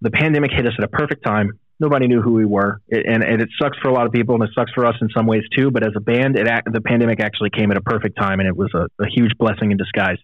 The 0.01 0.11
pandemic 0.11 0.51
hit 0.53 0.67
us 0.67 0.75
at 0.79 0.85
a 0.85 0.89
perfect 0.89 1.25
time. 1.25 1.59
Nobody 1.79 2.07
knew 2.07 2.23
who 2.23 2.33
we 2.33 2.47
were, 2.47 2.81
it, 2.89 3.05
and, 3.07 3.23
and, 3.23 3.43
it 3.43 3.51
sucks 3.61 3.77
for 3.83 3.89
a 3.89 3.93
lot 3.93 4.07
of 4.07 4.13
people, 4.13 4.35
and 4.35 4.45
it 4.45 4.51
sucks 4.55 4.73
for 4.73 4.87
us 4.87 4.95
in 5.03 5.11
some 5.15 5.27
ways 5.27 5.43
too. 5.55 5.71
But 5.71 5.87
as 5.87 5.93
a 5.95 6.01
band, 6.01 6.39
it 6.39 6.49
the 6.73 6.81
pandemic 6.81 7.21
actually 7.21 7.51
came 7.51 7.71
at 7.71 7.77
a 7.77 7.83
perfect 7.83 8.17
time, 8.19 8.41
and 8.41 8.49
it 8.49 8.57
was 8.57 8.71
a, 8.75 8.87
a 9.03 9.07
huge 9.15 9.33
blessing 9.39 9.73
in 9.73 9.77
disguise 9.77 10.17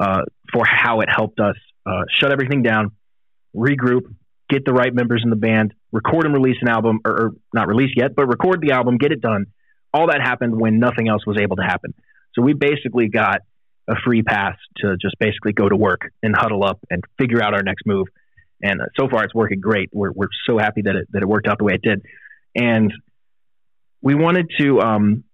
uh, 0.00 0.22
for 0.52 0.64
how 0.66 1.00
it 1.00 1.08
helped 1.08 1.38
us 1.38 1.54
uh, 1.86 2.02
shut 2.18 2.32
everything 2.32 2.62
down, 2.62 2.90
regroup, 3.54 4.02
get 4.50 4.64
the 4.64 4.72
right 4.72 4.92
members 4.92 5.22
in 5.22 5.30
the 5.30 5.36
band, 5.36 5.74
record 5.92 6.26
and 6.26 6.34
release 6.34 6.56
an 6.60 6.68
album, 6.68 7.00
or, 7.04 7.12
or, 7.12 7.32
not 7.52 7.68
release 7.68 7.90
yet, 7.96 8.14
but 8.14 8.26
record 8.26 8.60
the 8.60 8.72
album, 8.72 8.98
get 8.98 9.12
it 9.12 9.20
done. 9.20 9.46
All 9.92 10.08
that 10.08 10.20
happened 10.20 10.58
when 10.58 10.80
nothing 10.80 11.08
else 11.08 11.24
was 11.26 11.36
able 11.40 11.56
to 11.56 11.62
happen. 11.62 11.94
So 12.34 12.42
we 12.42 12.52
basically 12.52 13.08
got 13.08 13.42
a 13.88 13.94
free 14.04 14.22
pass 14.22 14.56
to 14.78 14.96
just 15.00 15.14
basically 15.18 15.52
go 15.52 15.68
to 15.68 15.76
work 15.76 16.00
and 16.22 16.34
huddle 16.36 16.64
up 16.64 16.80
and 16.90 17.02
figure 17.18 17.42
out 17.42 17.54
our 17.54 17.62
next 17.62 17.86
move. 17.86 18.08
And 18.64 18.80
so 18.98 19.08
far, 19.08 19.24
it's 19.24 19.34
working 19.34 19.60
great. 19.60 19.90
We're 19.92 20.10
we're 20.10 20.28
so 20.48 20.58
happy 20.58 20.82
that 20.82 20.96
it 20.96 21.08
that 21.12 21.22
it 21.22 21.28
worked 21.28 21.46
out 21.46 21.58
the 21.58 21.64
way 21.64 21.74
it 21.74 21.82
did. 21.82 22.02
And 22.56 22.92
we 24.00 24.14
wanted 24.14 24.50
to. 24.58 24.80
Um, 24.80 25.24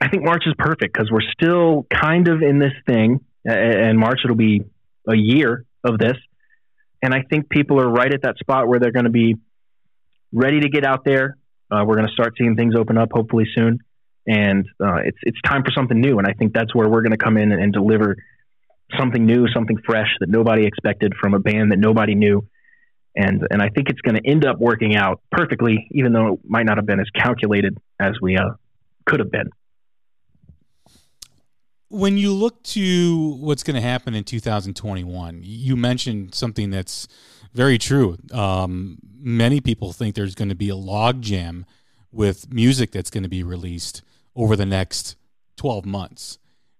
I 0.00 0.08
think 0.08 0.24
March 0.24 0.44
is 0.46 0.54
perfect 0.58 0.94
because 0.94 1.10
we're 1.10 1.28
still 1.32 1.86
kind 1.92 2.28
of 2.28 2.42
in 2.42 2.58
this 2.58 2.72
thing, 2.86 3.20
and 3.44 3.98
March 3.98 4.20
it'll 4.24 4.36
be 4.36 4.62
a 5.08 5.16
year 5.16 5.64
of 5.84 5.98
this 5.98 6.16
and 7.02 7.12
I 7.12 7.22
think 7.22 7.48
people 7.50 7.80
are 7.80 7.88
right 7.88 8.12
at 8.12 8.22
that 8.22 8.38
spot 8.38 8.68
where 8.68 8.78
they're 8.78 8.92
going 8.92 9.04
to 9.04 9.10
be 9.10 9.36
ready 10.32 10.60
to 10.60 10.68
get 10.68 10.86
out 10.86 11.04
there. 11.04 11.36
Uh, 11.70 11.84
we're 11.84 11.96
going 11.96 12.06
to 12.06 12.12
start 12.12 12.34
seeing 12.38 12.54
things 12.54 12.74
open 12.78 12.96
up 12.96 13.10
hopefully 13.12 13.44
soon, 13.54 13.78
and 14.26 14.66
uh, 14.82 14.96
it's 15.04 15.18
it's 15.22 15.38
time 15.42 15.64
for 15.64 15.72
something 15.74 16.00
new. 16.00 16.18
And 16.18 16.26
I 16.26 16.32
think 16.32 16.52
that's 16.52 16.74
where 16.74 16.88
we're 16.88 17.02
going 17.02 17.12
to 17.12 17.18
come 17.18 17.36
in 17.36 17.50
and, 17.50 17.60
and, 17.60 17.72
deliver 17.72 18.16
something 18.98 19.24
new, 19.24 19.48
something 19.48 19.78
fresh 19.84 20.08
that 20.20 20.28
nobody 20.28 20.66
expected 20.66 21.14
from 21.20 21.34
a 21.34 21.38
band 21.38 21.72
that 21.72 21.78
nobody 21.78 22.14
knew. 22.14 22.46
And 23.14 23.46
and 23.50 23.60
I 23.60 23.68
think 23.68 23.88
it's 23.90 24.00
going 24.00 24.16
to 24.16 24.26
end 24.26 24.44
up 24.44 24.58
working 24.58 24.96
out 24.96 25.20
perfectly, 25.30 25.88
even 25.90 26.12
though 26.12 26.34
it 26.34 26.40
might 26.44 26.64
not 26.64 26.78
have 26.78 26.86
been 26.86 27.00
as 27.00 27.10
calculated 27.10 27.76
as 28.00 28.12
we 28.20 28.36
uh, 28.36 28.50
could 29.06 29.20
have 29.20 29.30
been 29.30 29.50
when 31.92 32.16
you 32.16 32.32
look 32.32 32.62
to 32.62 33.36
what's 33.38 33.62
going 33.62 33.76
to 33.76 33.82
happen 33.82 34.14
in 34.14 34.24
2021, 34.24 35.40
you 35.42 35.76
mentioned 35.76 36.34
something 36.34 36.70
that's 36.70 37.06
very 37.52 37.76
true. 37.76 38.16
Um, 38.32 38.98
many 39.20 39.60
people 39.60 39.92
think 39.92 40.14
there's 40.14 40.34
going 40.34 40.48
to 40.48 40.54
be 40.54 40.70
a 40.70 40.74
logjam 40.74 41.64
with 42.10 42.50
music 42.50 42.92
that's 42.92 43.10
going 43.10 43.24
to 43.24 43.28
be 43.28 43.42
released 43.42 44.02
over 44.34 44.56
the 44.56 44.64
next 44.64 45.16
12 45.56 45.84
months 45.84 46.38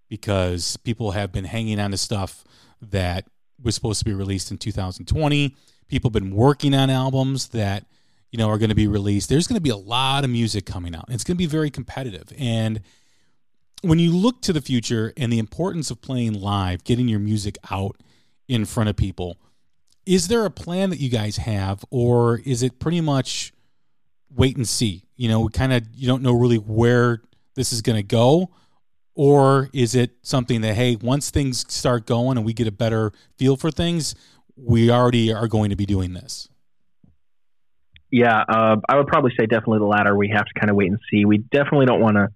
because 0.09 0.79
people 0.79 1.11
have 1.11 1.31
been 1.31 1.45
hanging 1.45 1.79
on 1.79 1.91
to 1.91 1.99
stuff 1.99 2.43
that 2.81 3.27
was 3.63 3.75
supposed 3.75 3.99
to 3.99 4.07
be 4.07 4.15
released 4.15 4.51
in 4.51 4.57
2020. 4.57 5.55
People 5.93 6.09
have 6.09 6.15
been 6.15 6.35
working 6.35 6.75
on 6.75 6.91
albums 6.91 7.49
that 7.49 7.87
you 8.33 8.39
know 8.39 8.49
are 8.49 8.59
going 8.59 8.71
to 8.71 8.75
be 8.75 8.89
released. 8.89 9.29
There's 9.29 9.47
going 9.47 9.59
to 9.59 9.63
be 9.63 9.71
a 9.71 9.77
lot 9.77 10.25
of 10.25 10.31
music 10.31 10.67
coming 10.67 10.95
out. 10.97 11.05
It's 11.09 11.23
going 11.23 11.37
to 11.37 11.39
be 11.39 11.47
very 11.47 11.71
competitive 11.71 12.33
and 12.37 12.83
when 13.83 13.99
you 13.99 14.13
look 14.13 14.41
to 14.43 14.53
the 14.53 14.61
future 14.61 15.13
and 15.17 15.33
the 15.33 15.39
importance 15.39 15.91
of 15.91 16.01
playing 16.01 16.35
live, 16.35 16.85
getting 16.85 17.09
your 17.09 17.19
music 17.19 17.59
out 17.71 17.97
in 18.49 18.65
front 18.65 18.89
of 18.89 18.97
people, 18.97 19.37
is 20.07 20.29
there 20.29 20.45
a 20.45 20.51
plan 20.51 20.91
that 20.91 21.01
you 21.01 21.11
guys 21.11 21.37
have, 21.37 21.85
or 21.91 22.39
is 22.39 22.63
it 22.63 22.79
pretty 22.79 23.01
much 23.01 23.53
wait 24.35 24.57
and 24.57 24.67
see? 24.67 25.05
You 25.17 25.29
know, 25.29 25.49
kind 25.49 25.73
of 25.73 25.85
you 25.95 26.07
don't 26.07 26.23
know 26.23 26.33
really 26.33 26.57
where 26.57 27.23
this 27.55 27.73
is 27.73 27.83
going 27.83 27.97
to 27.97 28.03
go, 28.03 28.51
or 29.15 29.69
is 29.73 29.95
it 29.95 30.13
something 30.23 30.61
that 30.63 30.75
hey, 30.75 30.97
once 30.97 31.31
things 31.31 31.65
start 31.73 32.07
going 32.07 32.37
and 32.37 32.47
we 32.47 32.53
get 32.53 32.67
a 32.67 32.73
better 32.73 33.13
feel 33.37 33.57
for 33.57 33.71
things, 33.71 34.15
we 34.65 34.91
already 34.91 35.33
are 35.33 35.49
going 35.49 35.71
to 35.71 35.77
be 35.77 35.87
doing 35.87 36.15
this? 36.15 36.49
Yeah, 38.11 38.43
uh, 38.47 38.77
I 38.89 38.97
would 38.97 39.07
probably 39.07 39.33
say 39.39 39.47
definitely 39.47 39.79
the 39.79 39.87
latter. 39.87 40.15
We 40.15 40.29
have 40.35 40.45
to 40.45 40.61
kind 40.61 40.71
of 40.71 40.77
wait 40.77 40.91
and 40.91 41.01
see. 41.11 41.25
We 41.25 41.39
definitely 41.39 41.87
don't 41.87 42.01
want 42.01 42.17
to 42.17 42.29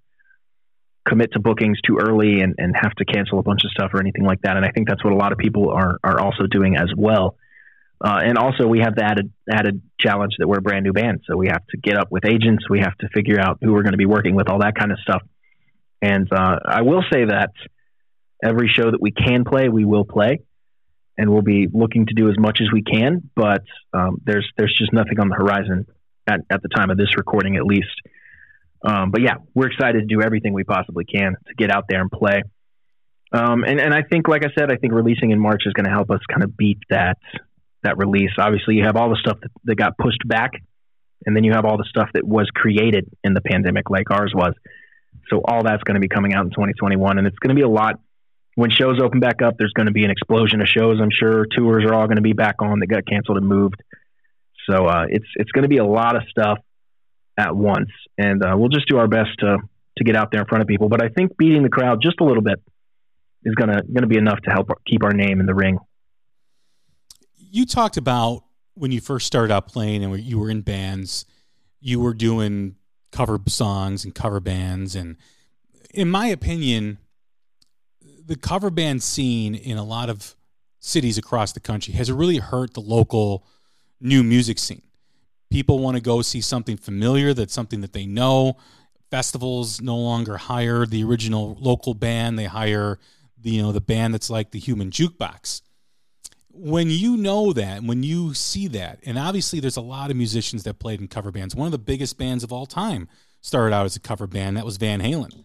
commit 1.07 1.33
to 1.33 1.39
bookings 1.39 1.79
too 1.87 1.99
early 2.01 2.41
and, 2.41 2.55
and 2.59 2.75
have 2.75 2.93
to 2.95 3.05
cancel 3.05 3.39
a 3.39 3.43
bunch 3.43 3.61
of 3.65 3.71
stuff 3.71 3.91
or 3.95 4.01
anything 4.01 4.25
like 4.25 4.41
that. 4.43 4.57
And 4.57 4.65
I 4.65 4.71
think 4.71 4.89
that's 4.89 5.05
what 5.05 5.13
a 5.13 5.17
lot 5.17 5.33
of 5.33 5.39
people 5.39 5.71
are 5.71 5.99
are 6.03 6.21
also 6.21 6.47
doing 6.47 6.77
as 6.77 6.91
well. 6.97 7.37
Uh, 7.99 8.21
and 8.23 8.37
also, 8.37 8.67
we 8.67 8.81
have 8.81 8.95
the 8.95 9.05
added 9.05 9.33
added 9.51 9.81
challenge 9.99 10.35
that 10.39 10.47
we're 10.47 10.59
a 10.59 10.63
brand 10.63 10.85
new 10.85 10.93
band, 10.93 11.23
so 11.27 11.37
we 11.37 11.49
have 11.49 11.67
to 11.69 11.79
get 11.79 11.97
up 11.97 12.09
with 12.11 12.27
agents. 12.27 12.69
We 12.69 12.81
have 12.81 12.97
to 12.99 13.09
figure 13.15 13.41
out 13.41 13.59
who 13.63 13.73
we're 13.73 13.83
going 13.83 13.93
to 13.93 13.99
be 13.99 14.07
working 14.07 14.35
with, 14.35 14.51
all 14.51 14.59
that 14.61 14.75
kind 14.75 14.93
of 14.93 14.99
stuff. 14.99 15.23
And 16.03 16.31
uh, 16.31 16.59
I 16.65 16.83
will 16.83 17.03
say 17.11 17.25
that 17.25 17.53
every 18.45 18.69
show 18.69 18.91
that 18.91 19.01
we 19.01 19.13
can 19.13 19.45
play, 19.45 19.71
we 19.71 19.87
will 19.87 20.05
play, 20.05 20.41
and 21.19 21.31
we'll 21.31 21.43
be 21.43 21.67
looking 21.73 22.07
to 22.07 22.15
do 22.15 22.29
as 22.29 22.37
much 22.39 22.61
as 22.61 22.69
we 22.73 22.83
can. 22.83 23.31
But 23.35 23.63
um, 23.93 24.21
there's 24.25 24.47
there's 24.57 24.75
just 24.77 24.93
nothing 24.93 25.19
on 25.21 25.29
the 25.29 25.35
horizon 25.35 25.87
at, 26.27 26.41
at 26.51 26.63
the 26.63 26.69
time 26.69 26.91
of 26.91 26.97
this 26.97 27.17
recording, 27.17 27.57
at 27.57 27.65
least. 27.65 27.95
Um, 28.85 29.11
but 29.11 29.23
yeah, 29.23 29.37
we're 29.55 29.69
excited 29.69 30.01
to 30.01 30.07
do 30.07 30.23
everything 30.23 30.53
we 30.53 30.65
possibly 30.65 31.05
can 31.05 31.35
to 31.47 31.55
get 31.55 31.71
out 31.71 31.85
there 31.89 32.01
and 32.01 32.11
play. 32.11 32.43
Um, 33.33 33.65
and, 33.65 33.81
and 33.81 33.93
I 33.93 34.03
think, 34.03 34.29
like 34.29 34.45
I 34.45 34.51
said, 34.57 34.71
I 34.71 34.77
think 34.77 34.93
releasing 34.93 35.31
in 35.31 35.41
March 35.41 35.63
is 35.67 35.73
going 35.73 35.87
to 35.87 35.91
help 35.91 36.11
us 36.11 36.21
kind 36.31 36.45
of 36.45 36.57
beat 36.57 36.79
that 36.91 37.19
that 37.83 37.99
release. 37.99 38.31
Obviously, 38.39 38.77
you 38.77 38.85
have 38.85 38.97
all 38.97 39.09
the 39.09 39.17
stuff 39.17 39.39
that, 39.41 39.51
that 39.65 39.75
got 39.77 39.99
pushed 39.99 40.27
back, 40.27 40.53
and 41.25 41.37
then 41.37 41.45
you 41.45 41.53
have 41.53 41.65
all 41.65 41.77
the 41.77 41.87
stuff 41.89 42.09
that 42.15 42.27
was 42.27 42.49
created 42.55 43.09
in 43.25 43.35
the 43.35 43.41
pandemic, 43.41 43.91
like 43.91 44.11
ours 44.11 44.33
was. 44.35 44.55
So 45.31 45.41
all 45.45 45.65
that's 45.65 45.83
going 45.83 45.95
to 45.95 46.01
be 46.01 46.09
coming 46.09 46.35
out 46.35 46.45
in 46.45 46.51
2021, 46.51 47.19
and 47.19 47.27
it's 47.27 47.39
going 47.39 47.55
to 47.55 47.55
be 47.55 47.63
a 47.63 47.69
lot. 47.69 47.99
When 48.57 48.71
shows 48.71 49.01
open 49.01 49.21
back 49.21 49.41
up, 49.41 49.55
there's 49.59 49.73
going 49.73 49.87
to 49.87 49.93
be 49.93 50.05
an 50.05 50.11
explosion 50.11 50.61
of 50.61 50.67
shows. 50.67 50.99
I'm 51.01 51.11
sure 51.11 51.47
tours 51.47 51.85
are 51.85 51.95
all 51.95 52.07
going 52.07 52.17
to 52.17 52.23
be 52.23 52.33
back 52.33 52.57
on 52.61 52.81
that 52.81 52.89
got 52.89 53.07
canceled 53.07 53.39
and 53.39 53.47
moved. 53.47 53.83
So 54.69 54.87
uh, 54.87 55.07
it's 55.09 55.27
it's 55.37 55.53
going 55.53 55.63
to 55.63 55.69
be 55.69 55.77
a 55.77 55.85
lot 55.85 56.17
of 56.17 56.23
stuff 56.29 56.59
at 57.39 57.55
once, 57.55 57.91
and 58.19 58.43
uh, 58.43 58.55
we'll 58.57 58.69
just 58.69 58.89
do 58.89 58.99
our 58.99 59.07
best 59.07 59.31
to 59.39 59.59
to 59.99 60.05
get 60.05 60.17
out 60.17 60.33
there 60.33 60.41
in 60.41 60.47
front 60.47 60.63
of 60.63 60.69
people. 60.69 60.89
But 60.89 61.03
I 61.03 61.09
think 61.09 61.37
beating 61.37 61.63
the 61.63 61.69
crowd 61.69 62.03
just 62.03 62.21
a 62.21 62.25
little 62.25 62.43
bit 62.43 62.61
is 63.45 63.55
gonna 63.55 63.83
gonna 63.93 64.09
be 64.09 64.19
enough 64.19 64.41
to 64.43 64.51
help 64.51 64.71
keep 64.85 65.05
our 65.05 65.13
name 65.13 65.39
in 65.39 65.47
the 65.47 65.55
ring 65.55 65.79
you 67.57 67.65
talked 67.65 67.97
about 67.97 68.45
when 68.75 68.93
you 68.93 69.01
first 69.01 69.27
started 69.27 69.53
out 69.53 69.67
playing 69.67 70.05
and 70.05 70.21
you 70.21 70.39
were 70.39 70.51
in 70.51 70.61
bands, 70.61 71.25
you 71.81 72.01
were 72.01 72.13
doing 72.13 72.77
cover 73.13 73.41
songs 73.49 74.05
and 74.05 74.15
cover 74.15 74.41
bands. 74.41 74.95
And 74.95 75.17
in 75.95 76.11
my 76.11 76.27
opinion, 76.27 76.99
the 78.27 78.37
cover 78.37 78.71
band 78.71 79.03
scene 79.03 79.55
in 79.55 79.79
a 79.79 79.85
lot 79.85 80.11
of 80.11 80.35
cities 80.81 81.17
across 81.17 81.53
the 81.53 81.61
country 81.61 81.95
has 81.95 82.11
really 82.13 82.39
hurt 82.39 82.75
the 82.75 82.81
local 82.81 83.47
new 84.01 84.23
music 84.23 84.59
scene. 84.59 84.83
People 85.51 85.79
want 85.79 85.97
to 85.97 86.03
go 86.03 86.23
see 86.23 86.41
something 86.41 86.77
familiar 86.77 87.33
that's 87.33 87.55
something 87.55 87.81
that 87.81 87.93
they 87.93 88.05
know. 88.05 88.57
Festivals 89.11 89.81
no 89.81 89.97
longer 89.97 90.37
hire 90.37 90.85
the 90.85 91.05
original 91.05 91.57
local 91.61 91.95
band, 91.95 92.39
they 92.39 92.45
hire 92.45 92.99
the, 93.41 93.51
you 93.51 93.63
know 93.63 93.73
the 93.73 93.81
band 93.81 94.13
that's 94.13 94.29
like 94.29 94.51
the 94.51 94.59
human 94.59 94.91
jukebox 94.91 95.63
when 96.59 96.89
you 96.89 97.17
know 97.17 97.53
that, 97.53 97.83
when 97.83 98.03
you 98.03 98.33
see 98.35 98.69
that, 98.69 99.01
and 99.05 99.19
obviously 99.19 99.61
there's 99.61 99.77
a 99.77 99.83
lot 99.83 100.11
of 100.11 100.17
musicians 100.17 100.65
that 100.65 100.79
played 100.79 101.01
in 101.01 101.09
cover 101.09 101.31
bands. 101.31 101.55
One 101.55 101.67
of 101.67 101.73
the 101.73 101.79
biggest 101.79 102.17
bands 102.17 102.43
of 102.43 102.53
all 102.53 102.67
time 102.67 103.09
started 103.43 103.75
out 103.75 103.85
as 103.85 103.97
a 103.97 104.01
cover 104.01 104.27
band. 104.27 104.57
That 104.57 104.65
was 104.65 104.79
Van 104.79 105.01
Halen. 105.01 105.45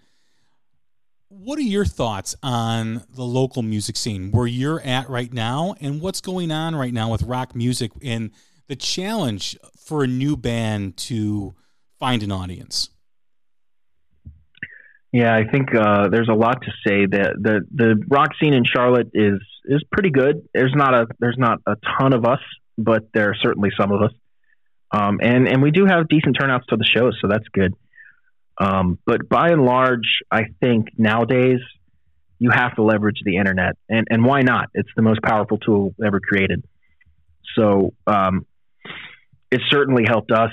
What 1.34 1.58
are 1.60 1.64
your 1.64 1.86
thoughts 1.86 2.36
on 2.44 3.06
the 3.16 3.24
local 3.24 3.62
music 3.62 3.96
scene 3.96 4.32
where 4.32 4.48
you're 4.48 4.82
at 4.82 5.10
right 5.10 5.32
now 5.32 5.76
and 5.80 6.02
what's 6.02 6.20
going 6.20 6.52
on 6.52 6.76
right 6.76 6.94
now 6.94 7.10
with 7.10 7.24
rock 7.24 7.56
music 7.56 7.92
and 8.04 8.32
the 8.68 8.76
challenge 8.76 9.58
for 9.78 10.04
a 10.04 10.08
new 10.08 10.36
band 10.36 10.98
to 10.98 11.56
find 11.98 12.22
an 12.22 12.34
audience? 12.34 12.90
Yeah, 15.14 15.34
I 15.34 15.50
think 15.50 15.74
uh, 15.74 16.10
there's 16.10 16.28
a 16.28 16.34
lot 16.34 16.64
to 16.64 16.72
say. 16.86 17.06
that 17.06 17.36
the 17.40 17.62
the 17.74 18.04
rock 18.10 18.32
scene 18.38 18.54
in 18.54 18.66
Charlotte 18.66 19.12
is 19.14 19.40
is 19.64 19.82
pretty 19.90 20.10
good. 20.10 20.50
There's 20.54 20.74
not 20.76 20.94
a 20.94 21.08
there's 21.20 21.38
not 21.38 21.60
a 21.66 21.78
ton 21.98 22.12
of 22.12 22.26
us, 22.26 22.42
but 22.78 23.08
there 23.14 23.30
are 23.30 23.36
certainly 23.36 23.70
some 23.80 23.94
of 23.94 24.02
us. 24.02 24.12
Um, 24.92 25.22
and 25.24 25.48
and 25.48 25.62
we 25.62 25.72
do 25.72 25.86
have 25.86 26.10
decent 26.10 26.38
turnouts 26.38 26.66
to 26.68 26.76
the 26.76 26.84
shows, 26.84 27.18
so 27.22 27.30
that's 27.30 27.48
good. 27.54 27.74
Um, 28.62 29.00
but 29.08 29.28
by 29.28 29.50
and 29.50 29.64
large, 29.66 30.20
I 30.30 30.44
think 30.60 30.90
nowadays 30.96 31.60
you 32.38 32.52
have 32.52 32.76
to 32.76 32.84
leverage 32.84 33.20
the 33.26 33.38
internet, 33.38 33.76
and 33.90 34.08
and 34.12 34.24
why 34.24 34.42
not? 34.42 34.70
It's 34.76 34.90
the 34.96 35.02
most 35.02 35.22
powerful 35.24 35.58
tool 35.58 35.96
ever 36.06 36.20
created. 36.20 36.64
So 37.56 37.94
um, 38.06 38.46
it 39.50 39.62
certainly 39.70 40.04
helped 40.08 40.32
us. 40.32 40.52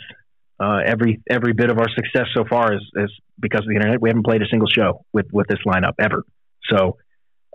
Uh, 0.59 0.81
every 0.87 1.21
every 1.29 1.53
bit 1.53 1.71
of 1.71 1.79
our 1.79 1.89
success 1.95 2.29
so 2.35 2.45
far 2.49 2.75
is, 2.75 2.81
is 2.95 3.13
because 3.39 3.61
of 3.61 3.69
the 3.69 3.75
internet. 3.75 4.01
We 4.01 4.09
haven't 4.09 4.25
played 4.25 4.41
a 4.41 4.49
single 4.51 4.69
show 4.69 5.05
with 5.13 5.27
with 5.31 5.47
this 5.47 5.61
lineup 5.67 5.95
ever. 6.01 6.25
So 6.71 6.97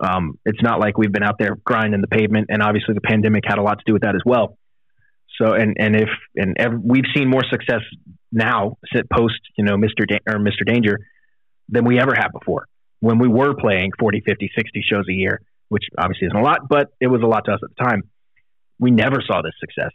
um, 0.04 0.38
it's 0.46 0.62
not 0.62 0.80
like 0.80 1.00
we've 1.00 1.12
been 1.12 1.24
out 1.24 1.38
there 1.40 1.58
grinding 1.66 2.02
the 2.02 2.08
pavement, 2.08 2.48
and 2.50 2.62
obviously 2.62 2.94
the 2.94 3.02
pandemic 3.02 3.44
had 3.46 3.58
a 3.58 3.64
lot 3.64 3.80
to 3.80 3.84
do 3.88 3.94
with 3.94 4.04
that 4.04 4.16
as 4.16 4.22
well. 4.24 4.58
So, 5.42 5.54
and 5.54 5.76
and 5.80 5.96
if 5.96 6.10
and 6.36 6.56
ev- 6.60 6.82
we've 6.84 7.10
seen 7.16 7.28
more 7.28 7.44
success 7.50 7.82
now, 8.34 8.78
sit 8.94 9.10
post 9.10 9.40
you 9.58 9.64
know 9.64 9.76
Mr. 9.76 10.08
Da- 10.08 10.20
or 10.28 10.40
Mr. 10.40 10.66
Danger, 10.66 11.00
than 11.70 11.86
we 11.86 12.00
ever 12.00 12.14
had 12.16 12.30
before. 12.30 12.68
When 13.00 13.20
we 13.20 13.28
were 13.28 13.54
playing 13.54 13.92
40, 14.00 14.22
50, 14.26 14.52
60 14.56 14.86
shows 14.90 15.06
a 15.10 15.14
year, 15.14 15.42
which 15.70 15.84
obviously 15.98 16.28
isn't 16.28 16.38
a 16.38 16.44
lot, 16.44 16.68
but 16.70 16.90
it 17.00 17.08
was 17.08 17.22
a 17.22 17.26
lot 17.26 17.46
to 17.46 17.54
us 17.54 17.60
at 17.64 17.70
the 17.76 17.84
time. 17.84 18.04
We 18.80 18.92
never 18.92 19.22
saw 19.26 19.42
this 19.42 19.54
success, 19.60 19.92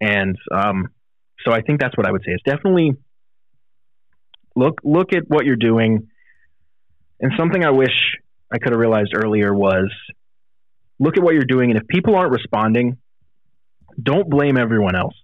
and 0.00 0.36
um, 0.52 0.88
so 1.44 1.52
I 1.52 1.62
think 1.62 1.80
that's 1.80 1.96
what 1.96 2.06
I 2.06 2.12
would 2.12 2.22
say 2.24 2.32
is 2.32 2.40
definitely 2.44 2.92
look 4.54 4.80
look 4.84 5.12
at 5.12 5.24
what 5.28 5.46
you're 5.46 5.56
doing. 5.56 6.08
And 7.20 7.32
something 7.38 7.64
I 7.64 7.70
wish 7.70 8.16
I 8.52 8.58
could 8.58 8.72
have 8.72 8.80
realized 8.80 9.12
earlier 9.14 9.54
was 9.54 9.90
look 10.98 11.16
at 11.16 11.22
what 11.22 11.34
you're 11.34 11.44
doing, 11.44 11.70
and 11.70 11.80
if 11.80 11.86
people 11.86 12.14
aren't 12.14 12.32
responding, 12.32 12.98
don't 14.00 14.28
blame 14.28 14.56
everyone 14.56 14.96
else. 14.96 15.14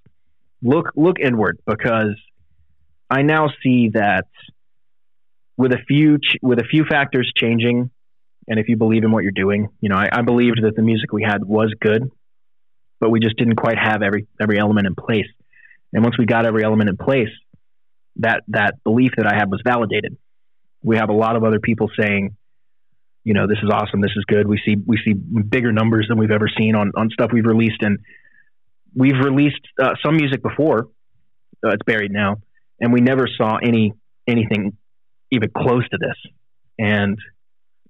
Look 0.62 0.90
look 0.96 1.16
inward 1.20 1.58
because 1.66 2.16
I 3.08 3.22
now 3.22 3.48
see 3.62 3.90
that 3.94 4.26
with 5.56 5.72
a 5.72 5.78
few 5.86 6.18
ch- 6.18 6.38
with 6.42 6.58
a 6.58 6.64
few 6.64 6.84
factors 6.84 7.30
changing, 7.36 7.90
and 8.48 8.58
if 8.58 8.68
you 8.68 8.76
believe 8.76 9.04
in 9.04 9.12
what 9.12 9.22
you're 9.22 9.32
doing, 9.32 9.68
you 9.80 9.88
know 9.88 9.96
I, 9.96 10.08
I 10.12 10.22
believed 10.22 10.62
that 10.62 10.76
the 10.76 10.82
music 10.82 11.12
we 11.12 11.22
had 11.22 11.44
was 11.44 11.72
good, 11.80 12.10
but 13.00 13.10
we 13.10 13.20
just 13.20 13.36
didn't 13.36 13.56
quite 13.56 13.78
have 13.78 14.02
every 14.02 14.26
every 14.40 14.58
element 14.58 14.86
in 14.86 14.94
place. 14.94 15.26
And 15.92 16.02
once 16.02 16.18
we 16.18 16.26
got 16.26 16.46
every 16.46 16.64
element 16.64 16.90
in 16.90 16.96
place, 16.96 17.30
that 18.16 18.42
that 18.48 18.82
belief 18.84 19.12
that 19.16 19.26
I 19.26 19.34
had 19.36 19.50
was 19.50 19.62
validated. 19.64 20.16
We 20.82 20.96
have 20.96 21.08
a 21.08 21.14
lot 21.14 21.36
of 21.36 21.44
other 21.44 21.58
people 21.58 21.90
saying, 21.98 22.36
you 23.24 23.34
know, 23.34 23.46
this 23.46 23.58
is 23.62 23.70
awesome, 23.70 24.00
this 24.00 24.12
is 24.16 24.24
good. 24.24 24.46
We 24.46 24.60
see 24.64 24.76
we 24.76 24.98
see 25.04 25.12
bigger 25.14 25.72
numbers 25.72 26.06
than 26.08 26.18
we've 26.18 26.30
ever 26.30 26.48
seen 26.56 26.74
on 26.74 26.92
on 26.96 27.10
stuff 27.10 27.30
we've 27.32 27.46
released, 27.46 27.82
and 27.82 27.98
we've 28.94 29.18
released 29.22 29.60
uh, 29.80 29.94
some 30.04 30.16
music 30.16 30.42
before. 30.42 30.88
Uh, 31.64 31.70
it's 31.70 31.82
buried 31.86 32.12
now, 32.12 32.36
and 32.80 32.92
we 32.92 33.00
never 33.00 33.26
saw 33.36 33.56
any 33.56 33.92
anything 34.26 34.76
even 35.30 35.50
close 35.56 35.88
to 35.88 35.98
this. 35.98 36.32
And 36.78 37.18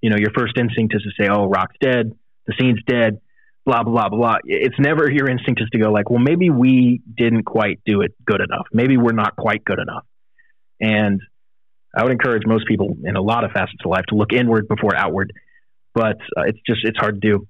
you 0.01 0.11
know, 0.11 0.16
your 0.18 0.31
first 0.37 0.57
instinct 0.57 0.94
is 0.94 1.03
to 1.03 1.11
say, 1.22 1.29
"Oh, 1.31 1.46
rock's 1.46 1.77
dead, 1.81 2.12
the 2.46 2.55
scene's 2.59 2.83
dead." 2.87 3.20
Blah 3.64 3.83
blah 3.83 4.09
blah. 4.09 4.37
It's 4.44 4.79
never 4.79 5.11
your 5.11 5.29
instinct 5.29 5.61
is 5.61 5.68
to 5.70 5.79
go 5.79 5.90
like, 5.90 6.09
well, 6.09 6.20
maybe 6.20 6.51
we 6.51 7.03
didn't 7.16 7.42
quite 7.42 7.81
do 7.85 8.03
it 8.03 8.14
good 8.25 8.40
enough. 8.40 8.66
Maybe 8.72 8.96
we're 8.96 9.12
not 9.12 9.35
quite 9.35 9.64
good 9.64 9.81
enough. 9.81 10.05
And 10.81 11.20
I 11.96 12.05
would 12.05 12.12
encourage 12.12 12.42
most 12.46 12.68
people 12.68 12.96
in 13.05 13.16
a 13.16 13.22
lot 13.22 13.42
of 13.44 13.51
facets 13.53 13.81
of 13.85 13.90
life 13.90 14.05
to 14.11 14.14
look 14.14 14.33
inward 14.33 14.68
before 14.68 14.94
outward. 14.94 15.33
But 15.94 16.18
uh, 16.37 16.42
it's 16.46 16.61
just 16.64 16.81
it's 16.85 16.99
hard 16.99 17.20
to 17.20 17.29
do. 17.29 17.49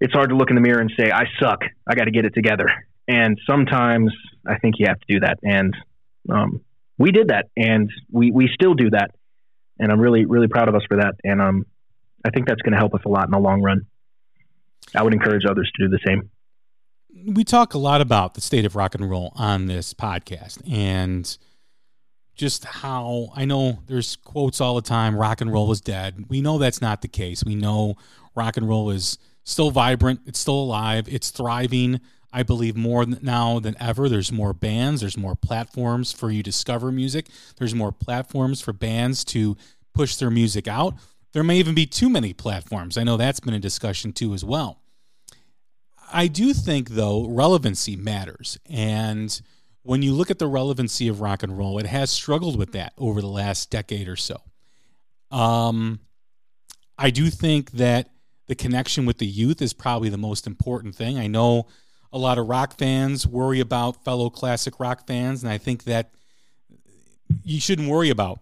It's 0.00 0.14
hard 0.14 0.30
to 0.30 0.36
look 0.36 0.48
in 0.48 0.54
the 0.54 0.62
mirror 0.62 0.80
and 0.80 0.92
say 0.98 1.10
I 1.10 1.24
suck. 1.40 1.60
I 1.86 1.94
got 1.94 2.04
to 2.04 2.12
get 2.12 2.24
it 2.24 2.32
together. 2.34 2.68
And 3.08 3.38
sometimes 3.46 4.12
I 4.46 4.58
think 4.58 4.76
you 4.78 4.86
have 4.86 5.00
to 5.00 5.06
do 5.12 5.20
that. 5.20 5.38
And 5.42 5.74
um, 6.30 6.60
we 6.98 7.12
did 7.12 7.28
that, 7.28 7.46
and 7.56 7.90
we 8.10 8.30
we 8.30 8.48
still 8.52 8.74
do 8.74 8.90
that. 8.90 9.12
And 9.78 9.92
I'm 9.92 10.00
really 10.00 10.24
really 10.24 10.48
proud 10.48 10.68
of 10.68 10.74
us 10.74 10.82
for 10.88 10.96
that. 10.98 11.14
And 11.24 11.40
um, 11.40 11.66
I 12.24 12.30
think 12.30 12.46
that's 12.46 12.62
going 12.62 12.72
to 12.72 12.78
help 12.78 12.94
us 12.94 13.02
a 13.04 13.08
lot 13.08 13.24
in 13.26 13.30
the 13.30 13.38
long 13.38 13.62
run. 13.62 13.86
I 14.94 15.02
would 15.02 15.12
encourage 15.12 15.44
others 15.48 15.70
to 15.76 15.86
do 15.86 15.90
the 15.90 16.00
same. 16.06 16.30
We 17.34 17.44
talk 17.44 17.74
a 17.74 17.78
lot 17.78 18.00
about 18.00 18.34
the 18.34 18.40
state 18.40 18.64
of 18.64 18.76
rock 18.76 18.94
and 18.94 19.08
roll 19.08 19.32
on 19.36 19.66
this 19.66 19.94
podcast, 19.94 20.60
and 20.70 21.36
just 22.34 22.64
how 22.64 23.30
I 23.34 23.44
know 23.44 23.80
there's 23.86 24.16
quotes 24.16 24.60
all 24.60 24.74
the 24.74 24.82
time 24.82 25.16
rock 25.16 25.40
and 25.40 25.52
roll 25.52 25.70
is 25.72 25.80
dead. 25.80 26.26
We 26.28 26.40
know 26.40 26.58
that's 26.58 26.80
not 26.80 27.02
the 27.02 27.08
case. 27.08 27.44
We 27.44 27.56
know 27.56 27.96
rock 28.34 28.56
and 28.56 28.68
roll 28.68 28.90
is 28.90 29.18
still 29.44 29.70
vibrant, 29.70 30.20
it's 30.26 30.38
still 30.38 30.60
alive, 30.60 31.08
it's 31.08 31.30
thriving. 31.30 32.00
I 32.32 32.42
believe 32.42 32.76
more 32.76 33.06
now 33.06 33.58
than 33.58 33.76
ever. 33.80 34.08
There's 34.08 34.32
more 34.32 34.52
bands, 34.52 35.00
there's 35.00 35.16
more 35.16 35.34
platforms 35.34 36.12
for 36.12 36.30
you 36.30 36.42
to 36.42 36.50
discover 36.50 36.92
music, 36.92 37.28
there's 37.56 37.74
more 37.74 37.92
platforms 37.92 38.60
for 38.60 38.72
bands 38.72 39.24
to 39.26 39.56
push 39.94 40.16
their 40.16 40.30
music 40.30 40.68
out. 40.68 40.94
There 41.32 41.44
may 41.44 41.58
even 41.58 41.74
be 41.74 41.86
too 41.86 42.08
many 42.08 42.32
platforms. 42.32 42.96
I 42.96 43.04
know 43.04 43.16
that's 43.16 43.40
been 43.40 43.54
a 43.54 43.60
discussion 43.60 44.12
too 44.12 44.34
as 44.34 44.44
well. 44.44 44.80
I 46.10 46.26
do 46.26 46.54
think 46.54 46.90
though 46.90 47.26
relevancy 47.28 47.96
matters 47.96 48.58
and 48.66 49.40
when 49.82 50.02
you 50.02 50.12
look 50.12 50.30
at 50.30 50.38
the 50.38 50.46
relevancy 50.46 51.08
of 51.08 51.22
rock 51.22 51.42
and 51.42 51.56
roll, 51.56 51.78
it 51.78 51.86
has 51.86 52.10
struggled 52.10 52.58
with 52.58 52.72
that 52.72 52.92
over 52.98 53.22
the 53.22 53.26
last 53.26 53.70
decade 53.70 54.06
or 54.06 54.16
so. 54.16 54.42
Um, 55.30 56.00
I 56.98 57.08
do 57.08 57.30
think 57.30 57.70
that 57.72 58.10
the 58.48 58.54
connection 58.54 59.06
with 59.06 59.16
the 59.16 59.26
youth 59.26 59.62
is 59.62 59.72
probably 59.72 60.10
the 60.10 60.18
most 60.18 60.46
important 60.46 60.94
thing. 60.94 61.18
I 61.18 61.26
know 61.26 61.68
a 62.12 62.18
lot 62.18 62.38
of 62.38 62.48
rock 62.48 62.78
fans 62.78 63.26
worry 63.26 63.60
about 63.60 64.04
fellow 64.04 64.30
classic 64.30 64.80
rock 64.80 65.06
fans, 65.06 65.42
and 65.42 65.52
I 65.52 65.58
think 65.58 65.84
that 65.84 66.10
you 67.42 67.60
shouldn't 67.60 67.88
worry 67.88 68.10
about 68.10 68.40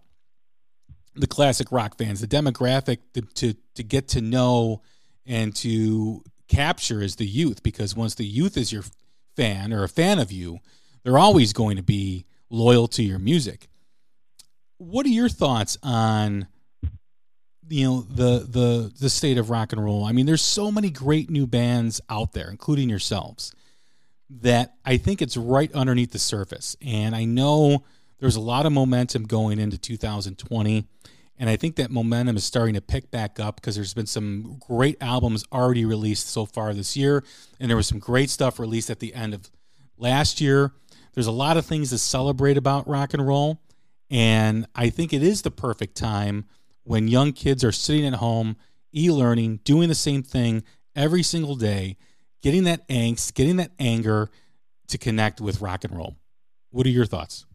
the 1.15 1.27
classic 1.27 1.71
rock 1.71 1.97
fans. 1.97 2.21
The 2.21 2.27
demographic 2.27 2.99
to, 3.13 3.21
to, 3.21 3.53
to 3.75 3.83
get 3.83 4.07
to 4.09 4.21
know 4.21 4.81
and 5.25 5.55
to 5.57 6.23
capture 6.47 7.01
is 7.01 7.17
the 7.17 7.25
youth 7.25 7.63
because 7.63 7.95
once 7.95 8.15
the 8.15 8.25
youth 8.25 8.55
is 8.57 8.71
your 8.71 8.83
fan 9.35 9.73
or 9.73 9.83
a 9.83 9.89
fan 9.89 10.19
of 10.19 10.31
you, 10.31 10.59
they're 11.03 11.17
always 11.17 11.53
going 11.53 11.77
to 11.77 11.83
be 11.83 12.25
loyal 12.49 12.87
to 12.89 13.03
your 13.03 13.19
music. 13.19 13.67
What 14.77 15.05
are 15.05 15.09
your 15.09 15.29
thoughts 15.29 15.77
on 15.81 16.47
you 17.69 17.85
know 17.85 18.01
the 18.01 18.45
the 18.47 18.93
the 18.99 19.09
state 19.09 19.37
of 19.37 19.49
rock 19.49 19.73
and 19.73 19.83
roll? 19.83 20.05
I 20.05 20.11
mean, 20.11 20.25
there's 20.25 20.41
so 20.41 20.71
many 20.71 20.89
great 20.89 21.29
new 21.29 21.47
bands 21.47 21.99
out 22.09 22.33
there, 22.33 22.49
including 22.49 22.89
yourselves, 22.89 23.53
that 24.29 24.75
I 24.85 24.97
think 24.97 25.21
it's 25.21 25.37
right 25.37 25.71
underneath 25.73 26.11
the 26.11 26.19
surface. 26.19 26.75
And 26.85 27.15
I 27.15 27.25
know 27.25 27.83
there's 28.19 28.35
a 28.35 28.41
lot 28.41 28.65
of 28.65 28.71
momentum 28.71 29.23
going 29.23 29.59
into 29.59 29.77
2020. 29.77 30.87
And 31.39 31.49
I 31.49 31.55
think 31.55 31.75
that 31.75 31.91
momentum 31.91 32.35
is 32.35 32.43
starting 32.43 32.73
to 32.73 32.81
pick 32.81 33.11
back 33.11 33.39
up 33.39 33.57
because 33.57 33.75
there's 33.75 33.93
been 33.93 34.07
some 34.07 34.57
great 34.59 34.97
albums 35.01 35.45
already 35.51 35.85
released 35.85 36.29
so 36.29 36.45
far 36.45 36.73
this 36.73 36.97
year. 36.97 37.23
And 37.59 37.69
there 37.69 37.77
was 37.77 37.87
some 37.87 37.99
great 37.99 38.29
stuff 38.29 38.59
released 38.59 38.89
at 38.89 38.99
the 38.99 39.13
end 39.13 39.33
of 39.33 39.49
last 39.97 40.41
year. 40.41 40.73
There's 41.13 41.27
a 41.27 41.31
lot 41.31 41.57
of 41.57 41.65
things 41.65 41.89
to 41.91 41.97
celebrate 41.97 42.57
about 42.57 42.87
rock 42.87 43.13
and 43.13 43.25
roll. 43.25 43.61
And 44.09 44.65
I 44.75 44.89
think 44.89 45.13
it 45.13 45.21
is 45.21 45.43
the 45.43 45.51
perfect 45.51 45.95
time 45.95 46.45
when 46.83 47.07
young 47.07 47.33
kids 47.33 47.63
are 47.63 47.71
sitting 47.71 48.05
at 48.05 48.15
home, 48.15 48.55
e 48.95 49.11
learning, 49.11 49.59
doing 49.63 49.89
the 49.89 49.95
same 49.95 50.23
thing 50.23 50.63
every 50.95 51.21
single 51.21 51.55
day, 51.55 51.97
getting 52.41 52.63
that 52.65 52.87
angst, 52.87 53.33
getting 53.33 53.57
that 53.57 53.71
anger 53.79 54.29
to 54.87 54.97
connect 54.97 55.41
with 55.41 55.61
rock 55.61 55.83
and 55.83 55.95
roll. 55.95 56.15
What 56.71 56.85
are 56.85 56.91
your 56.91 57.05
thoughts? 57.05 57.45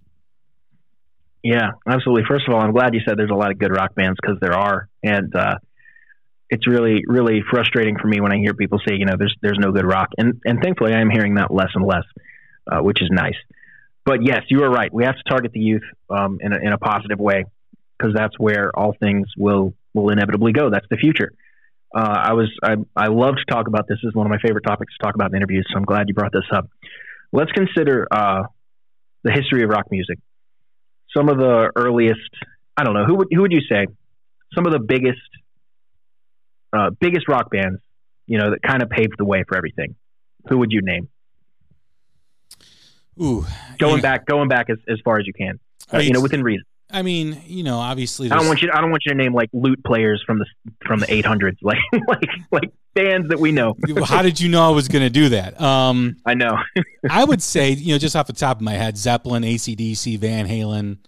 Yeah, 1.43 1.73
absolutely. 1.87 2.25
First 2.29 2.47
of 2.47 2.55
all, 2.55 2.61
I'm 2.61 2.73
glad 2.73 2.95
you 2.95 3.01
said 3.07 3.19
there's 3.19 3.31
a 3.31 3.35
lot 3.35 3.51
of 3.51 3.59
good 3.59 3.75
rock 3.75 3.95
bands 3.95 4.19
because 4.21 4.39
there 4.41 4.55
are, 4.55 4.89
and 5.03 5.35
uh, 5.35 5.57
it's 6.49 6.69
really, 6.69 7.03
really 7.07 7.43
frustrating 7.51 7.99
for 7.99 8.07
me 8.07 8.21
when 8.21 8.33
I 8.33 8.37
hear 8.37 8.55
people 8.55 8.79
say, 8.87 8.95
you 8.97 9.07
know, 9.07 9.15
there's 9.19 9.35
there's 9.43 9.59
no 9.59 9.73
good 9.73 9.87
rock, 9.87 10.11
and 10.17 10.41
and 10.45 10.61
thankfully 10.63 10.93
I'm 10.93 11.11
hearing 11.11 11.35
that 11.35 11.53
less 11.53 11.71
and 11.75 11.85
less, 11.85 12.05
uh, 12.71 12.81
which 12.81 13.03
is 13.03 13.09
nice. 13.11 13.35
But 14.05 14.25
yes, 14.25 14.43
you 14.49 14.63
are 14.63 14.71
right. 14.71 14.93
We 14.93 15.05
have 15.05 15.17
to 15.17 15.23
target 15.29 15.53
the 15.53 15.61
youth 15.61 15.83
um, 16.11 16.39
in 16.41 16.53
a, 16.53 16.59
in 16.59 16.73
a 16.73 16.79
positive 16.79 17.19
way 17.19 17.45
because 17.99 18.15
that's 18.15 18.39
where 18.39 18.71
all 18.77 18.95
things 18.99 19.29
will 19.37 19.75
will 19.95 20.11
inevitably 20.11 20.53
go. 20.53 20.71
That's 20.71 20.87
the 20.91 20.97
future. 20.97 21.33
Uh, 21.95 22.19
I 22.25 22.33
was 22.33 22.51
I, 22.63 22.77
I 22.97 23.09
love 23.09 23.35
to 23.37 23.45
talk 23.53 23.69
about 23.69 23.87
this. 23.89 23.99
this. 24.03 24.09
is 24.09 24.15
one 24.15 24.27
of 24.27 24.31
my 24.31 24.39
favorite 24.39 24.63
topics 24.63 24.95
to 24.99 25.05
talk 25.05 25.15
about 25.15 25.31
in 25.31 25.37
interviews. 25.37 25.67
So 25.71 25.77
I'm 25.77 25.85
glad 25.85 26.09
you 26.09 26.15
brought 26.15 26.33
this 26.33 26.49
up. 26.53 26.69
Let's 27.33 27.53
consider 27.53 28.07
uh, 28.11 28.45
the 29.23 29.33
history 29.33 29.63
of 29.63 29.71
rock 29.71 29.87
music 29.91 30.19
some 31.15 31.29
of 31.29 31.39
the 31.39 31.71
earliest. 31.77 32.31
I 32.77 32.85
don't 32.85 32.95
know 32.95 33.05
who 33.05 33.17
would 33.17 33.29
who 33.31 33.43
would 33.43 33.53
you 33.53 33.61
say 33.61 33.87
some 34.55 34.67
of 34.67 34.73
the 34.73 34.79
biggest 34.79 35.21
uh, 36.73 36.91
biggest 36.99 37.29
rock 37.29 37.51
bands 37.51 37.81
you 38.27 38.39
know 38.39 38.51
that 38.51 38.63
kind 38.63 38.83
of 38.83 38.91
paved 38.91 39.15
the 39.19 39.25
way 39.25 39.45
for 39.47 39.57
everything. 39.57 39.95
Who 40.49 40.59
would 40.59 40.73
you 40.73 40.81
name? 40.83 41.09
Ooh, 43.21 43.45
going 43.79 43.97
yeah. 43.97 44.01
back, 44.01 44.27
going 44.27 44.49
back 44.49 44.71
as, 44.71 44.79
as 44.89 44.99
far 45.05 45.19
as 45.19 45.27
you 45.27 45.35
can, 45.35 45.61
uh, 45.93 45.99
you 45.99 46.13
know, 46.13 46.21
within 46.23 46.43
reason. 46.43 46.65
I 46.93 47.03
mean, 47.03 47.43
you 47.47 47.63
know, 47.63 47.79
obviously, 47.79 48.31
I 48.31 48.37
don't 48.37 48.47
want 48.47 48.61
you. 48.63 48.71
I 48.73 48.81
don't 48.81 48.91
want 48.91 49.03
you 49.07 49.13
to 49.13 49.19
name 49.19 49.35
like 49.35 49.49
lute 49.53 49.83
players 49.85 50.23
from 50.27 50.39
the 50.39 50.47
from 50.87 51.01
the 51.01 51.07
800s, 51.07 51.57
like 51.63 51.79
like 52.07 52.29
like 52.51 52.71
bands 52.95 53.29
that 53.31 53.41
we 53.41 53.53
know. 53.53 53.75
How 54.05 54.23
did 54.23 54.41
you 54.41 54.49
know 54.49 54.63
I 54.63 54.71
was 54.71 54.89
going 54.89 55.03
to 55.03 55.11
do 55.11 55.31
that? 55.31 55.61
Um, 55.61 56.17
I 56.27 56.35
know. 56.35 56.59
I 57.11 57.25
would 57.25 57.43
say, 57.43 57.71
you 57.71 57.95
know, 57.95 57.99
just 57.99 58.15
off 58.15 58.27
the 58.27 58.33
top 58.33 58.59
of 58.59 58.63
my 58.63 58.75
head, 58.75 58.97
Zeppelin, 58.99 59.43
ACDC, 59.43 60.19
Van 60.19 60.47
Halen, 60.47 60.99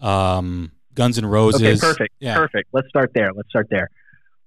um, 0.00 0.70
Guns 0.94 1.18
N' 1.18 1.26
Roses. 1.26 1.62
Okay, 1.62 1.92
perfect. 1.92 2.14
Yeah. 2.20 2.36
Perfect. 2.36 2.68
Let's 2.72 2.88
start 2.88 3.12
there. 3.14 3.32
Let's 3.34 3.48
start 3.48 3.66
there. 3.70 3.90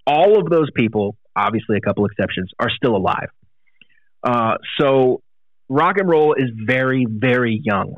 All 0.06 0.40
of 0.40 0.50
those 0.50 0.72
people, 0.72 1.18
obviously 1.36 1.78
a 1.78 1.82
couple 1.82 2.06
exceptions, 2.06 2.52
are 2.60 2.70
still 2.70 2.96
alive. 2.96 3.30
Uh, 4.24 4.56
so 4.80 5.22
rock 5.70 5.98
and 5.98 6.10
roll 6.10 6.34
is 6.34 6.50
very, 6.54 7.06
very 7.10 7.60
young. 7.64 7.98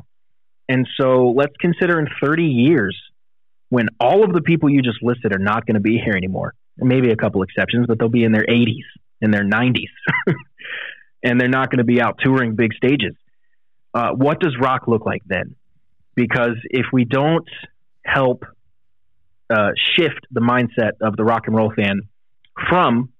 And 0.70 0.86
so 0.98 1.34
let's 1.36 1.54
consider 1.60 1.98
in 1.98 2.06
30 2.22 2.44
years 2.44 2.96
when 3.68 3.88
all 3.98 4.24
of 4.24 4.32
the 4.32 4.40
people 4.40 4.70
you 4.70 4.82
just 4.82 5.02
listed 5.02 5.34
are 5.34 5.38
not 5.38 5.66
going 5.66 5.74
to 5.74 5.80
be 5.80 5.98
here 5.98 6.14
anymore 6.14 6.54
maybe 6.80 7.10
a 7.10 7.16
couple 7.16 7.42
exceptions, 7.42 7.86
but 7.86 7.98
they'll 7.98 8.08
be 8.08 8.24
in 8.24 8.32
their 8.32 8.44
80s, 8.44 8.84
in 9.20 9.30
their 9.30 9.44
90s, 9.44 9.90
and 11.22 11.40
they're 11.40 11.48
not 11.48 11.70
going 11.70 11.78
to 11.78 11.84
be 11.84 12.00
out 12.00 12.18
touring 12.22 12.56
big 12.56 12.72
stages. 12.74 13.14
Uh, 13.92 14.10
what 14.10 14.40
does 14.40 14.56
rock 14.60 14.86
look 14.86 15.04
like 15.04 15.22
then? 15.26 15.56
Because 16.14 16.56
if 16.64 16.86
we 16.92 17.04
don't 17.04 17.48
help 18.04 18.44
uh, 19.50 19.70
shift 19.96 20.26
the 20.30 20.40
mindset 20.40 20.92
of 21.00 21.16
the 21.16 21.24
rock 21.24 21.46
and 21.46 21.56
roll 21.56 21.72
fan 21.74 22.02
from 22.68 23.10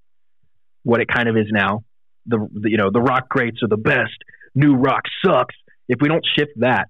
what 0.83 1.01
it 1.01 1.09
kind 1.09 1.29
of 1.29 1.37
is 1.37 1.47
now, 1.51 1.85
the, 2.27 2.49
the 2.53 2.71
you 2.71 2.77
know 2.77 2.91
the 2.91 3.01
rock 3.01 3.29
greats 3.29 3.63
are 3.63 3.69
the 3.69 3.77
best, 3.77 4.17
new 4.55 4.75
rock 4.77 5.03
sucks. 5.25 5.55
If 5.89 5.99
we 6.01 6.09
don't 6.09 6.25
shift 6.37 6.53
that, 6.57 6.89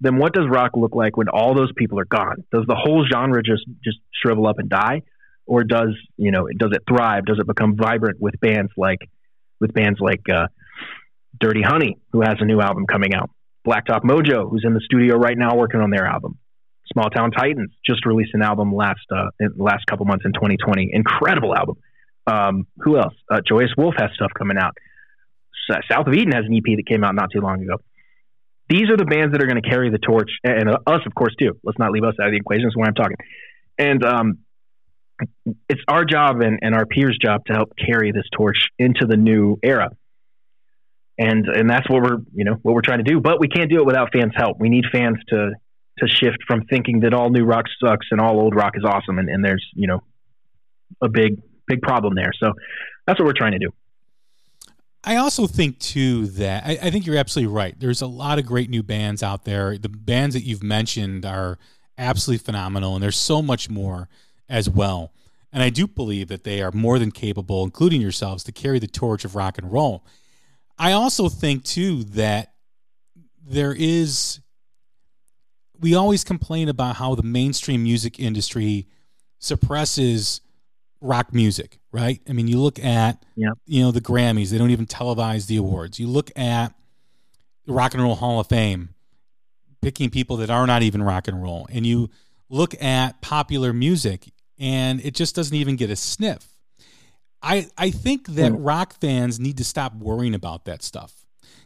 then 0.00 0.16
what 0.16 0.32
does 0.32 0.44
rock 0.48 0.72
look 0.74 0.94
like 0.94 1.16
when 1.16 1.28
all 1.28 1.54
those 1.54 1.72
people 1.76 1.98
are 2.00 2.06
gone? 2.06 2.44
Does 2.52 2.64
the 2.66 2.74
whole 2.74 3.06
genre 3.10 3.42
just 3.42 3.64
just 3.84 3.98
shrivel 4.12 4.46
up 4.46 4.58
and 4.58 4.68
die, 4.68 5.02
or 5.46 5.64
does 5.64 5.94
you 6.16 6.30
know 6.30 6.48
does 6.56 6.70
it 6.72 6.82
thrive? 6.88 7.26
Does 7.26 7.38
it 7.38 7.46
become 7.46 7.76
vibrant 7.76 8.20
with 8.20 8.40
bands 8.40 8.72
like 8.76 9.00
with 9.60 9.74
bands 9.74 10.00
like 10.00 10.22
uh, 10.32 10.46
Dirty 11.38 11.62
Honey, 11.62 11.98
who 12.12 12.22
has 12.22 12.36
a 12.40 12.44
new 12.44 12.60
album 12.60 12.86
coming 12.86 13.14
out, 13.14 13.30
Blacktop 13.66 14.02
Mojo, 14.02 14.50
who's 14.50 14.64
in 14.64 14.74
the 14.74 14.80
studio 14.80 15.16
right 15.16 15.36
now 15.36 15.56
working 15.56 15.80
on 15.80 15.90
their 15.90 16.06
album, 16.06 16.38
Small 16.92 17.10
Town 17.10 17.30
Titans 17.30 17.70
just 17.86 18.04
released 18.06 18.30
an 18.34 18.42
album 18.42 18.74
last 18.74 19.06
uh, 19.14 19.30
last 19.56 19.86
couple 19.86 20.06
months 20.06 20.24
in 20.24 20.32
2020, 20.32 20.90
incredible 20.92 21.54
album. 21.54 21.76
Um, 22.26 22.66
who 22.78 22.96
else? 22.98 23.14
Uh, 23.30 23.40
Joyous 23.46 23.70
Wolf 23.76 23.94
has 23.98 24.10
stuff 24.14 24.32
coming 24.36 24.56
out. 24.58 24.76
South 25.90 26.06
of 26.06 26.14
Eden 26.14 26.32
has 26.32 26.44
an 26.46 26.54
EP 26.54 26.76
that 26.76 26.86
came 26.86 27.04
out 27.04 27.14
not 27.14 27.30
too 27.32 27.40
long 27.40 27.62
ago. 27.62 27.76
These 28.70 28.88
are 28.88 28.96
the 28.96 29.04
bands 29.04 29.32
that 29.32 29.42
are 29.42 29.46
going 29.46 29.60
to 29.60 29.68
carry 29.68 29.90
the 29.90 29.98
torch, 29.98 30.30
and 30.44 30.70
uh, 30.70 30.78
us, 30.86 31.00
of 31.04 31.12
course, 31.12 31.34
too. 31.38 31.58
Let's 31.64 31.78
not 31.78 31.90
leave 31.90 32.04
us 32.04 32.14
out 32.20 32.28
of 32.28 32.32
the 32.32 32.38
equation. 32.38 32.66
That's 32.66 32.76
why 32.76 32.86
I'm 32.86 32.94
talking. 32.94 33.16
And 33.76 34.04
um, 34.04 34.38
it's 35.68 35.80
our 35.88 36.04
job 36.04 36.40
and, 36.40 36.60
and 36.62 36.74
our 36.74 36.86
peers' 36.86 37.18
job 37.20 37.44
to 37.46 37.52
help 37.52 37.72
carry 37.76 38.12
this 38.12 38.24
torch 38.32 38.68
into 38.78 39.06
the 39.06 39.16
new 39.16 39.58
era. 39.62 39.90
And 41.18 41.46
and 41.48 41.68
that's 41.68 41.90
what 41.90 42.02
we're 42.02 42.18
you 42.32 42.44
know 42.44 42.54
what 42.62 42.74
we're 42.74 42.80
trying 42.80 43.04
to 43.04 43.10
do. 43.10 43.20
But 43.20 43.40
we 43.40 43.48
can't 43.48 43.68
do 43.68 43.80
it 43.80 43.86
without 43.86 44.10
fans' 44.12 44.32
help. 44.34 44.58
We 44.58 44.70
need 44.70 44.84
fans 44.90 45.18
to 45.28 45.50
to 45.98 46.08
shift 46.08 46.38
from 46.46 46.64
thinking 46.64 47.00
that 47.00 47.12
all 47.12 47.28
new 47.28 47.44
rock 47.44 47.66
sucks 47.84 48.06
and 48.10 48.20
all 48.20 48.40
old 48.40 48.54
rock 48.54 48.72
is 48.76 48.84
awesome 48.84 49.18
and, 49.18 49.28
and 49.28 49.44
there's, 49.44 49.66
you 49.74 49.86
know, 49.86 50.02
a 51.02 51.08
big 51.08 51.42
big 51.66 51.82
problem 51.82 52.14
there. 52.14 52.30
So 52.38 52.52
that's 53.06 53.18
what 53.18 53.26
we're 53.26 53.34
trying 53.36 53.52
to 53.52 53.58
do. 53.58 53.70
I 55.02 55.16
also 55.16 55.46
think 55.46 55.78
too 55.78 56.26
that 56.26 56.64
I, 56.64 56.78
I, 56.82 56.90
think 56.90 57.06
you're 57.06 57.16
absolutely 57.16 57.54
right. 57.54 57.78
There's 57.78 58.02
a 58.02 58.06
lot 58.06 58.38
of 58.38 58.44
great 58.44 58.68
new 58.68 58.82
bands 58.82 59.22
out 59.22 59.44
there. 59.44 59.78
The 59.78 59.88
bands 59.88 60.34
that 60.34 60.42
you've 60.42 60.62
mentioned 60.62 61.24
are 61.24 61.58
absolutely 61.96 62.44
phenomenal, 62.44 62.94
and 62.94 63.02
there's 63.02 63.16
so 63.16 63.40
much 63.40 63.70
more 63.70 64.08
as 64.48 64.68
well. 64.68 65.12
And 65.52 65.62
I 65.62 65.70
do 65.70 65.86
believe 65.86 66.28
that 66.28 66.44
they 66.44 66.60
are 66.60 66.70
more 66.70 66.98
than 66.98 67.10
capable, 67.10 67.64
including 67.64 68.00
yourselves, 68.00 68.44
to 68.44 68.52
carry 68.52 68.78
the 68.78 68.86
torch 68.86 69.24
of 69.24 69.34
rock 69.34 69.58
and 69.58 69.72
roll. 69.72 70.04
I 70.78 70.92
also 70.92 71.28
think, 71.28 71.64
too, 71.64 72.04
that 72.04 72.52
there 73.44 73.74
is, 73.76 74.40
we 75.78 75.94
always 75.94 76.24
complain 76.24 76.68
about 76.68 76.96
how 76.96 77.14
the 77.14 77.22
mainstream 77.22 77.82
music 77.82 78.20
industry 78.20 78.86
suppresses 79.38 80.40
rock 81.00 81.32
music, 81.32 81.78
right? 81.92 82.20
I 82.28 82.32
mean, 82.32 82.48
you 82.48 82.58
look 82.58 82.78
at, 82.78 83.24
yeah. 83.36 83.50
you 83.66 83.82
know, 83.82 83.90
the 83.90 84.00
Grammys, 84.00 84.50
they 84.50 84.58
don't 84.58 84.70
even 84.70 84.86
televise 84.86 85.46
the 85.46 85.56
awards. 85.56 85.98
You 85.98 86.06
look 86.06 86.30
at 86.36 86.74
the 87.66 87.72
Rock 87.72 87.94
and 87.94 88.02
Roll 88.02 88.14
Hall 88.14 88.40
of 88.40 88.48
Fame, 88.48 88.90
picking 89.80 90.10
people 90.10 90.36
that 90.38 90.50
are 90.50 90.66
not 90.66 90.82
even 90.82 91.02
rock 91.02 91.28
and 91.28 91.42
roll. 91.42 91.66
And 91.72 91.86
you 91.86 92.10
look 92.48 92.80
at 92.82 93.20
popular 93.20 93.72
music 93.72 94.30
and 94.58 95.04
it 95.04 95.14
just 95.14 95.34
doesn't 95.34 95.56
even 95.56 95.76
get 95.76 95.90
a 95.90 95.96
sniff. 95.96 96.46
I 97.42 97.68
I 97.78 97.90
think 97.90 98.26
that 98.28 98.52
mm. 98.52 98.56
rock 98.58 99.00
fans 99.00 99.40
need 99.40 99.56
to 99.58 99.64
stop 99.64 99.94
worrying 99.94 100.34
about 100.34 100.66
that 100.66 100.82
stuff. 100.82 101.14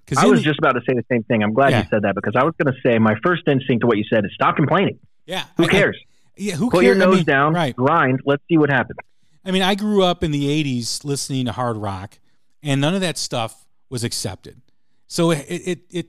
Because 0.04 0.22
I 0.22 0.26
was 0.26 0.40
the, 0.40 0.44
just 0.44 0.58
about 0.58 0.72
to 0.72 0.82
say 0.86 0.94
the 0.94 1.04
same 1.10 1.24
thing. 1.24 1.42
I'm 1.42 1.54
glad 1.54 1.70
yeah. 1.70 1.82
you 1.82 1.88
said 1.90 2.02
that 2.02 2.14
because 2.14 2.34
I 2.36 2.44
was 2.44 2.54
going 2.62 2.72
to 2.72 2.80
say 2.82 2.98
my 2.98 3.14
first 3.24 3.48
instinct 3.48 3.80
to 3.80 3.86
what 3.86 3.96
you 3.96 4.04
said 4.04 4.24
is 4.24 4.32
stop 4.34 4.54
complaining. 4.54 4.98
Yeah, 5.26 5.44
who 5.56 5.64
I, 5.64 5.68
cares? 5.68 5.96
I, 5.98 6.14
yeah, 6.36 6.54
who 6.54 6.70
Put 6.70 6.82
cares? 6.82 6.96
your 6.98 7.06
nose 7.06 7.14
I 7.14 7.16
mean, 7.16 7.24
down, 7.24 7.54
right. 7.54 7.74
grind. 7.74 8.20
Let's 8.24 8.42
see 8.48 8.58
what 8.58 8.70
happens. 8.70 8.98
I 9.44 9.50
mean, 9.50 9.62
I 9.62 9.74
grew 9.74 10.02
up 10.02 10.24
in 10.24 10.30
the 10.30 10.46
'80s 10.46 11.04
listening 11.04 11.46
to 11.46 11.52
hard 11.52 11.76
rock, 11.76 12.18
and 12.62 12.80
none 12.80 12.94
of 12.94 13.00
that 13.00 13.18
stuff 13.18 13.66
was 13.90 14.04
accepted. 14.04 14.60
So 15.06 15.30
it 15.30 15.46
it 15.48 15.80
it 15.90 16.06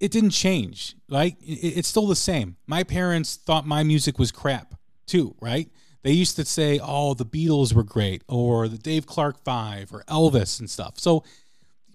it 0.00 0.10
didn't 0.10 0.30
change. 0.30 0.94
Right? 1.08 1.36
It, 1.40 1.78
it's 1.78 1.88
still 1.88 2.06
the 2.06 2.16
same. 2.16 2.56
My 2.66 2.82
parents 2.84 3.36
thought 3.36 3.66
my 3.66 3.82
music 3.82 4.18
was 4.18 4.30
crap 4.30 4.74
too, 5.06 5.34
right? 5.40 5.68
They 6.02 6.12
used 6.12 6.36
to 6.36 6.44
say, 6.44 6.78
"Oh, 6.82 7.14
the 7.14 7.26
Beatles 7.26 7.74
were 7.74 7.82
great," 7.82 8.22
or 8.28 8.68
the 8.68 8.78
Dave 8.78 9.06
Clark 9.06 9.42
Five, 9.44 9.92
or 9.92 10.04
Elvis 10.08 10.60
and 10.60 10.70
stuff. 10.70 10.98
So 10.98 11.24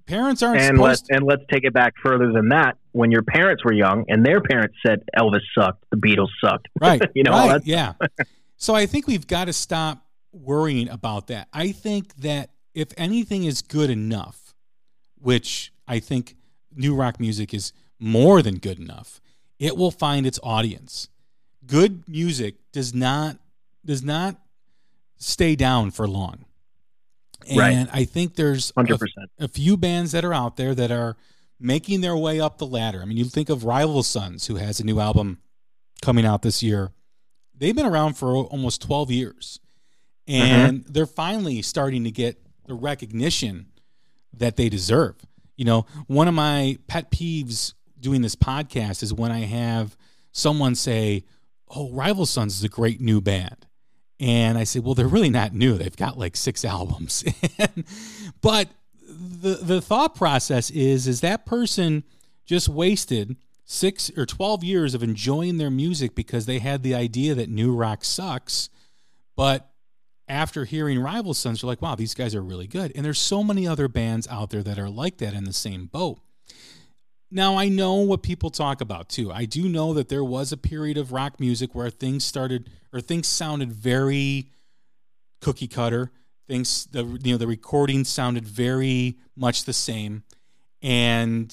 parents 0.05 0.43
aren't 0.43 0.61
and 0.61 0.77
let's. 0.77 1.01
To, 1.03 1.15
and 1.15 1.25
let's 1.25 1.43
take 1.51 1.63
it 1.63 1.73
back 1.73 1.93
further 2.03 2.31
than 2.31 2.49
that. 2.49 2.77
When 2.91 3.11
your 3.11 3.23
parents 3.23 3.63
were 3.63 3.73
young 3.73 4.05
and 4.09 4.25
their 4.25 4.41
parents 4.41 4.75
said 4.85 5.03
Elvis 5.17 5.41
sucked, 5.57 5.85
the 5.89 5.97
Beatles 5.97 6.29
sucked. 6.43 6.67
right? 6.79 7.01
you 7.15 7.23
know, 7.23 7.31
right, 7.31 7.61
yeah. 7.65 7.93
so 8.57 8.75
I 8.75 8.85
think 8.85 9.07
we've 9.07 9.25
got 9.25 9.45
to 9.45 9.53
stop 9.53 10.02
worrying 10.33 10.89
about 10.89 11.27
that. 11.27 11.47
I 11.53 11.71
think 11.71 12.15
that 12.17 12.49
if 12.73 12.89
anything 12.97 13.43
is 13.45 13.61
good 13.61 13.89
enough, 13.89 14.53
which 15.19 15.71
I 15.87 15.99
think 15.99 16.35
new 16.75 16.95
rock 16.95 17.19
music 17.19 17.53
is 17.53 17.71
more 17.99 18.41
than 18.41 18.57
good 18.57 18.79
enough, 18.79 19.21
it 19.59 19.77
will 19.77 19.91
find 19.91 20.25
its 20.25 20.39
audience. 20.43 21.07
Good 21.65 22.07
music 22.09 22.55
does 22.71 22.93
not 22.93 23.37
does 23.85 24.03
not 24.03 24.37
stay 25.17 25.55
down 25.55 25.91
for 25.91 26.07
long. 26.07 26.45
And 27.47 27.57
Right. 27.57 27.87
I 27.91 28.05
think 28.05 28.35
there's 28.35 28.71
hundred 28.75 28.99
percent. 28.99 29.29
a 29.39 29.47
few 29.47 29.77
bands 29.77 30.11
that 30.13 30.23
are 30.25 30.33
out 30.33 30.55
there 30.57 30.73
that 30.75 30.91
are 30.91 31.17
making 31.59 32.01
their 32.01 32.15
way 32.17 32.39
up 32.39 32.57
the 32.57 32.65
ladder. 32.65 33.01
I 33.01 33.05
mean, 33.05 33.17
you 33.17 33.25
think 33.25 33.49
of 33.49 33.63
Rival 33.65 34.03
Sons, 34.03 34.47
who 34.47 34.55
has 34.55 34.79
a 34.79 34.85
new 34.85 34.99
album 34.99 35.39
coming 36.01 36.25
out 36.25 36.41
this 36.41 36.63
year. 36.63 36.91
They've 37.55 37.75
been 37.75 37.85
around 37.85 38.15
for 38.15 38.35
almost 38.35 38.81
12 38.81 39.11
years, 39.11 39.59
Mm-hmm. 40.27 40.41
and 40.41 40.83
they're 40.85 41.05
finally 41.05 41.61
starting 41.61 42.05
to 42.05 42.11
get 42.11 42.37
the 42.65 42.73
recognition 42.73 43.67
that 44.33 44.55
they 44.55 44.69
deserve. 44.69 45.15
You 45.57 45.65
know, 45.65 45.85
one 46.07 46.27
of 46.27 46.33
my 46.33 46.77
pet 46.87 47.11
peeves 47.11 47.73
doing 47.99 48.21
this 48.21 48.35
podcast 48.35 49.03
is 49.03 49.13
when 49.13 49.31
I 49.31 49.41
have 49.41 49.97
someone 50.31 50.75
say, 50.75 51.25
"Oh, 51.69 51.91
Rival 51.91 52.25
Sons 52.25 52.55
is 52.55 52.63
a 52.63 52.69
great 52.69 53.01
new 53.01 53.19
band." 53.21 53.67
And 54.19 54.57
I 54.57 54.63
say, 54.63 54.79
well, 54.79 54.93
they're 54.93 55.07
really 55.07 55.29
not 55.29 55.53
new. 55.53 55.77
They've 55.77 55.95
got 55.95 56.17
like 56.17 56.37
six 56.37 56.63
albums. 56.77 57.25
but 58.41 58.69
the 59.05 59.55
the 59.61 59.81
thought 59.81 60.15
process 60.15 60.69
is 60.71 61.07
is 61.07 61.21
that 61.21 61.45
person 61.45 62.03
just 62.45 62.69
wasted 62.69 63.35
six 63.65 64.11
or 64.17 64.25
12 64.25 64.63
years 64.63 64.93
of 64.93 65.03
enjoying 65.03 65.57
their 65.57 65.69
music 65.69 66.15
because 66.15 66.45
they 66.45 66.59
had 66.59 66.83
the 66.83 66.95
idea 66.95 67.35
that 67.35 67.49
new 67.49 67.75
rock 67.75 68.03
sucks. 68.03 68.69
But 69.35 69.69
after 70.27 70.65
hearing 70.65 70.99
Rival 70.99 71.33
Sons, 71.33 71.61
you're 71.61 71.67
like, 71.67 71.81
wow, 71.81 71.95
these 71.95 72.13
guys 72.13 72.33
are 72.33 72.41
really 72.41 72.67
good. 72.67 72.91
And 72.95 73.05
there's 73.05 73.19
so 73.19 73.43
many 73.43 73.67
other 73.67 73.87
bands 73.87 74.27
out 74.27 74.49
there 74.49 74.63
that 74.63 74.79
are 74.79 74.89
like 74.89 75.17
that 75.17 75.33
in 75.33 75.43
the 75.43 75.53
same 75.53 75.85
boat. 75.85 76.19
Now, 77.29 77.57
I 77.57 77.67
know 77.67 77.95
what 77.95 78.21
people 78.21 78.51
talk 78.51 78.79
about 78.79 79.09
too. 79.09 79.31
I 79.31 79.45
do 79.45 79.67
know 79.67 79.93
that 79.95 80.07
there 80.07 80.23
was 80.23 80.51
a 80.51 80.57
period 80.57 80.97
of 80.97 81.11
rock 81.11 81.39
music 81.39 81.73
where 81.73 81.89
things 81.89 82.23
started 82.23 82.69
or 82.93 83.01
things 83.01 83.27
sounded 83.27 83.73
very 83.73 84.49
cookie 85.41 85.67
cutter. 85.67 86.11
Things 86.47 86.85
the 86.85 87.05
you 87.23 87.31
know 87.31 87.37
the 87.37 87.47
recordings 87.47 88.09
sounded 88.09 88.45
very 88.45 89.17
much 89.35 89.65
the 89.65 89.73
same. 89.73 90.23
And 90.81 91.51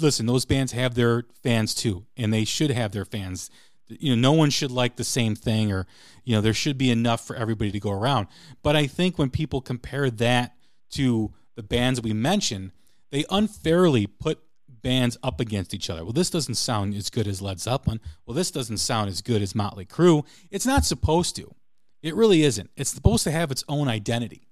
listen, 0.00 0.26
those 0.26 0.44
bands 0.44 0.72
have 0.72 0.94
their 0.94 1.24
fans 1.42 1.74
too, 1.74 2.06
and 2.16 2.32
they 2.32 2.44
should 2.44 2.70
have 2.70 2.90
their 2.90 3.04
fans. 3.04 3.50
You 3.98 4.14
know, 4.14 4.30
no 4.30 4.32
one 4.32 4.50
should 4.50 4.70
like 4.70 4.96
the 4.96 5.04
same 5.04 5.34
thing, 5.34 5.72
or 5.72 5.86
you 6.24 6.34
know, 6.34 6.40
there 6.40 6.54
should 6.54 6.78
be 6.78 6.90
enough 6.90 7.26
for 7.26 7.36
everybody 7.36 7.70
to 7.72 7.80
go 7.80 7.90
around. 7.90 8.28
But 8.62 8.76
I 8.76 8.86
think 8.86 9.18
when 9.18 9.30
people 9.30 9.60
compare 9.60 10.10
that 10.10 10.54
to 10.90 11.32
the 11.56 11.62
bands 11.62 12.00
we 12.00 12.12
mentioned, 12.12 12.72
they 13.10 13.24
unfairly 13.30 14.06
put 14.06 14.40
bands 14.82 15.18
up 15.22 15.40
against 15.40 15.74
each 15.74 15.90
other. 15.90 16.04
Well, 16.04 16.12
this 16.12 16.30
doesn't 16.30 16.54
sound 16.54 16.94
as 16.94 17.10
good 17.10 17.26
as 17.26 17.42
Led 17.42 17.60
Zeppelin. 17.60 18.00
Well, 18.24 18.34
this 18.34 18.50
doesn't 18.50 18.78
sound 18.78 19.10
as 19.10 19.20
good 19.20 19.42
as 19.42 19.54
Motley 19.54 19.84
Crue. 19.84 20.24
It's 20.50 20.66
not 20.66 20.84
supposed 20.84 21.36
to. 21.36 21.54
It 22.02 22.14
really 22.14 22.42
isn't. 22.42 22.70
It's 22.76 22.90
supposed 22.90 23.24
to 23.24 23.30
have 23.30 23.50
its 23.50 23.64
own 23.68 23.88
identity. 23.88 24.48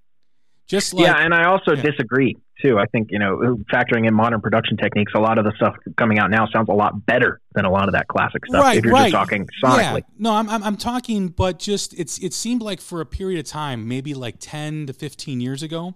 Just 0.66 0.92
like 0.92 1.06
yeah, 1.06 1.16
and 1.24 1.32
I 1.32 1.44
also 1.44 1.74
yeah. 1.74 1.82
disagree 1.82 2.36
too. 2.60 2.78
I 2.78 2.86
think 2.86 3.08
you 3.10 3.18
know, 3.18 3.56
factoring 3.72 4.06
in 4.06 4.14
modern 4.14 4.40
production 4.40 4.76
techniques, 4.76 5.12
a 5.14 5.20
lot 5.20 5.38
of 5.38 5.44
the 5.44 5.52
stuff 5.56 5.74
coming 5.96 6.18
out 6.18 6.30
now 6.30 6.46
sounds 6.46 6.68
a 6.68 6.72
lot 6.72 7.06
better 7.06 7.40
than 7.54 7.64
a 7.64 7.70
lot 7.70 7.88
of 7.88 7.92
that 7.94 8.08
classic 8.08 8.44
stuff. 8.46 8.62
Right, 8.62 8.78
if 8.78 8.84
you're 8.84 8.92
right. 8.92 9.10
just 9.10 9.14
talking 9.14 9.46
Yeah. 9.62 9.70
sonically, 9.94 10.02
No, 10.18 10.32
I'm, 10.34 10.48
I'm 10.50 10.62
I'm 10.62 10.76
talking, 10.76 11.28
but 11.28 11.58
just 11.58 11.94
it's 11.98 12.18
it 12.18 12.32
seemed 12.34 12.62
like 12.62 12.80
for 12.80 13.00
a 13.00 13.06
period 13.06 13.38
of 13.40 13.46
time, 13.46 13.86
maybe 13.88 14.14
like 14.14 14.36
ten 14.40 14.86
to 14.86 14.92
fifteen 14.92 15.40
years 15.40 15.62
ago, 15.62 15.94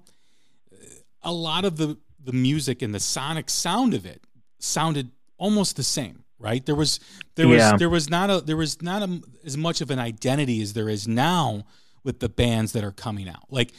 a 1.23 1.33
lot 1.33 1.65
of 1.65 1.77
the 1.77 1.99
the 2.25 2.33
music 2.33 2.83
and 2.83 2.95
the 2.95 3.01
sonic 3.01 3.51
sound 3.51 3.95
of 3.95 4.07
it 4.07 4.23
sounded 4.59 5.11
almost 5.39 5.77
the 5.77 5.83
same. 5.83 6.25
Right? 6.39 6.65
There 6.67 6.75
was 6.75 6.99
there 7.37 7.47
was 7.47 7.59
Yeah. 7.59 7.77
there 7.77 7.91
was 7.91 8.11
not 8.11 8.29
a 8.31 8.41
there 8.41 8.57
was 8.57 8.83
not 8.83 9.03
a, 9.03 9.21
as 9.45 9.57
much 9.57 9.81
of 9.81 9.91
an 9.91 10.01
identity 10.01 10.61
as 10.61 10.73
there 10.73 10.89
is 10.89 11.07
now 11.07 11.65
with 12.05 12.19
the 12.19 12.29
bands 12.29 12.73
that 12.73 12.83
are 12.83 12.91
coming 12.91 13.29
out. 13.29 13.45
Like 13.49 13.73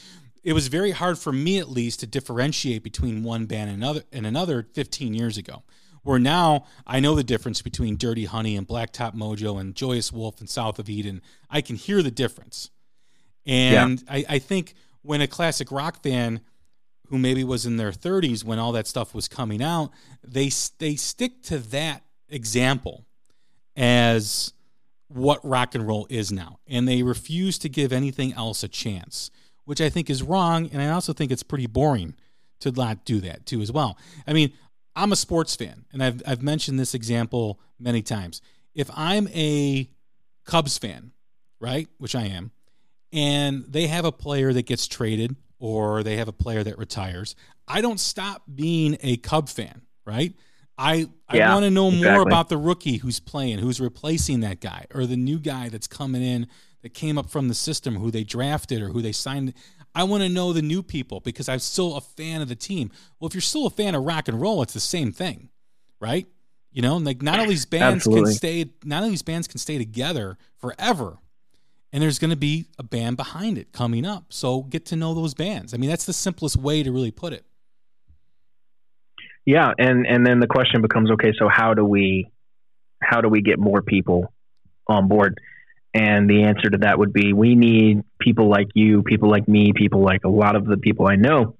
it 0.44 0.54
was 0.54 0.68
very 0.68 0.92
hard 0.92 1.18
for 1.18 1.32
me 1.32 1.58
at 1.58 1.70
least 1.70 2.02
to 2.02 2.08
differentiate 2.08 2.84
between 2.84 3.24
one 3.24 3.46
band 3.46 3.70
and 3.70 3.82
another 3.82 4.04
and 4.12 4.26
another 4.26 4.68
15 4.74 5.14
years 5.14 5.38
ago. 5.38 5.64
Where 6.04 6.20
now 6.20 6.66
I 6.86 7.00
know 7.00 7.16
the 7.16 7.24
difference 7.24 7.62
between 7.62 7.96
Dirty 7.96 8.26
Honey 8.26 8.58
and 8.58 8.68
Blacktop 8.68 9.16
Mojo 9.16 9.60
and 9.60 9.74
Joyous 9.74 10.12
Wolf 10.12 10.42
and 10.42 10.50
South 10.50 10.78
of 10.78 10.90
Eden. 10.90 11.22
I 11.50 11.62
can 11.62 11.78
hear 11.78 12.04
the 12.04 12.12
difference. 12.12 12.72
And 13.46 14.04
I, 14.10 14.26
I 14.28 14.40
think 14.40 14.74
when 15.02 15.22
a 15.22 15.28
classic 15.28 15.72
rock 15.72 16.04
fan 16.04 16.42
who 17.08 17.18
maybe 17.18 17.44
was 17.44 17.66
in 17.66 17.78
their 17.78 17.92
30s 17.92 18.44
when 18.44 18.60
all 18.60 18.74
that 18.74 18.88
stuff 18.88 19.14
was 19.14 19.28
coming 19.28 19.62
out, 19.62 19.92
they 20.24 20.52
they 20.80 20.96
stick 20.96 21.42
to 21.44 21.60
that 21.60 22.04
example 22.28 23.06
as 23.76 24.54
what 25.08 25.40
rock 25.48 25.76
and 25.76 25.88
roll 25.88 26.08
is 26.10 26.32
now, 26.32 26.60
and 26.68 26.88
they 26.88 27.04
refuse 27.04 27.58
to 27.60 27.70
give 27.70 27.94
anything 27.94 28.34
else 28.34 28.64
a 28.64 28.68
chance, 28.68 29.30
which 29.66 29.82
I 29.82 29.90
think 29.90 30.10
is 30.10 30.24
wrong, 30.24 30.70
and 30.72 30.82
I 30.82 30.90
also 30.90 31.14
think 31.14 31.32
it's 31.32 31.44
pretty 31.44 31.68
boring 31.68 32.16
to 32.62 32.72
not 32.72 33.06
do 33.06 33.20
that 33.22 33.46
too 33.46 33.62
as 33.62 33.72
well. 33.72 33.98
I 34.28 34.34
mean, 34.34 34.54
I'm 34.96 35.12
a 35.12 35.16
sports 35.16 35.56
fan, 35.56 35.86
and 35.92 36.04
I've 36.04 36.22
I've 36.26 36.42
mentioned 36.42 36.80
this 36.80 36.94
example 36.94 37.60
many 37.80 38.02
times. 38.02 38.42
If 38.76 38.90
I'm 38.96 39.28
a 39.30 39.90
Cubs 40.46 40.78
fan, 40.78 41.12
right, 41.60 41.88
which 41.98 42.16
I 42.16 42.24
am, 42.26 42.52
and 43.12 43.66
they 43.68 43.88
have 43.88 44.06
a 44.06 44.12
player 44.12 44.54
that 44.54 44.66
gets 44.66 44.88
traded 44.88 45.36
or 45.60 46.04
they 46.04 46.18
have 46.18 46.28
a 46.28 46.34
player 46.34 46.64
that 46.64 46.78
retires, 46.78 47.36
I 47.68 47.82
don't 47.82 48.00
stop 48.00 48.44
being 48.54 48.98
a 49.02 49.18
Cub 49.18 49.50
fan, 49.50 49.82
right? 50.06 50.34
I 50.78 51.08
I 51.30 51.38
Yeah, 51.38 51.48
want 51.48 51.64
to 51.66 51.70
know 51.72 51.92
more 51.92 52.22
about 52.22 52.50
the 52.50 52.58
rookie 52.58 52.98
who's 52.98 53.20
playing, 53.20 53.60
who's 53.60 53.80
replacing 53.80 54.40
that 54.42 54.60
guy, 54.60 54.88
or 54.94 55.06
the 55.06 55.16
new 55.18 55.40
guy 55.40 55.70
that's 55.70 55.88
coming 55.88 56.24
in 56.24 56.48
that 56.84 56.94
came 56.94 57.18
up 57.18 57.30
from 57.30 57.48
the 57.48 57.54
system, 57.56 57.96
who 57.96 58.12
they 58.12 58.24
drafted 58.24 58.82
or 58.82 58.90
who 58.90 59.02
they 59.02 59.12
signed. 59.12 59.54
I 59.96 60.04
want 60.04 60.24
to 60.24 60.30
know 60.30 60.54
the 60.54 60.62
new 60.62 60.84
people 60.84 61.20
because 61.20 61.50
I'm 61.50 61.60
still 61.60 61.98
a 61.98 62.02
fan 62.02 62.42
of 62.42 62.50
the 62.50 62.56
team. 62.56 62.92
Well, 63.20 63.28
if 63.28 63.34
you're 63.34 63.42
still 63.42 63.66
a 63.66 63.72
fan 63.72 63.96
of 63.96 64.04
rock 64.04 64.28
and 64.28 64.40
roll, 64.40 64.62
it's 64.62 64.74
the 64.74 64.80
same 64.80 65.12
thing, 65.12 65.50
right? 66.00 66.28
You 66.72 66.82
know, 66.82 66.98
like 66.98 67.22
not 67.22 67.40
all 67.40 67.48
these 67.48 67.66
bands 67.66 68.08
Absolutely. 68.08 68.32
can 68.32 68.34
stay, 68.34 68.66
not 68.84 69.04
all 69.04 69.10
these 69.10 69.22
bands 69.24 69.48
can 69.48 69.60
stay 69.60 69.78
together 69.78 70.38
forever 70.58 71.18
and 71.94 72.02
there's 72.02 72.18
going 72.18 72.32
to 72.32 72.36
be 72.36 72.66
a 72.80 72.84
band 72.84 73.18
behind 73.18 73.58
it 73.58 73.72
coming 73.72 74.06
up. 74.06 74.34
So 74.34 74.64
get 74.64 74.86
to 74.88 74.96
know 74.96 75.14
those 75.14 75.36
bands. 75.36 75.74
I 75.74 75.78
mean, 75.78 75.90
that's 75.92 76.06
the 76.06 76.14
simplest 76.14 76.58
way 76.58 76.82
to 76.82 76.92
really 76.92 77.12
put 77.12 77.34
it. 77.34 77.46
yeah, 79.46 79.72
and 79.78 80.06
and 80.08 80.26
then 80.26 80.40
the 80.40 80.48
question 80.48 80.82
becomes, 80.82 81.12
okay, 81.12 81.34
so 81.38 81.48
how 81.48 81.74
do 81.74 81.86
we 81.86 82.32
how 83.02 83.22
do 83.22 83.30
we 83.30 83.42
get 83.42 83.60
more 83.60 83.82
people 83.82 84.34
on 84.88 85.08
board? 85.08 85.40
And 85.94 86.28
the 86.28 86.44
answer 86.44 86.70
to 86.72 86.78
that 86.80 86.98
would 86.98 87.14
be 87.14 87.34
we 87.34 87.56
need 87.56 88.04
people 88.20 88.50
like 88.50 88.70
you, 88.74 89.04
people 89.04 89.30
like 89.30 89.48
me, 89.48 89.74
people 89.76 90.04
like 90.04 90.24
a 90.24 90.30
lot 90.30 90.56
of 90.56 90.66
the 90.66 90.78
people 90.78 91.08
I 91.08 91.16
know 91.16 91.56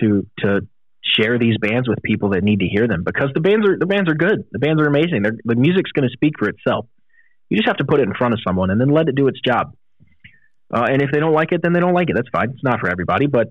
to 0.00 0.26
to 0.38 0.60
share 1.04 1.38
these 1.38 1.56
bands 1.58 1.88
with 1.88 2.02
people 2.02 2.30
that 2.30 2.42
need 2.42 2.60
to 2.60 2.66
hear 2.66 2.88
them 2.88 3.02
because 3.04 3.30
the 3.34 3.40
bands 3.40 3.66
are 3.68 3.76
the 3.78 3.86
bands 3.86 4.08
are 4.08 4.14
good. 4.14 4.44
The 4.52 4.58
bands 4.58 4.80
are 4.80 4.86
amazing. 4.86 5.22
They're, 5.22 5.36
the 5.44 5.56
music's 5.56 5.90
going 5.92 6.08
to 6.08 6.12
speak 6.12 6.34
for 6.38 6.48
itself. 6.48 6.86
You 7.48 7.56
just 7.58 7.68
have 7.68 7.76
to 7.78 7.84
put 7.84 8.00
it 8.00 8.04
in 8.04 8.14
front 8.14 8.34
of 8.34 8.40
someone 8.46 8.70
and 8.70 8.80
then 8.80 8.88
let 8.88 9.08
it 9.08 9.14
do 9.16 9.26
its 9.28 9.40
job. 9.40 9.74
Uh, 10.72 10.86
and 10.90 11.02
if 11.02 11.10
they 11.12 11.20
don't 11.20 11.34
like 11.34 11.52
it, 11.52 11.60
then 11.62 11.72
they 11.72 11.80
don't 11.80 11.92
like 11.92 12.08
it. 12.10 12.14
That's 12.16 12.28
fine. 12.32 12.50
It's 12.50 12.64
not 12.64 12.80
for 12.80 12.88
everybody, 12.88 13.26
but 13.26 13.48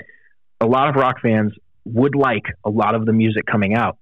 a 0.59 0.65
lot 0.65 0.89
of 0.89 0.95
rock 0.95 1.17
fans 1.21 1.53
would 1.85 2.15
like 2.15 2.45
a 2.65 2.69
lot 2.69 2.95
of 2.95 3.05
the 3.05 3.13
music 3.13 3.45
coming 3.45 3.75
out, 3.75 3.97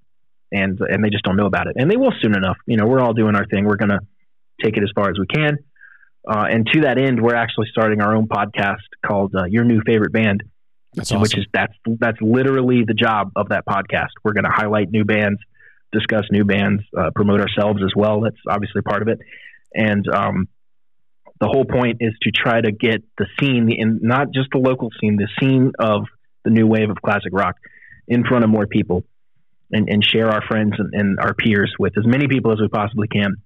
and 0.52 0.80
and 0.80 1.04
they 1.04 1.10
just 1.10 1.24
don't 1.24 1.38
know 1.38 1.48
about 1.48 1.68
it. 1.68 1.74
And 1.76 1.90
they 1.90 1.98
will 1.98 2.14
soon 2.22 2.36
enough. 2.36 2.58
You 2.68 2.78
know, 2.78 2.86
we're 2.86 3.02
all 3.02 3.14
doing 3.14 3.36
our 3.36 3.46
thing. 3.46 3.66
We're 3.66 3.78
gonna 3.78 4.00
take 4.64 4.78
it 4.78 4.84
as 4.84 4.92
far 4.96 5.10
as 5.10 5.18
we 5.20 5.26
can. 5.28 5.58
Uh, 6.28 6.46
and 6.50 6.68
to 6.68 6.82
that 6.82 6.98
end, 6.98 7.22
we're 7.22 7.36
actually 7.36 7.68
starting 7.72 8.02
our 8.02 8.16
own 8.16 8.28
podcast 8.28 8.78
called 9.06 9.34
uh, 9.36 9.46
Your 9.46 9.64
New 9.64 9.82
Favorite 9.86 10.14
Band, 10.14 10.44
That's 10.94 11.12
which 11.12 11.38
is 11.38 11.46
that's 11.52 11.74
that's 12.00 12.22
literally 12.22 12.84
the 12.86 12.94
job 12.94 13.32
of 13.36 13.50
that 13.50 13.66
podcast. 13.66 14.10
We're 14.24 14.34
going 14.34 14.44
to 14.44 14.52
highlight 14.52 14.92
new 14.92 15.04
bands, 15.04 15.40
discuss 15.92 16.24
new 16.32 16.46
bands, 16.46 16.84
uh, 16.98 17.10
promote 17.16 17.42
ourselves 17.42 17.82
as 17.84 17.92
well. 17.96 18.22
That's 18.22 18.38
obviously 18.48 18.82
part 18.84 19.02
of 19.02 19.08
it, 19.08 19.20
and 19.74 20.08
um, 20.10 20.48
the 21.42 21.48
whole 21.48 21.66
point 21.66 21.98
is 22.02 22.14
to 22.22 22.32
try 22.32 22.62
to 22.62 22.72
get 22.72 23.04
the 23.18 23.26
scene, 23.40 23.72
in 23.72 24.00
not 24.04 24.32
just 24.32 24.50
the 24.52 24.60
local 24.60 24.90
scene, 25.02 25.18
the 25.18 25.28
scene 25.40 25.72
of 25.80 26.04
the 26.46 26.52
new 26.52 26.68
wave 26.68 26.92
of 26.92 26.98
classic 27.04 27.32
rock, 27.34 27.56
in 28.08 28.24
front 28.24 28.44
of 28.44 28.50
more 28.52 28.68
people, 28.68 29.04
and, 29.72 29.90
and 29.90 30.06
share 30.06 30.30
our 30.30 30.44
friends 30.48 30.74
and, 30.78 30.94
and 30.94 31.20
our 31.20 31.34
peers 31.34 31.74
with 31.80 31.98
as 31.98 32.06
many 32.06 32.28
people 32.28 32.52
as 32.52 32.60
we 32.60 32.68
possibly 32.68 33.08
can. 33.08 33.38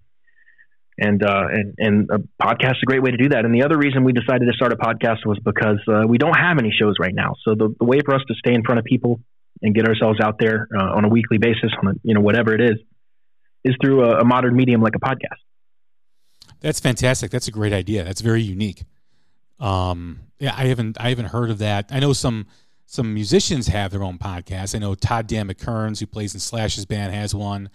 And 0.98 1.24
uh, 1.24 1.48
and 1.52 1.76
and 1.78 2.10
a 2.10 2.20
podcast 2.42 2.72
is 2.72 2.84
a 2.84 2.86
great 2.86 3.02
way 3.02 3.12
to 3.12 3.18
do 3.18 3.30
that. 3.30 3.46
And 3.46 3.54
the 3.54 3.64
other 3.64 3.78
reason 3.78 4.04
we 4.04 4.14
decided 4.14 4.46
to 4.46 4.54
start 4.54 4.72
a 4.72 4.78
podcast 4.78 5.26
was 5.26 5.40
because 5.44 5.80
uh, 5.88 6.08
we 6.08 6.18
don't 6.18 6.38
have 6.38 6.58
any 6.58 6.72
shows 6.72 6.96
right 7.00 7.14
now. 7.14 7.36
So 7.44 7.56
the, 7.56 7.76
the 7.78 7.86
way 7.86 8.00
for 8.04 8.16
us 8.16 8.22
to 8.28 8.34
stay 8.36 8.54
in 8.54 8.64
front 8.64 8.80
of 8.80 8.86
people 8.86 9.20
and 9.62 9.74
get 9.76 9.88
ourselves 9.88 10.20
out 10.22 10.38
there 10.40 10.68
uh, 10.76 10.96
on 10.96 11.06
a 11.06 11.10
weekly 11.10 11.38
basis, 11.38 11.72
on 11.82 11.88
a, 11.88 11.94
you 12.04 12.14
know 12.14 12.22
whatever 12.22 12.54
it 12.54 12.62
is, 12.62 12.78
is 13.64 13.76
through 13.82 14.06
a, 14.06 14.22
a 14.22 14.26
modern 14.26 14.56
medium 14.56 14.82
like 14.82 14.96
a 14.96 15.00
podcast. 15.00 15.40
That's 16.62 16.80
fantastic. 16.80 17.32
That's 17.32 17.48
a 17.48 17.52
great 17.52 17.74
idea. 17.74 18.04
That's 18.04 18.22
very 18.22 18.42
unique. 18.42 18.86
Um, 19.60 20.22
yeah, 20.40 20.54
I 20.56 20.66
haven't 20.66 21.00
I 21.00 21.10
haven't 21.10 21.28
heard 21.28 21.50
of 21.50 21.58
that. 21.60 21.90
I 21.92 22.00
know 22.00 22.14
some 22.14 22.48
some 22.86 23.14
musicians 23.14 23.68
have 23.68 23.92
their 23.92 24.04
own 24.04 24.18
podcast. 24.18 24.76
I 24.76 24.80
know 24.80 24.96
Todd 24.96 25.28
Dan 25.28 25.48
McKerns, 25.50 26.00
who 26.00 26.08
plays 26.08 26.34
in 26.34 26.40
Slash's 26.40 26.86
band, 26.86 27.14
has 27.14 27.34
one. 27.34 27.70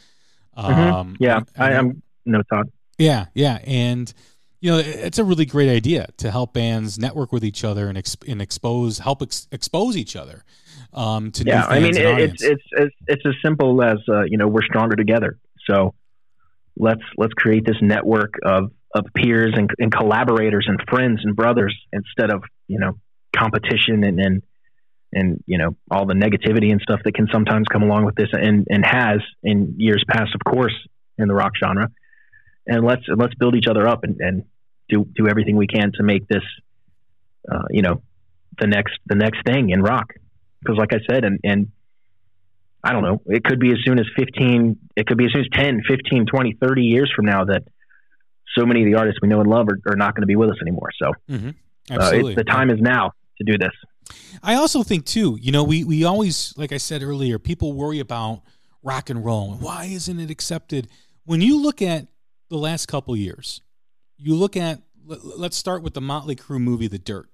Mm-hmm. 0.57 0.95
Um, 0.95 1.17
yeah, 1.21 1.41
I, 1.59 1.71
I, 1.71 1.73
am 1.73 2.03
no 2.25 2.43
Todd. 2.43 2.71
Yeah, 3.01 3.27
yeah, 3.33 3.59
and 3.65 4.13
you 4.61 4.71
know 4.71 4.79
it's 4.79 5.19
a 5.19 5.25
really 5.25 5.47
great 5.47 5.71
idea 5.71 6.09
to 6.19 6.31
help 6.31 6.53
bands 6.53 6.99
network 6.99 7.33
with 7.33 7.45
each 7.45 7.65
other 7.65 7.89
and, 7.89 7.97
exp- 7.97 8.31
and 8.31 8.43
expose 8.43 8.99
help 8.99 9.23
ex- 9.23 9.49
expose 9.51 9.97
each 9.97 10.17
other 10.17 10.45
um, 10.93 11.33
to 11.33 11.45
yeah. 11.45 11.65
I 11.67 11.81
mean, 11.81 11.97
it, 11.97 12.21
it's, 12.21 12.43
it's 12.43 12.63
it's 12.73 12.95
it's 13.07 13.23
as 13.27 13.35
simple 13.43 13.83
as 13.83 13.99
uh, 14.07 14.25
you 14.25 14.37
know 14.37 14.49
we're 14.49 14.63
stronger 14.63 14.97
together. 14.97 15.39
So 15.67 15.95
let's 16.77 17.03
let's 17.17 17.33
create 17.33 17.65
this 17.65 17.79
network 17.81 18.35
of 18.45 18.71
of 18.95 19.07
peers 19.15 19.55
and, 19.57 19.71
and 19.79 19.91
collaborators 19.91 20.67
and 20.69 20.79
friends 20.89 21.21
and 21.23 21.35
brothers 21.35 21.75
instead 21.93 22.31
of 22.31 22.43
you 22.69 22.79
know 22.79 22.99
competition 23.35 24.05
and 24.05 24.21
and 24.21 24.43
and 25.13 25.43
you 25.47 25.57
know 25.57 25.77
all 25.91 26.05
the 26.05 26.15
negativity 26.15 26.71
and 26.71 26.83
stuff 26.83 27.01
that 27.05 27.15
can 27.15 27.29
sometimes 27.33 27.67
come 27.73 27.83
along 27.83 28.05
with 28.05 28.15
this 28.17 28.29
and 28.33 28.67
and 28.69 28.85
has 28.85 29.21
in 29.43 29.77
years 29.79 30.05
past 30.09 30.35
of 30.35 30.41
course 30.45 30.75
in 31.19 31.29
the 31.29 31.35
rock 31.35 31.53
genre 31.63 31.89
and 32.71 32.85
let's 32.85 33.03
let's 33.09 33.35
build 33.35 33.55
each 33.55 33.67
other 33.69 33.87
up 33.87 34.05
and, 34.05 34.19
and 34.21 34.45
do 34.89 35.07
do 35.15 35.29
everything 35.29 35.57
we 35.57 35.67
can 35.67 35.93
to 35.97 36.03
make 36.03 36.27
this 36.29 36.45
uh, 37.51 37.67
you 37.69 37.83
know 37.83 38.01
the 38.59 38.67
next 38.67 38.95
the 39.07 39.17
next 39.17 39.45
thing 39.45 39.71
in 39.71 39.83
rock 39.83 40.15
because 40.61 40.79
like 40.79 40.95
I 40.95 41.01
said 41.11 41.25
and 41.25 41.39
and 41.45 41.73
I 42.83 42.93
don't 42.93 43.03
know 43.03 43.21
it 43.27 43.45
could 43.45 43.61
be 43.61 43.73
as 43.73 43.79
soon 43.85 43.99
as 43.99 44.07
15 44.17 44.79
it 44.97 45.07
could 45.07 45.19
be 45.19 45.27
as 45.27 45.33
soon 45.33 45.43
as 45.43 45.49
10 45.53 45.83
15 45.87 46.27
20 46.27 46.57
30 46.61 46.83
years 46.83 47.13
from 47.15 47.27
now 47.27 47.45
that 47.45 47.65
so 48.57 48.65
many 48.65 48.83
of 48.83 48.87
the 48.87 48.99
artists 48.99 49.21
we 49.21 49.29
know 49.29 49.41
and 49.41 49.51
love 49.51 49.69
are, 49.69 49.93
are 49.93 49.97
not 49.97 50.15
going 50.15 50.23
to 50.23 50.27
be 50.27 50.37
with 50.37 50.51
us 50.51 50.57
anymore 50.63 50.91
so 51.01 51.13
mm-hmm. 51.29 51.51
uh, 51.91 52.11
the 52.35 52.45
time 52.45 52.71
is 52.71 52.81
now 52.81 53.13
to 53.37 53.45
do 53.45 53.59
this 53.59 53.73
I 54.43 54.55
also 54.55 54.83
think 54.83 55.05
too, 55.05 55.39
you 55.41 55.53
know, 55.53 55.63
we 55.63 55.85
we 55.85 56.03
always, 56.03 56.53
like 56.57 56.73
I 56.73 56.79
said 56.79 57.01
earlier, 57.03 57.39
people 57.39 57.75
worry 57.75 58.01
about 58.01 58.43
rock 58.83 59.11
and 59.11 59.25
roll. 59.25 59.53
Why 59.55 59.85
isn't 59.85 60.19
it 60.19 60.31
accepted? 60.31 60.89
When 61.25 61.41
you 61.41 61.61
look 61.63 61.83
at 61.83 62.09
the 62.51 62.59
last 62.59 62.87
couple 62.87 63.17
years, 63.17 63.63
you 64.19 64.35
look 64.35 64.57
at 64.57 64.83
let's 65.07 65.57
start 65.57 65.83
with 65.83 65.95
the 65.95 66.01
Motley 66.01 66.37
Crue 66.37 66.61
movie, 66.61 66.89
The 66.89 66.99
Dirt, 66.99 67.31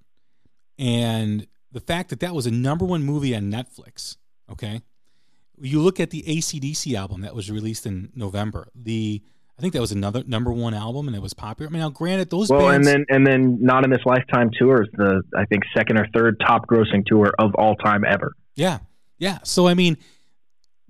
and 0.78 1.46
the 1.72 1.80
fact 1.80 2.10
that 2.10 2.20
that 2.20 2.34
was 2.34 2.46
a 2.46 2.50
number 2.50 2.84
one 2.84 3.02
movie 3.02 3.34
on 3.34 3.50
Netflix. 3.50 4.16
Okay, 4.50 4.82
you 5.60 5.80
look 5.80 5.98
at 5.98 6.10
the 6.10 6.22
ACDC 6.22 6.94
album 6.94 7.22
that 7.22 7.34
was 7.34 7.50
released 7.50 7.86
in 7.86 8.12
November. 8.14 8.68
The 8.74 9.22
I 9.58 9.62
think 9.62 9.72
that 9.72 9.80
was 9.80 9.92
another 9.92 10.22
number 10.26 10.52
one 10.52 10.74
album, 10.74 11.06
and 11.06 11.16
it 11.16 11.22
was 11.22 11.32
popular. 11.32 11.70
I 11.70 11.72
mean, 11.72 11.80
now 11.80 11.88
granted, 11.88 12.30
those 12.30 12.50
well, 12.50 12.68
bands, 12.68 12.86
and 12.86 13.06
then 13.08 13.16
and 13.16 13.26
then 13.26 13.58
not 13.60 13.84
in 13.84 13.90
this 13.90 14.04
lifetime 14.04 14.50
tour 14.56 14.82
is 14.82 14.88
the 14.92 15.22
I 15.36 15.46
think 15.46 15.64
second 15.74 15.98
or 15.98 16.06
third 16.14 16.40
top 16.46 16.66
grossing 16.66 17.04
tour 17.06 17.32
of 17.38 17.54
all 17.54 17.74
time 17.76 18.04
ever. 18.04 18.32
Yeah, 18.54 18.78
yeah. 19.18 19.38
So 19.44 19.66
I 19.66 19.74
mean, 19.74 19.96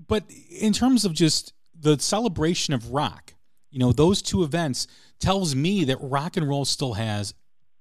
but 0.07 0.25
in 0.51 0.73
terms 0.73 1.05
of 1.05 1.15
just 1.15 1.53
the 1.79 1.99
celebration 1.99 2.75
of 2.75 2.91
rock, 2.91 3.35
you 3.77 3.81
know, 3.81 3.93
those 3.93 4.23
two 4.23 4.43
events 4.43 4.87
tells 5.21 5.55
me 5.55 5.85
that 5.85 5.99
rock 6.01 6.39
and 6.39 6.49
roll 6.49 6.65
still 6.65 6.95
has 6.95 7.35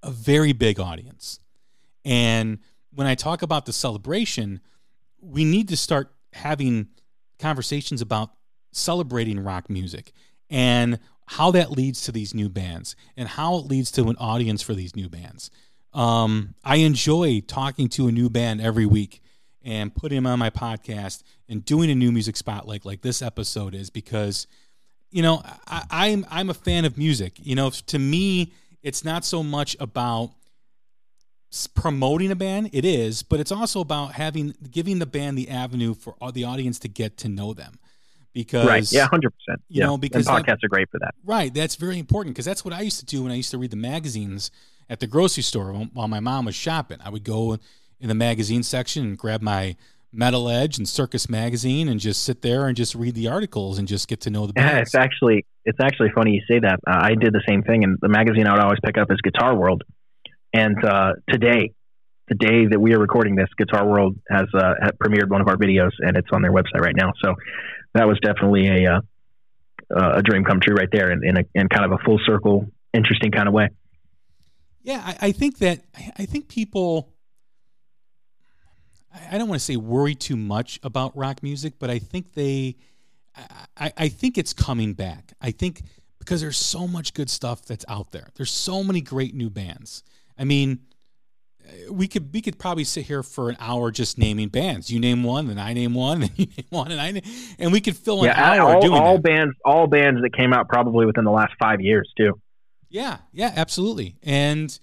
a 0.04 0.12
very 0.12 0.52
big 0.52 0.78
audience. 0.78 1.40
And 2.04 2.60
when 2.92 3.08
I 3.08 3.16
talk 3.16 3.44
about 3.44 3.66
the 3.66 3.72
celebration, 3.72 4.60
we 5.22 5.46
need 5.46 5.70
to 5.70 5.78
start 5.78 6.14
having 6.34 6.90
conversations 7.40 8.02
about 8.02 8.32
celebrating 8.74 9.40
rock 9.40 9.70
music 9.70 10.12
and 10.50 11.00
how 11.28 11.52
that 11.52 11.72
leads 11.72 12.02
to 12.02 12.12
these 12.12 12.34
new 12.34 12.50
bands 12.50 12.98
and 13.16 13.30
how 13.30 13.56
it 13.56 13.66
leads 13.66 13.90
to 13.92 14.10
an 14.10 14.18
audience 14.18 14.62
for 14.62 14.74
these 14.74 14.98
new 14.98 15.08
bands. 15.08 15.50
Um, 15.94 16.56
I 16.62 16.76
enjoy 16.78 17.40
talking 17.40 17.88
to 17.92 18.10
a 18.10 18.12
new 18.12 18.30
band 18.30 18.60
every 18.60 18.86
week 18.86 19.22
and 19.64 19.96
putting 19.96 20.18
them 20.18 20.28
on 20.28 20.40
my 20.40 20.50
podcast 20.50 21.24
and 21.48 21.64
doing 21.64 21.90
a 21.90 21.96
new 21.96 22.12
music 22.12 22.36
spotlight 22.36 22.84
like 22.84 23.02
this 23.02 23.22
episode 23.22 23.74
is 23.74 23.90
because 23.90 24.46
you 25.16 25.22
know 25.22 25.42
I, 25.66 25.84
I'm, 25.90 26.26
I'm 26.30 26.50
a 26.50 26.54
fan 26.54 26.84
of 26.84 26.98
music. 26.98 27.40
You 27.42 27.56
know, 27.56 27.70
to 27.70 27.98
me, 27.98 28.54
it's 28.84 29.06
not 29.06 29.24
so 29.24 29.42
much 29.42 29.78
about 29.80 30.32
promoting 31.74 32.32
a 32.32 32.36
band. 32.36 32.72
It 32.74 32.84
is, 32.84 33.24
but 33.24 33.40
it's 33.40 33.52
also 33.52 33.80
about 33.80 34.12
having 34.12 34.54
giving 34.70 35.00
the 35.00 35.06
band 35.06 35.38
the 35.38 35.50
avenue 35.50 35.94
for 35.94 36.16
the 36.34 36.44
audience 36.44 36.80
to 36.80 36.90
get 36.90 37.16
to 37.20 37.30
know 37.30 37.54
them 37.54 37.80
because 38.34 38.68
right 38.68 38.92
yeah 38.92 39.08
100% 39.08 39.24
you 39.48 39.56
yeah. 39.70 39.86
know 39.86 39.98
because 39.98 40.28
and 40.28 40.36
podcasts 40.36 40.46
that, 40.46 40.64
are 40.66 40.68
great 40.68 40.90
for 40.92 41.00
that 41.00 41.16
right 41.24 41.54
that's 41.54 41.76
very 41.76 41.98
important 41.98 42.36
because 42.36 42.44
that's 42.44 42.66
what 42.66 42.74
i 42.74 42.82
used 42.82 43.00
to 43.00 43.06
do 43.06 43.24
when 43.24 43.32
i 43.32 43.36
used 43.36 43.50
to 43.50 43.58
read 43.58 43.72
the 43.72 43.78
magazines 43.78 44.52
at 44.90 45.00
the 45.00 45.08
grocery 45.08 45.42
store 45.42 45.72
while 45.72 46.10
my 46.10 46.20
mom 46.20 46.44
was 46.44 46.54
shopping 46.54 46.98
i 47.06 47.10
would 47.10 47.24
go 47.24 47.58
in 48.02 48.10
the 48.10 48.14
magazine 48.14 48.62
section 48.62 49.06
and 49.06 49.18
grab 49.18 49.42
my 49.42 49.74
metal 50.16 50.50
edge 50.50 50.78
and 50.78 50.88
circus 50.88 51.30
magazine 51.30 51.88
and 51.88 52.00
just 52.00 52.24
sit 52.24 52.42
there 52.42 52.68
and 52.68 52.76
just 52.76 52.96
read 52.96 53.16
the 53.16 53.28
articles 53.28 53.78
and 53.78 53.88
just 53.88 54.08
get 54.08 54.22
to 54.22 54.30
know 54.30 54.48
the 54.48 54.54
bands. 54.54 54.72
yeah 54.72 54.82
it's 54.82 54.96
actually 54.96 55.46
it's 55.66 55.80
actually 55.82 56.10
funny 56.16 56.32
you 56.32 56.42
say 56.48 56.60
that 56.60 56.80
uh, 56.88 57.00
i 57.02 57.16
did 57.16 57.34
the 57.34 57.44
same 57.48 57.62
thing 57.64 57.84
and 57.84 57.98
the 58.02 58.10
magazine 58.10 58.48
i 58.48 58.54
would 58.54 58.62
always 58.62 58.80
pick 58.84 58.98
up 58.98 59.12
is 59.12 59.20
guitar 59.22 59.56
world 59.56 59.84
and 60.54 60.84
uh, 60.84 61.14
today 61.30 61.72
the 62.28 62.36
day 62.36 62.66
that 62.66 62.80
we 62.80 62.94
are 62.94 63.00
recording 63.00 63.36
this, 63.36 63.50
Guitar 63.58 63.88
World 63.88 64.18
has, 64.30 64.48
uh, 64.54 64.74
premiered 65.04 65.30
one 65.30 65.42
of 65.42 65.48
our 65.48 65.58
videos, 65.58 65.92
and 66.00 66.18
it's 66.18 66.28
on 66.32 66.42
their 66.42 66.52
website 66.52 66.80
right 66.80 66.96
now. 66.96 67.12
So 67.24 67.36
that 67.94 68.08
was 68.08 68.20
definitely 68.20 68.68
a 68.68 68.94
uh, 68.94 69.02
a 69.96 70.24
dream 70.24 70.44
come 70.44 70.60
true 70.60 70.74
right 70.74 70.90
there, 70.92 71.12
in, 71.12 71.24
in, 71.24 71.38
a, 71.38 71.44
in 71.54 71.70
kind 71.70 71.86
of 71.86 71.92
a 71.92 72.04
full 72.04 72.20
circle, 72.26 72.66
interesting 72.92 73.30
kind 73.30 73.48
of 73.48 73.54
way. 73.54 73.70
Yeah, 74.82 75.00
I, 75.06 75.28
I 75.28 75.32
think 75.32 75.60
that 75.60 75.82
I 76.18 76.26
think 76.26 76.48
people. 76.48 77.12
I 79.32 79.38
don't 79.38 79.48
want 79.48 79.60
to 79.60 79.66
say 79.66 79.76
worry 79.76 80.16
too 80.16 80.36
much 80.36 80.80
about 80.84 81.16
rock 81.16 81.44
music, 81.44 81.74
but 81.80 81.90
I 81.90 82.00
think 82.00 82.34
they, 82.34 82.76
I, 83.78 83.92
I 83.98 84.08
think 84.10 84.38
it's 84.38 84.54
coming 84.54 84.94
back. 84.94 85.34
I 85.42 85.52
think 85.52 85.84
because 86.20 86.42
there's 86.42 86.58
so 86.58 86.88
much 86.88 87.14
good 87.14 87.30
stuff 87.30 87.66
that's 87.66 87.86
out 87.88 88.12
there. 88.12 88.30
There's 88.36 88.52
so 88.52 88.84
many 88.84 89.02
great 89.02 89.36
new 89.36 89.50
bands. 89.50 90.04
I 90.38 90.44
mean, 90.44 90.80
eh, 91.68 91.90
we 91.92 92.08
could 92.08 92.34
we 92.34 92.42
could 92.42 92.58
probably 92.58 92.84
sit 92.84 93.06
here 93.06 93.24
for 93.24 93.50
an 93.50 93.58
hour 93.60 93.92
just 93.92 94.18
naming 94.18 94.50
bands. 94.50 94.90
You 94.90 95.00
name 95.00 95.24
one, 95.24 95.48
then 95.48 95.60
I 95.60 95.74
name 95.74 95.94
one, 95.94 96.20
then 96.22 96.32
you 96.36 96.48
name 96.48 96.68
one, 96.70 96.92
and 96.92 97.00
I 97.00 97.12
name, 97.12 97.24
and 97.60 97.72
we 97.72 97.80
could 97.80 97.96
fill 97.96 98.24
an 98.24 98.26
yeah, 98.26 98.54
hour 98.54 98.76
all, 98.76 98.82
doing 98.82 99.02
all 99.02 99.16
that. 99.18 99.24
bands, 99.24 99.56
all 99.64 99.88
bands 99.88 100.22
that 100.22 100.36
came 100.36 100.52
out 100.52 100.68
probably 100.68 101.06
within 101.06 101.26
the 101.26 101.32
last 101.32 101.54
five 101.60 101.80
years 101.80 102.12
too. 102.18 102.40
Yeah, 102.90 103.18
yeah, 103.32 103.52
absolutely. 103.56 104.16
And 104.24 104.78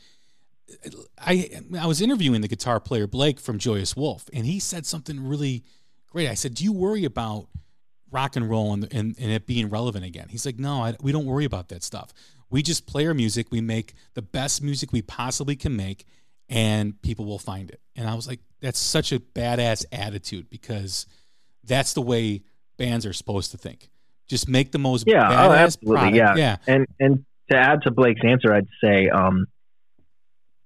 I 1.19 1.51
I 1.79 1.87
was 1.87 2.01
interviewing 2.01 2.41
the 2.41 2.49
guitar 2.49 2.81
player 2.81 3.07
Blake 3.07 3.41
from 3.41 3.59
Joyous 3.59 3.97
Wolf, 3.97 4.29
and 4.33 4.47
he 4.47 4.59
said 4.59 4.87
something 4.87 5.27
really 5.27 5.65
great. 6.09 6.29
I 6.29 6.35
said, 6.35 6.55
"Do 6.55 6.65
you 6.65 6.73
worry 6.73 7.05
about 7.05 7.49
rock 8.11 8.37
and 8.37 8.49
roll 8.49 8.73
and 8.73 8.85
and, 8.93 9.15
and 9.19 9.31
it 9.31 9.47
being 9.47 9.71
relevant 9.71 10.05
again?" 10.05 10.29
He's 10.29 10.47
like, 10.47 10.59
"No, 10.59 10.83
I, 10.83 10.95
we 11.03 11.13
don't 11.13 11.27
worry 11.27 11.45
about 11.45 11.69
that 11.69 11.83
stuff. 11.83 12.13
We 12.51 12.63
just 12.63 12.87
play 12.87 13.07
our 13.07 13.15
music. 13.15 13.49
We 13.51 13.61
make 13.61 13.95
the 14.15 14.23
best 14.23 14.63
music 14.63 14.93
we 14.93 15.03
possibly 15.03 15.57
can 15.57 15.77
make." 15.77 16.05
and 16.53 17.01
people 17.01 17.25
will 17.25 17.39
find 17.39 17.71
it. 17.71 17.81
And 17.97 18.07
I 18.07 18.15
was 18.15 18.29
like, 18.29 18.41
that's 18.61 18.79
such 18.79 19.11
a 19.11 19.19
badass 19.19 19.87
attitude 19.91 20.51
because 20.51 21.07
that's 21.65 21.95
the 21.95 22.03
way 22.03 22.43
bands 22.77 23.07
are 23.07 23.15
supposed 23.15 23.53
to 23.53 23.59
think. 23.59 23.89
Just 24.29 24.49
make 24.49 24.71
the 24.71 24.79
most 24.79 25.07
yeah, 25.07 25.47
oh, 25.47 25.53
absolutely, 25.53 25.97
product. 25.97 26.17
yeah, 26.17 26.35
yeah. 26.37 26.57
And 26.75 26.87
and 27.01 27.25
to 27.51 27.57
add 27.57 27.83
to 27.83 27.91
Blake's 27.91 28.21
answer, 28.25 28.55
I'd 28.55 28.69
say, 28.83 29.09
um, 29.09 29.47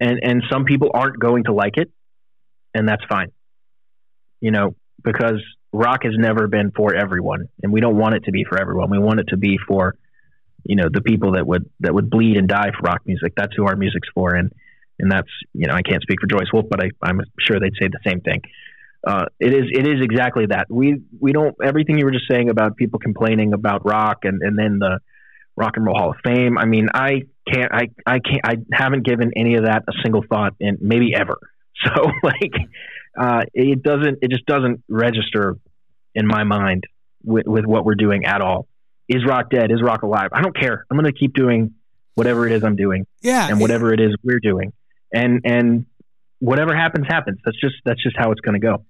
and 0.00 0.20
and 0.22 0.42
some 0.50 0.64
people 0.64 0.90
aren't 0.94 1.18
going 1.18 1.44
to 1.44 1.52
like 1.52 1.76
it, 1.76 1.90
and 2.74 2.88
that's 2.88 3.04
fine. 3.08 3.32
You 4.40 4.50
know, 4.50 4.76
because 5.02 5.42
rock 5.72 6.00
has 6.04 6.14
never 6.16 6.46
been 6.48 6.72
for 6.72 6.94
everyone, 6.94 7.48
and 7.62 7.72
we 7.72 7.80
don't 7.80 7.96
want 7.96 8.14
it 8.14 8.24
to 8.24 8.32
be 8.32 8.44
for 8.44 8.60
everyone. 8.60 8.90
We 8.90 8.98
want 8.98 9.20
it 9.20 9.28
to 9.28 9.36
be 9.36 9.58
for, 9.66 9.96
you 10.64 10.76
know, 10.76 10.88
the 10.92 11.00
people 11.00 11.32
that 11.32 11.46
would 11.46 11.68
that 11.80 11.94
would 11.94 12.10
bleed 12.10 12.36
and 12.36 12.48
die 12.48 12.70
for 12.76 12.82
rock 12.82 13.02
music. 13.06 13.32
That's 13.36 13.54
who 13.56 13.66
our 13.66 13.76
music's 13.76 14.08
for, 14.14 14.34
and 14.34 14.52
and 14.98 15.10
that's 15.10 15.30
you 15.52 15.66
know 15.66 15.74
I 15.74 15.82
can't 15.82 16.02
speak 16.02 16.18
for 16.20 16.26
Joyous 16.26 16.50
Wolf, 16.52 16.66
but 16.70 16.82
I, 16.82 16.90
I'm 17.02 17.20
sure 17.40 17.58
they'd 17.60 17.76
say 17.80 17.88
the 17.88 18.10
same 18.10 18.20
thing. 18.20 18.42
Uh, 19.06 19.26
it 19.38 19.54
is 19.54 19.64
it 19.72 19.86
is 19.86 20.02
exactly 20.02 20.46
that. 20.46 20.66
We 20.68 21.00
we 21.20 21.32
don't 21.32 21.54
everything 21.62 21.98
you 21.98 22.04
were 22.04 22.12
just 22.12 22.28
saying 22.28 22.50
about 22.50 22.76
people 22.76 22.98
complaining 22.98 23.52
about 23.52 23.86
rock 23.86 24.24
and 24.24 24.42
and 24.42 24.58
then 24.58 24.78
the 24.78 24.98
Rock 25.56 25.76
and 25.76 25.86
Roll 25.86 25.96
Hall 25.96 26.10
of 26.10 26.16
Fame. 26.24 26.58
I 26.58 26.66
mean, 26.66 26.88
I 26.92 27.22
can't 27.52 27.72
I 27.72 27.88
I 28.04 28.18
can't 28.18 28.40
I 28.44 28.56
haven't 28.72 29.04
given 29.04 29.32
any 29.36 29.54
of 29.54 29.64
that 29.64 29.84
a 29.88 29.92
single 30.02 30.22
thought 30.28 30.54
in 30.60 30.78
maybe 30.80 31.14
ever. 31.14 31.38
So 31.84 32.10
like 32.22 32.54
uh, 33.20 33.42
it 33.52 33.82
doesn't 33.82 34.20
it 34.22 34.30
just 34.30 34.46
doesn't 34.46 34.82
register 34.88 35.58
in 36.14 36.26
my 36.26 36.42
mind 36.42 36.84
with, 37.22 37.46
with 37.46 37.66
what 37.66 37.84
we're 37.84 37.94
doing 37.94 38.24
at 38.24 38.40
all. 38.40 38.66
is 39.08 39.24
rock 39.26 39.50
dead? 39.50 39.70
Is 39.70 39.82
rock 39.82 40.02
alive? 40.02 40.30
I 40.32 40.40
don't 40.40 40.56
care. 40.58 40.86
I'm 40.90 40.96
going 40.96 41.12
to 41.12 41.18
keep 41.18 41.34
doing 41.34 41.74
whatever 42.14 42.46
it 42.46 42.52
is 42.52 42.64
I'm 42.64 42.76
doing. 42.76 43.06
Yeah. 43.20 43.48
And 43.48 43.60
whatever 43.60 43.92
it 43.92 44.00
is 44.00 44.16
we're 44.24 44.40
doing. 44.40 44.72
And, 45.12 45.42
and 45.44 45.86
whatever 46.40 46.74
happens, 46.74 47.06
happens. 47.06 47.38
That's 47.44 47.60
just, 47.60 47.76
that's 47.84 48.02
just 48.02 48.16
how 48.16 48.32
it's 48.32 48.40
going 48.40 48.58
to 48.58 48.66
go. 48.66 48.84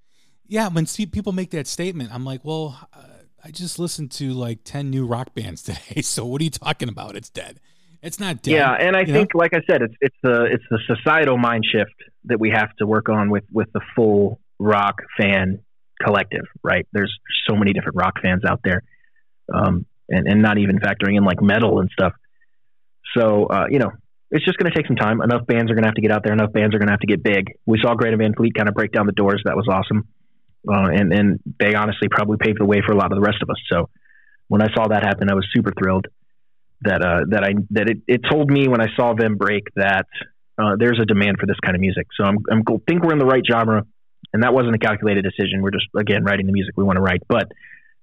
Yeah. 0.46 0.68
When 0.68 0.86
see, 0.86 1.06
people 1.06 1.32
make 1.32 1.50
that 1.50 1.66
statement, 1.66 2.10
I'm 2.14 2.24
like, 2.24 2.44
well, 2.44 2.88
uh, 2.92 3.00
I 3.44 3.50
just 3.50 3.78
listened 3.78 4.12
to 4.12 4.32
like 4.32 4.60
10 4.64 4.90
new 4.90 5.04
rock 5.04 5.34
bands 5.34 5.62
today. 5.64 6.02
So 6.02 6.24
what 6.24 6.40
are 6.40 6.44
you 6.44 6.50
talking 6.50 6.88
about? 6.88 7.16
It's 7.16 7.30
dead. 7.30 7.60
It's 8.02 8.20
not 8.20 8.42
dead. 8.42 8.52
Yeah, 8.52 8.72
and 8.72 8.96
I 8.96 9.04
think, 9.04 9.34
know? 9.34 9.38
like 9.38 9.52
I 9.54 9.60
said, 9.68 9.82
it's 9.82 9.94
it's 10.00 10.16
the 10.22 10.44
it's 10.44 10.64
the 10.70 10.78
societal 10.86 11.36
mind 11.36 11.64
shift 11.70 11.94
that 12.24 12.38
we 12.38 12.50
have 12.50 12.74
to 12.78 12.86
work 12.86 13.08
on 13.08 13.30
with 13.30 13.44
with 13.52 13.72
the 13.72 13.80
full 13.94 14.40
rock 14.58 15.02
fan 15.18 15.60
collective. 16.02 16.44
Right? 16.62 16.86
There's 16.92 17.14
so 17.48 17.56
many 17.56 17.72
different 17.72 17.96
rock 17.96 18.14
fans 18.22 18.42
out 18.48 18.60
there, 18.64 18.82
um, 19.52 19.86
and 20.08 20.26
and 20.26 20.42
not 20.42 20.58
even 20.58 20.78
factoring 20.78 21.16
in 21.16 21.24
like 21.24 21.40
metal 21.42 21.80
and 21.80 21.90
stuff. 21.90 22.12
So 23.16 23.46
uh, 23.46 23.66
you 23.70 23.78
know, 23.78 23.90
it's 24.30 24.44
just 24.44 24.58
going 24.58 24.70
to 24.70 24.76
take 24.76 24.86
some 24.86 24.96
time. 24.96 25.20
Enough 25.22 25.46
bands 25.46 25.70
are 25.70 25.74
going 25.74 25.84
to 25.84 25.88
have 25.88 25.94
to 25.94 26.02
get 26.02 26.10
out 26.10 26.22
there. 26.24 26.32
Enough 26.32 26.52
bands 26.52 26.74
are 26.74 26.78
going 26.78 26.88
to 26.88 26.92
have 26.92 27.00
to 27.00 27.06
get 27.06 27.22
big. 27.22 27.52
We 27.66 27.78
saw 27.80 27.94
Greta 27.94 28.16
Van 28.16 28.34
Fleet 28.34 28.54
kind 28.54 28.68
of 28.68 28.74
break 28.74 28.92
down 28.92 29.06
the 29.06 29.12
doors. 29.12 29.42
That 29.44 29.56
was 29.56 29.66
awesome, 29.70 30.08
uh, 30.68 30.90
and 30.92 31.12
and 31.12 31.40
they 31.58 31.74
honestly 31.74 32.08
probably 32.10 32.38
paved 32.38 32.60
the 32.60 32.66
way 32.66 32.82
for 32.84 32.92
a 32.92 32.96
lot 32.96 33.12
of 33.12 33.16
the 33.16 33.22
rest 33.22 33.38
of 33.42 33.50
us. 33.50 33.60
So 33.70 33.88
when 34.48 34.62
I 34.62 34.72
saw 34.74 34.88
that 34.88 35.02
happen, 35.02 35.30
I 35.30 35.34
was 35.34 35.46
super 35.54 35.72
thrilled 35.76 36.06
that 36.82 37.02
uh, 37.02 37.24
that 37.30 37.44
I 37.44 37.54
that 37.70 37.88
it, 37.88 37.98
it 38.06 38.20
told 38.30 38.50
me 38.50 38.68
when 38.68 38.80
I 38.80 38.86
saw 38.96 39.14
them 39.14 39.36
break 39.36 39.64
that 39.76 40.06
uh, 40.58 40.76
there's 40.78 40.98
a 41.00 41.04
demand 41.04 41.38
for 41.38 41.46
this 41.46 41.56
kind 41.64 41.74
of 41.74 41.80
music. 41.80 42.06
So 42.16 42.24
I'm 42.24 42.38
I'm 42.50 42.64
think 42.88 43.02
we're 43.02 43.12
in 43.12 43.18
the 43.18 43.26
right 43.26 43.42
genre, 43.48 43.86
and 44.32 44.42
that 44.42 44.52
wasn't 44.54 44.74
a 44.74 44.78
calculated 44.78 45.24
decision. 45.24 45.62
We're 45.62 45.70
just 45.70 45.86
again 45.96 46.24
writing 46.24 46.46
the 46.46 46.52
music 46.52 46.76
we 46.76 46.84
want 46.84 46.96
to 46.96 47.02
write, 47.02 47.22
but 47.28 47.50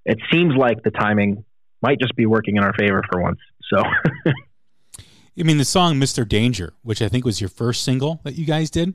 it 0.04 0.18
seems 0.32 0.54
like 0.56 0.82
the 0.82 0.90
timing 0.90 1.44
might 1.82 1.98
just 2.00 2.14
be 2.16 2.26
working 2.26 2.56
in 2.56 2.64
our 2.64 2.72
favor 2.74 3.02
for 3.10 3.22
once. 3.22 3.38
So. 3.72 3.82
I 5.36 5.42
mean, 5.42 5.58
the 5.58 5.64
song 5.64 5.96
"Mr. 5.96 6.26
Danger," 6.28 6.74
which 6.82 7.02
I 7.02 7.08
think 7.08 7.24
was 7.24 7.40
your 7.40 7.50
first 7.50 7.82
single 7.82 8.20
that 8.22 8.34
you 8.34 8.46
guys 8.46 8.70
did. 8.70 8.94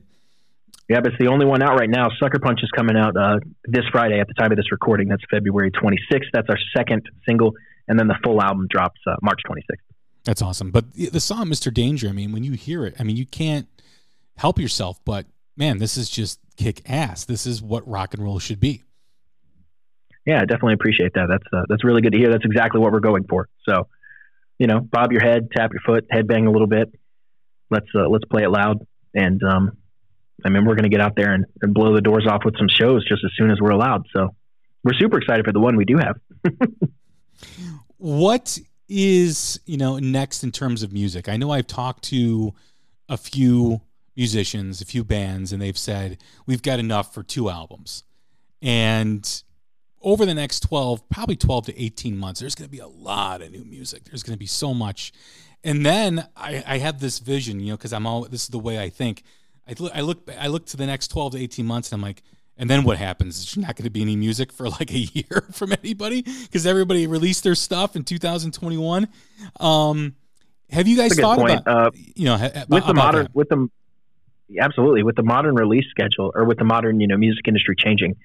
Yeah, 0.88 1.00
but 1.00 1.12
it's 1.12 1.20
the 1.20 1.28
only 1.28 1.46
one 1.46 1.62
out 1.62 1.78
right 1.78 1.88
now. 1.88 2.08
Sucker 2.18 2.40
Punch 2.40 2.60
is 2.64 2.70
coming 2.74 2.96
out 2.96 3.16
uh, 3.16 3.38
this 3.64 3.84
Friday 3.92 4.18
at 4.18 4.26
the 4.26 4.34
time 4.34 4.50
of 4.50 4.56
this 4.56 4.72
recording. 4.72 5.06
That's 5.06 5.22
February 5.30 5.70
26th. 5.70 6.24
That's 6.32 6.48
our 6.48 6.58
second 6.76 7.02
single 7.28 7.54
and 7.90 7.98
then 7.98 8.06
the 8.06 8.16
full 8.24 8.40
album 8.40 8.68
drops 8.70 9.00
uh, 9.06 9.16
March 9.20 9.40
26th. 9.50 9.82
That's 10.24 10.40
awesome. 10.40 10.70
But 10.70 10.84
the 10.94 11.20
song 11.20 11.46
"Mr. 11.46 11.74
Danger," 11.74 12.08
I 12.08 12.12
mean, 12.12 12.32
when 12.32 12.44
you 12.44 12.52
hear 12.52 12.86
it, 12.86 12.94
I 12.98 13.02
mean, 13.02 13.16
you 13.16 13.26
can't 13.26 13.66
help 14.36 14.58
yourself. 14.58 15.00
But 15.04 15.26
man, 15.56 15.78
this 15.78 15.96
is 15.96 16.08
just 16.08 16.38
kick 16.56 16.88
ass. 16.88 17.24
This 17.24 17.46
is 17.46 17.60
what 17.60 17.86
rock 17.88 18.14
and 18.14 18.22
roll 18.22 18.38
should 18.38 18.60
be. 18.60 18.84
Yeah, 20.24 20.36
I 20.36 20.44
definitely 20.44 20.74
appreciate 20.74 21.14
that. 21.14 21.26
That's 21.28 21.44
uh, 21.52 21.64
that's 21.68 21.82
really 21.84 22.00
good 22.00 22.12
to 22.12 22.18
hear. 22.18 22.30
That's 22.30 22.44
exactly 22.44 22.80
what 22.80 22.92
we're 22.92 23.00
going 23.00 23.24
for. 23.24 23.48
So, 23.68 23.88
you 24.58 24.68
know, 24.68 24.78
bob 24.78 25.10
your 25.10 25.22
head, 25.22 25.48
tap 25.56 25.72
your 25.72 25.80
foot, 25.84 26.06
head 26.10 26.28
bang 26.28 26.46
a 26.46 26.50
little 26.50 26.68
bit. 26.68 26.94
Let's 27.70 27.88
uh, 27.94 28.08
let's 28.08 28.24
play 28.26 28.44
it 28.44 28.50
loud. 28.50 28.86
And 29.14 29.42
um, 29.42 29.78
I 30.44 30.50
mean, 30.50 30.64
we're 30.64 30.76
going 30.76 30.84
to 30.84 30.90
get 30.90 31.00
out 31.00 31.16
there 31.16 31.32
and, 31.32 31.46
and 31.62 31.74
blow 31.74 31.92
the 31.94 32.02
doors 32.02 32.26
off 32.28 32.42
with 32.44 32.56
some 32.56 32.68
shows 32.68 33.08
just 33.08 33.24
as 33.24 33.32
soon 33.36 33.50
as 33.50 33.58
we're 33.60 33.70
allowed. 33.70 34.06
So, 34.14 34.36
we're 34.84 34.94
super 34.94 35.18
excited 35.18 35.44
for 35.44 35.52
the 35.52 35.60
one 35.60 35.76
we 35.76 35.86
do 35.86 35.96
have. 35.96 36.16
what 38.00 38.58
is 38.88 39.60
you 39.66 39.76
know 39.76 39.98
next 39.98 40.42
in 40.42 40.50
terms 40.50 40.82
of 40.82 40.92
music? 40.92 41.28
I 41.28 41.36
know 41.36 41.50
I've 41.52 41.66
talked 41.66 42.04
to 42.04 42.54
a 43.08 43.16
few 43.16 43.82
musicians, 44.16 44.80
a 44.80 44.84
few 44.84 45.04
bands, 45.04 45.52
and 45.52 45.62
they've 45.62 45.78
said 45.78 46.18
we've 46.46 46.62
got 46.62 46.78
enough 46.78 47.14
for 47.14 47.22
two 47.22 47.50
albums. 47.50 48.04
And 48.62 49.42
over 50.02 50.24
the 50.24 50.34
next 50.34 50.60
12, 50.60 51.08
probably 51.08 51.36
12 51.36 51.66
to 51.66 51.82
18 51.82 52.16
months, 52.16 52.40
there's 52.40 52.54
going 52.54 52.68
to 52.68 52.72
be 52.72 52.78
a 52.78 52.86
lot 52.86 53.42
of 53.42 53.50
new 53.50 53.64
music. 53.64 54.04
There's 54.04 54.22
going 54.22 54.34
to 54.34 54.38
be 54.38 54.46
so 54.46 54.72
much. 54.72 55.12
And 55.62 55.84
then 55.84 56.26
I, 56.36 56.62
I 56.66 56.78
have 56.78 57.00
this 57.00 57.18
vision, 57.18 57.60
you 57.60 57.68
know, 57.68 57.76
because 57.76 57.92
I'm 57.92 58.06
all 58.06 58.22
this 58.22 58.44
is 58.44 58.48
the 58.48 58.58
way 58.58 58.78
I 58.78 58.88
think. 58.88 59.22
I 59.68 59.74
look, 59.78 59.92
I 59.94 60.00
look, 60.00 60.30
I 60.38 60.46
look 60.48 60.66
to 60.66 60.76
the 60.76 60.86
next 60.86 61.08
12 61.08 61.32
to 61.32 61.38
18 61.38 61.66
months, 61.66 61.92
and 61.92 61.98
I'm 61.98 62.06
like, 62.06 62.22
and 62.60 62.68
then 62.68 62.84
what 62.84 62.98
happens? 62.98 63.38
There's 63.38 63.56
not 63.56 63.74
going 63.74 63.84
to 63.84 63.90
be 63.90 64.02
any 64.02 64.16
music 64.16 64.52
for 64.52 64.68
like 64.80 64.92
a 64.92 64.98
year 64.98 65.46
from 65.52 65.72
anybody 65.72 66.22
because 66.22 66.66
everybody 66.66 67.06
released 67.06 67.42
their 67.42 67.54
stuff 67.54 67.96
in 67.96 68.04
2021. 68.04 69.08
Um, 69.58 70.14
have 70.70 70.86
you 70.86 70.96
guys 70.96 71.18
thought 71.18 71.38
point. 71.38 71.60
about 71.60 71.86
uh, 71.86 71.90
you 72.14 72.26
know 72.26 72.36
with 72.68 72.86
the 72.86 72.94
modern 72.94 73.24
that? 73.24 73.34
with 73.34 73.48
the 73.48 73.68
absolutely 74.60 75.02
with 75.02 75.16
the 75.16 75.22
modern 75.22 75.54
release 75.54 75.86
schedule 75.90 76.30
or 76.34 76.44
with 76.44 76.58
the 76.58 76.64
modern 76.64 77.00
you 77.00 77.08
know 77.08 77.16
music 77.16 77.48
industry 77.48 77.74
changing 77.76 78.16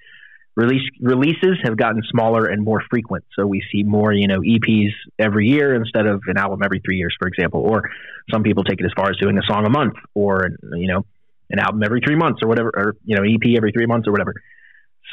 release 0.55 0.83
releases 1.01 1.57
have 1.63 1.77
gotten 1.77 2.01
smaller 2.09 2.45
and 2.45 2.63
more 2.63 2.83
frequent 2.89 3.23
so 3.38 3.45
we 3.45 3.63
see 3.71 3.83
more 3.83 4.13
you 4.13 4.27
know 4.27 4.39
eps 4.39 4.91
every 5.19 5.47
year 5.47 5.75
instead 5.75 6.05
of 6.05 6.21
an 6.27 6.38
album 6.38 6.61
every 6.63 6.79
three 6.79 6.97
years 6.97 7.15
for 7.19 7.27
example 7.27 7.61
or 7.61 7.89
some 8.31 8.41
people 8.41 8.63
take 8.63 8.79
it 8.79 8.86
as 8.86 8.91
far 8.95 9.09
as 9.09 9.17
doing 9.17 9.38
a 9.38 9.43
song 9.47 9.65
a 9.65 9.69
month 9.69 9.95
or 10.13 10.49
you 10.73 10.88
know 10.88 11.05
an 11.49 11.59
album 11.59 11.81
every 11.83 12.01
three 12.05 12.15
months 12.15 12.41
or 12.41 12.47
whatever 12.47 12.71
or 12.75 12.95
you 13.03 13.15
know 13.15 13.23
ep 13.23 13.55
every 13.55 13.71
three 13.71 13.85
months 13.85 14.07
or 14.07 14.11
whatever 14.11 14.33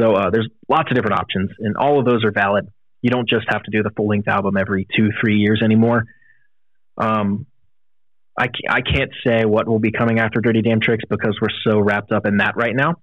so 0.01 0.15
uh, 0.15 0.31
there's 0.31 0.49
lots 0.69 0.91
of 0.91 0.97
different 0.97 1.19
options 1.19 1.51
and 1.59 1.77
all 1.77 1.99
of 1.99 2.05
those 2.05 2.25
are 2.25 2.33
valid 2.33 2.69
you 3.03 3.11
don't 3.11 3.29
just 3.29 3.47
have 3.49 3.63
to 3.63 3.71
do 3.71 3.83
the 3.83 3.91
full 3.91 4.09
length 4.09 4.29
album 4.29 4.57
every 4.57 4.87
two 4.97 5.11
three 5.21 5.37
years 5.37 5.61
anymore 5.63 6.05
um, 6.99 7.47
I, 8.39 8.47
I 8.69 8.81
can't 8.81 9.11
say 9.27 9.45
what 9.45 9.69
will 9.69 9.79
be 9.79 9.93
coming 9.93 10.19
after 10.19 10.41
Dirty 10.41 10.63
Damn 10.63 10.81
Tricks 10.81 11.05
because 11.09 11.39
we're 11.41 11.49
so 11.65 11.79
wrapped 11.79 12.13
up 12.13 12.27
in 12.27 12.39
that 12.39 12.57
right 12.57 12.75
now. 12.75 12.95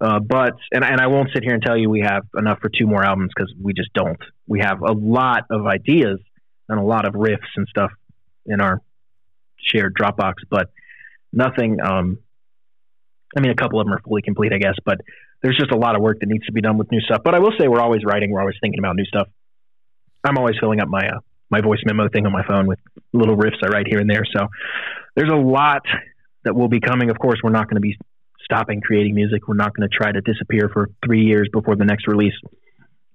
Uh, 0.00 0.18
but 0.18 0.54
and 0.72 0.84
and 0.84 1.00
I 1.00 1.06
won't 1.06 1.30
sit 1.32 1.44
here 1.44 1.54
and 1.54 1.62
tell 1.62 1.78
you 1.78 1.88
we 1.88 2.00
have 2.00 2.24
enough 2.36 2.58
for 2.60 2.68
two 2.68 2.86
more 2.86 3.04
albums 3.04 3.30
because 3.34 3.52
we 3.60 3.72
just 3.74 3.92
don't. 3.94 4.18
We 4.46 4.60
have 4.60 4.82
a 4.82 4.92
lot 4.92 5.44
of 5.50 5.66
ideas 5.66 6.18
and 6.68 6.80
a 6.80 6.82
lot 6.82 7.06
of 7.06 7.14
riffs 7.14 7.38
and 7.56 7.66
stuff 7.68 7.92
in 8.44 8.60
our 8.60 8.82
shared 9.56 9.94
Dropbox, 9.94 10.34
but 10.50 10.70
nothing. 11.32 11.78
Um, 11.80 12.18
I 13.36 13.40
mean, 13.40 13.50
a 13.50 13.54
couple 13.54 13.80
of 13.80 13.86
them 13.86 13.94
are 13.94 14.00
fully 14.00 14.22
complete, 14.22 14.52
I 14.52 14.58
guess, 14.58 14.74
but 14.84 15.00
there's 15.42 15.56
just 15.56 15.72
a 15.72 15.76
lot 15.76 15.96
of 15.96 16.02
work 16.02 16.20
that 16.20 16.26
needs 16.26 16.46
to 16.46 16.52
be 16.52 16.60
done 16.60 16.78
with 16.78 16.90
new 16.90 17.00
stuff. 17.00 17.22
But 17.24 17.34
I 17.34 17.38
will 17.38 17.52
say 17.58 17.68
we're 17.68 17.80
always 17.80 18.02
writing. 18.04 18.30
We're 18.30 18.40
always 18.40 18.56
thinking 18.60 18.78
about 18.78 18.96
new 18.96 19.04
stuff. 19.04 19.28
I'm 20.24 20.38
always 20.38 20.56
filling 20.58 20.80
up 20.80 20.88
my 20.88 21.06
uh, 21.06 21.20
my 21.50 21.60
voice 21.60 21.80
memo 21.84 22.08
thing 22.08 22.26
on 22.26 22.32
my 22.32 22.44
phone 22.46 22.66
with 22.66 22.78
little 23.12 23.36
riffs 23.36 23.62
I 23.62 23.68
write 23.68 23.86
here 23.86 24.00
and 24.00 24.08
there. 24.08 24.24
So 24.34 24.48
there's 25.14 25.30
a 25.30 25.36
lot 25.36 25.82
that 26.44 26.54
will 26.54 26.68
be 26.68 26.80
coming. 26.80 27.10
Of 27.10 27.18
course, 27.18 27.40
we're 27.42 27.50
not 27.50 27.68
going 27.68 27.76
to 27.76 27.80
be 27.80 27.96
stopping 28.42 28.80
creating 28.80 29.14
music. 29.14 29.46
We're 29.48 29.54
not 29.54 29.76
going 29.76 29.88
to 29.88 29.94
try 29.94 30.12
to 30.12 30.20
disappear 30.20 30.70
for 30.72 30.90
three 31.04 31.24
years 31.24 31.48
before 31.52 31.76
the 31.76 31.84
next 31.84 32.06
release. 32.06 32.34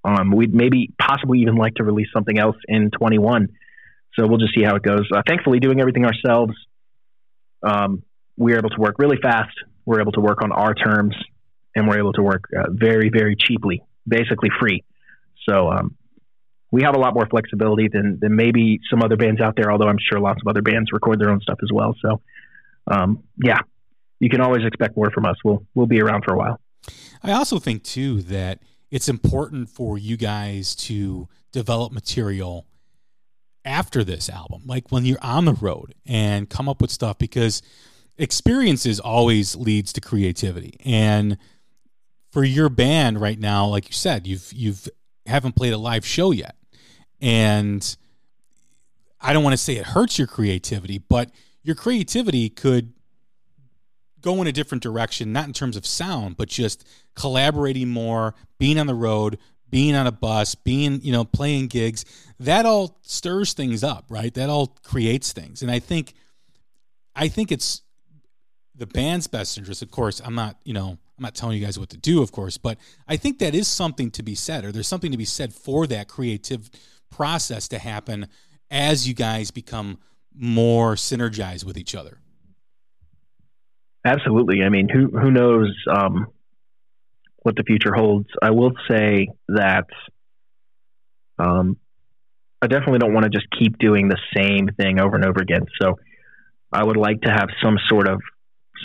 Um, 0.04 0.32
we'd 0.32 0.54
maybe 0.54 0.92
possibly 1.00 1.40
even 1.42 1.56
like 1.56 1.76
to 1.76 1.84
release 1.84 2.08
something 2.14 2.38
else 2.38 2.56
in 2.68 2.90
21. 2.92 3.50
So 4.18 4.28
we'll 4.28 4.38
just 4.38 4.56
see 4.56 4.64
how 4.64 4.76
it 4.76 4.84
goes. 4.84 5.08
Uh, 5.14 5.22
thankfully, 5.28 5.60
doing 5.60 5.80
everything 5.80 6.06
ourselves, 6.06 6.54
um, 7.64 8.04
we're 8.38 8.58
able 8.58 8.70
to 8.70 8.80
work 8.80 8.96
really 8.98 9.18
fast. 9.22 9.56
We're 9.90 10.02
able 10.02 10.12
to 10.12 10.22
work 10.22 10.44
on 10.44 10.52
our 10.52 10.76
terms, 10.76 11.16
and 11.76 11.88
we're 11.88 11.98
able 11.98 12.14
to 12.14 12.22
work 12.22 12.44
uh, 12.56 12.68
very, 12.70 13.10
very 13.10 13.36
cheaply, 13.36 13.82
basically 14.08 14.50
free. 14.60 14.84
So 15.50 15.72
um, 15.72 15.96
we 16.72 16.84
have 16.84 16.96
a 16.96 17.00
lot 17.00 17.16
more 17.16 17.26
flexibility 17.26 17.88
than, 17.92 18.20
than 18.22 18.36
maybe 18.36 18.82
some 18.88 19.02
other 19.02 19.18
bands 19.18 19.42
out 19.42 19.56
there, 19.56 19.72
although 19.72 19.88
I'm 19.88 19.98
sure 20.00 20.20
lots 20.20 20.42
of 20.46 20.48
other 20.48 20.62
bands 20.62 20.92
record 20.94 21.20
their 21.20 21.32
own 21.32 21.42
stuff 21.42 21.58
as 21.64 21.70
well. 21.74 21.96
So, 22.04 22.22
um, 22.86 23.24
yeah, 23.44 23.62
you 24.20 24.30
can 24.30 24.42
always 24.42 24.64
expect 24.64 24.96
more 24.96 25.10
from 25.10 25.26
us. 25.26 25.38
We'll, 25.44 25.66
we'll 25.74 25.88
be 25.88 26.02
around 26.02 26.24
for 26.24 26.36
a 26.36 26.38
while. 26.38 26.62
I 27.24 27.32
also 27.32 27.58
think, 27.58 27.84
too, 27.84 28.22
that 28.24 28.60
it's 28.92 29.10
important 29.10 29.70
for 29.70 29.98
you 29.98 30.18
guys 30.18 30.76
to 30.76 31.28
develop 31.52 31.92
material 31.92 32.68
after 33.66 34.04
this 34.04 34.30
album, 34.30 34.62
like 34.68 34.92
when 34.92 35.04
you're 35.04 35.24
on 35.24 35.46
the 35.46 35.54
road 35.54 35.96
and 36.06 36.48
come 36.48 36.70
up 36.70 36.80
with 36.80 36.92
stuff 36.92 37.18
because 37.18 37.64
experiences 38.20 39.00
always 39.00 39.56
leads 39.56 39.92
to 39.94 40.02
creativity. 40.02 40.78
And 40.86 41.38
for 42.32 42.44
your 42.44 42.70
band 42.70 43.20
right 43.20 43.40
now, 43.40 43.66
like 43.66 43.88
you 43.88 43.94
said, 43.94 44.28
you've, 44.28 44.52
you've, 44.54 44.88
haven't 45.26 45.56
played 45.56 45.74
a 45.74 45.78
live 45.78 46.06
show 46.06 46.32
yet 46.32 46.56
and 47.22 47.96
I 49.22 49.34
don't 49.34 49.44
want 49.44 49.54
to 49.54 49.58
say 49.58 49.76
it 49.76 49.86
hurts 49.86 50.18
your 50.18 50.28
creativity, 50.28 50.98
but 50.98 51.32
your 51.62 51.76
creativity 51.76 52.50
could 52.50 52.94
go 54.22 54.42
in 54.42 54.48
a 54.48 54.52
different 54.52 54.84
direction, 54.84 55.34
not 55.34 55.48
in 55.48 55.54
terms 55.54 55.76
of 55.76 55.86
sound, 55.86 56.38
but 56.38 56.50
just 56.50 56.88
collaborating 57.16 57.90
more, 57.90 58.34
being 58.58 58.80
on 58.80 58.88
the 58.88 58.96
road, 58.96 59.38
being 59.70 59.96
on 59.96 60.08
a 60.08 60.12
bus, 60.12 60.56
being, 60.56 61.02
you 61.02 61.12
know, 61.12 61.24
playing 61.24 61.68
gigs. 61.68 62.06
That 62.40 62.66
all 62.66 62.98
stirs 63.02 63.54
things 63.54 63.84
up, 63.84 64.06
right? 64.10 64.34
That 64.34 64.50
all 64.50 64.68
creates 64.84 65.34
things. 65.34 65.62
And 65.62 65.70
I 65.70 65.80
think 65.80 66.14
I 67.16 67.28
think 67.28 67.52
it's 67.52 67.82
the 68.80 68.88
band's 68.88 69.28
best 69.28 69.58
interest. 69.58 69.82
Of 69.82 69.92
course, 69.92 70.22
I'm 70.24 70.36
not, 70.36 70.58
you 70.64 70.74
know, 70.74 70.90
I'm 70.90 71.22
not 71.22 71.36
telling 71.36 71.58
you 71.58 71.66
guys 71.66 71.78
what 71.78 71.90
to 71.90 71.98
do, 71.98 72.22
of 72.22 72.32
course, 72.32 72.58
but 72.58 72.78
I 73.08 73.18
think 73.18 73.40
that 73.40 73.54
is 73.54 73.68
something 73.68 74.10
to 74.12 74.24
be 74.24 74.36
said, 74.36 74.66
or 74.66 74.72
there's 74.72 74.88
something 74.88 75.12
to 75.12 75.18
be 75.18 75.26
said 75.26 75.54
for 75.54 75.86
that 75.88 76.08
creative 76.08 76.70
process 77.12 77.68
to 77.68 77.80
happen 77.80 78.28
as 78.72 79.08
you 79.08 79.14
guys 79.14 79.52
become 79.52 80.00
more 80.34 80.96
synergized 80.96 81.66
with 81.66 81.78
each 81.78 81.94
other. 81.94 82.20
Absolutely. 84.06 84.64
I 84.64 84.70
mean, 84.70 84.88
who 84.88 85.08
who 85.08 85.30
knows 85.30 85.76
um, 85.92 86.28
what 87.44 87.56
the 87.58 87.64
future 87.64 87.94
holds? 87.94 88.30
I 88.42 88.52
will 88.52 88.72
say 88.90 89.28
that 89.50 89.88
um, 91.38 91.78
I 92.62 92.68
definitely 92.68 93.00
don't 93.00 93.14
want 93.14 93.26
to 93.26 93.30
just 93.30 93.48
keep 93.58 93.78
doing 93.78 94.08
the 94.08 94.18
same 94.36 94.70
thing 94.80 95.02
over 95.02 95.16
and 95.16 95.26
over 95.26 95.42
again. 95.42 95.66
So 95.82 96.00
I 96.72 96.84
would 96.84 96.98
like 96.98 97.22
to 97.22 97.32
have 97.32 97.50
some 97.62 97.78
sort 97.90 98.08
of 98.08 98.22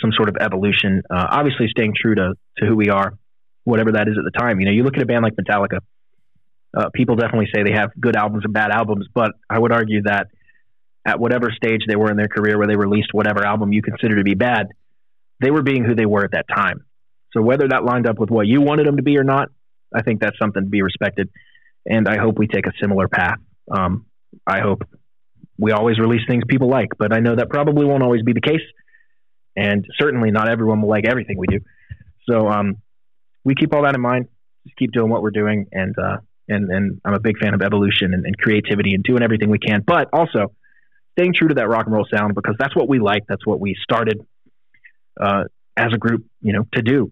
some 0.01 0.11
sort 0.11 0.29
of 0.29 0.37
evolution. 0.39 1.03
Uh, 1.09 1.27
obviously, 1.29 1.67
staying 1.69 1.93
true 1.99 2.15
to 2.15 2.33
to 2.57 2.65
who 2.65 2.75
we 2.75 2.89
are, 2.89 3.17
whatever 3.63 3.93
that 3.93 4.07
is 4.07 4.15
at 4.17 4.23
the 4.23 4.37
time. 4.37 4.59
You 4.59 4.67
know, 4.67 4.71
you 4.71 4.83
look 4.83 4.95
at 4.95 5.03
a 5.03 5.05
band 5.05 5.23
like 5.23 5.35
Metallica. 5.35 5.79
Uh, 6.75 6.89
people 6.93 7.15
definitely 7.15 7.47
say 7.53 7.63
they 7.63 7.77
have 7.77 7.91
good 7.99 8.15
albums 8.15 8.43
and 8.43 8.53
bad 8.53 8.71
albums, 8.71 9.07
but 9.13 9.31
I 9.49 9.57
would 9.57 9.71
argue 9.71 10.01
that 10.03 10.27
at 11.05 11.19
whatever 11.19 11.51
stage 11.55 11.81
they 11.87 11.95
were 11.95 12.11
in 12.11 12.17
their 12.17 12.27
career 12.27 12.57
where 12.57 12.67
they 12.67 12.75
released 12.75 13.09
whatever 13.13 13.45
album 13.45 13.71
you 13.71 13.81
consider 13.81 14.17
to 14.17 14.23
be 14.23 14.33
bad, 14.33 14.67
they 15.39 15.51
were 15.51 15.61
being 15.61 15.85
who 15.85 15.95
they 15.95 16.05
were 16.05 16.25
at 16.25 16.31
that 16.31 16.45
time. 16.53 16.83
So 17.31 17.41
whether 17.41 17.67
that 17.69 17.83
lined 17.83 18.07
up 18.07 18.17
with 18.17 18.29
what 18.29 18.47
you 18.47 18.61
wanted 18.61 18.87
them 18.87 18.97
to 18.97 19.03
be 19.03 19.17
or 19.17 19.23
not, 19.23 19.49
I 19.93 20.01
think 20.01 20.19
that's 20.19 20.37
something 20.39 20.63
to 20.63 20.69
be 20.69 20.81
respected. 20.81 21.29
And 21.85 22.07
I 22.07 22.17
hope 22.17 22.37
we 22.37 22.47
take 22.47 22.65
a 22.65 22.71
similar 22.81 23.07
path. 23.07 23.37
Um, 23.71 24.05
I 24.47 24.59
hope 24.61 24.83
we 25.57 25.71
always 25.71 25.99
release 25.99 26.21
things 26.27 26.43
people 26.47 26.69
like, 26.69 26.89
but 26.97 27.13
I 27.13 27.19
know 27.19 27.35
that 27.35 27.49
probably 27.49 27.85
won't 27.85 28.03
always 28.03 28.23
be 28.23 28.33
the 28.33 28.41
case. 28.41 28.61
And 29.55 29.85
certainly 29.97 30.31
not 30.31 30.49
everyone 30.49 30.81
will 30.81 30.89
like 30.89 31.05
everything 31.07 31.37
we 31.37 31.47
do. 31.47 31.59
So 32.29 32.47
um, 32.47 32.77
we 33.43 33.55
keep 33.55 33.73
all 33.73 33.83
that 33.83 33.95
in 33.95 34.01
mind. 34.01 34.27
Just 34.65 34.77
keep 34.77 34.91
doing 34.91 35.09
what 35.09 35.21
we're 35.21 35.31
doing. 35.31 35.67
And, 35.71 35.95
uh, 35.97 36.17
and, 36.47 36.69
and 36.69 37.01
I'm 37.05 37.13
a 37.13 37.19
big 37.19 37.37
fan 37.37 37.53
of 37.53 37.61
evolution 37.61 38.13
and, 38.13 38.25
and 38.25 38.37
creativity 38.37 38.93
and 38.93 39.03
doing 39.03 39.23
everything 39.23 39.49
we 39.49 39.59
can, 39.59 39.83
but 39.85 40.09
also 40.11 40.53
staying 41.17 41.33
true 41.33 41.47
to 41.47 41.53
that 41.55 41.69
rock 41.69 41.85
and 41.85 41.95
roll 41.95 42.05
sound 42.13 42.35
because 42.35 42.55
that's 42.59 42.75
what 42.75 42.89
we 42.89 42.99
like. 42.99 43.23
That's 43.27 43.45
what 43.45 43.59
we 43.59 43.75
started 43.81 44.25
uh, 45.19 45.43
as 45.77 45.91
a 45.93 45.97
group, 45.97 46.25
you 46.41 46.53
know, 46.53 46.65
to 46.73 46.81
do. 46.81 47.11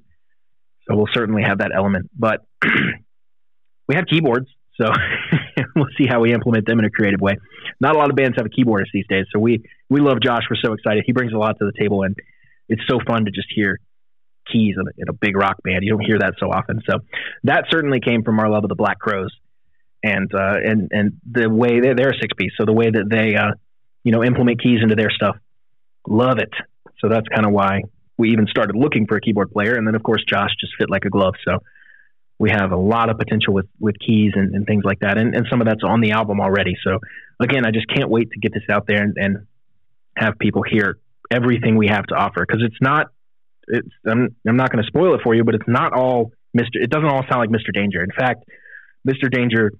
So 0.88 0.96
we'll 0.96 1.10
certainly 1.14 1.44
have 1.44 1.60
that 1.60 1.72
element. 1.76 2.10
But 2.18 2.42
we 3.88 3.96
have 3.96 4.06
keyboards, 4.10 4.48
so 4.80 4.86
we'll 5.76 5.88
see 5.98 6.06
how 6.08 6.20
we 6.20 6.34
implement 6.34 6.66
them 6.66 6.80
in 6.80 6.86
a 6.86 6.90
creative 6.90 7.22
way. 7.22 7.38
Not 7.80 7.96
a 7.96 7.98
lot 7.98 8.10
of 8.10 8.16
bands 8.16 8.38
have 8.38 8.46
a 8.46 8.50
keyboardist 8.50 8.92
these 8.94 9.08
days, 9.08 9.26
so 9.32 9.40
we 9.40 9.64
we 9.90 10.02
love 10.02 10.18
Josh. 10.22 10.44
We're 10.50 10.58
so 10.64 10.74
excited. 10.74 11.04
He 11.06 11.14
brings 11.14 11.34
a 11.34 11.38
lot 11.38 11.58
to 11.60 11.66
the 11.66 11.74
table, 11.78 12.04
and 12.04 12.16
it's 12.70 12.82
so 12.90 13.00
fun 13.06 13.26
to 13.26 13.32
just 13.32 13.48
hear 13.54 13.80
keys 14.52 14.76
in 14.78 14.88
a, 14.88 14.92
in 14.98 15.10
a 15.10 15.14
big 15.14 15.36
rock 15.38 15.58
band. 15.64 15.84
You 15.84 15.92
don't 15.92 16.06
hear 16.06 16.20
that 16.20 16.34
so 16.40 16.48
often. 16.48 16.82
So 16.90 17.00
that 17.44 17.66
certainly 17.70 18.00
came 18.00 18.24
from 18.24 18.40
our 18.40 18.50
love 18.50 18.64
of 18.64 18.70
the 18.70 18.76
Black 18.76 19.00
Crowes, 19.00 19.34
and 20.04 20.34
uh, 20.34 20.56
and 20.64 20.90
and 20.92 21.14
the 21.30 21.50
way 21.50 21.80
they're, 21.80 21.96
they're 21.96 22.10
a 22.10 22.20
six 22.20 22.34
piece, 22.38 22.52
so 22.58 22.66
the 22.66 22.74
way 22.74 22.90
that 22.90 23.08
they 23.10 23.36
uh, 23.36 23.54
you 24.04 24.12
know 24.12 24.24
implement 24.24 24.62
keys 24.62 24.80
into 24.82 24.96
their 24.96 25.12
stuff, 25.12 25.38
love 26.08 26.40
it. 26.40 26.52
So 27.00 27.10
that's 27.10 27.28
kind 27.28 27.46
of 27.46 27.52
why 27.52 27.82
we 28.18 28.32
even 28.32 28.48
started 28.48 28.76
looking 28.76 29.08
for 29.08 29.18
a 29.18 29.22
keyboard 29.22 29.52
player, 29.52 29.76
and 29.76 29.88
then 29.88 29.96
of 29.96 30.04
course 30.04 30.24
Josh 30.28 30.52
just 30.60 30.74
fit 30.78 30.90
like 30.90 31.06
a 31.06 31.10
glove. 31.10 31.36
So 31.48 31.60
we 32.40 32.50
have 32.50 32.72
a 32.72 32.78
lot 32.78 33.10
of 33.10 33.18
potential 33.18 33.54
with 33.54 33.68
with 33.80 33.96
keys 34.00 34.34
and, 34.36 34.54
and 34.54 34.66
things 34.66 34.84
like 34.84 35.00
that, 35.00 35.18
and, 35.18 35.36
and 35.36 35.48
some 35.50 35.62
of 35.62 35.68
that's 35.68 35.84
on 35.84 36.02
the 36.02 36.12
album 36.12 36.42
already. 36.42 36.76
So 36.84 37.00
again, 37.40 37.66
I 37.66 37.72
just 37.72 37.88
can't 37.88 38.10
wait 38.10 38.32
to 38.32 38.40
get 38.40 38.54
this 38.54 38.64
out 38.70 38.86
there 38.88 39.02
and, 39.02 39.16
and 39.18 39.48
have 40.16 40.38
people 40.38 40.64
hear 40.64 40.98
everything 41.32 41.78
we 41.78 41.88
have 41.88 42.06
to 42.08 42.16
offer 42.16 42.46
because 42.48 42.62
it's 42.64 42.82
not. 42.82 43.08
It's 43.68 43.88
I'm 44.06 44.36
I'm 44.48 44.58
not 44.58 44.72
going 44.72 44.84
to 44.84 44.88
spoil 44.88 45.16
it 45.16 45.22
for 45.24 45.34
you, 45.34 45.44
but 45.44 45.56
it's 45.56 45.68
not 45.68 45.94
all 45.94 46.32
Mr. 46.58 46.76
It 46.76 46.90
doesn't 46.90 47.08
all 47.08 47.24
sound 47.30 47.40
like 47.40 47.50
Mr. 47.50 47.74
Danger. 47.74 48.04
In 48.04 48.12
fact, 48.12 48.46
Mr. 49.08 49.32
Danger 49.32 49.72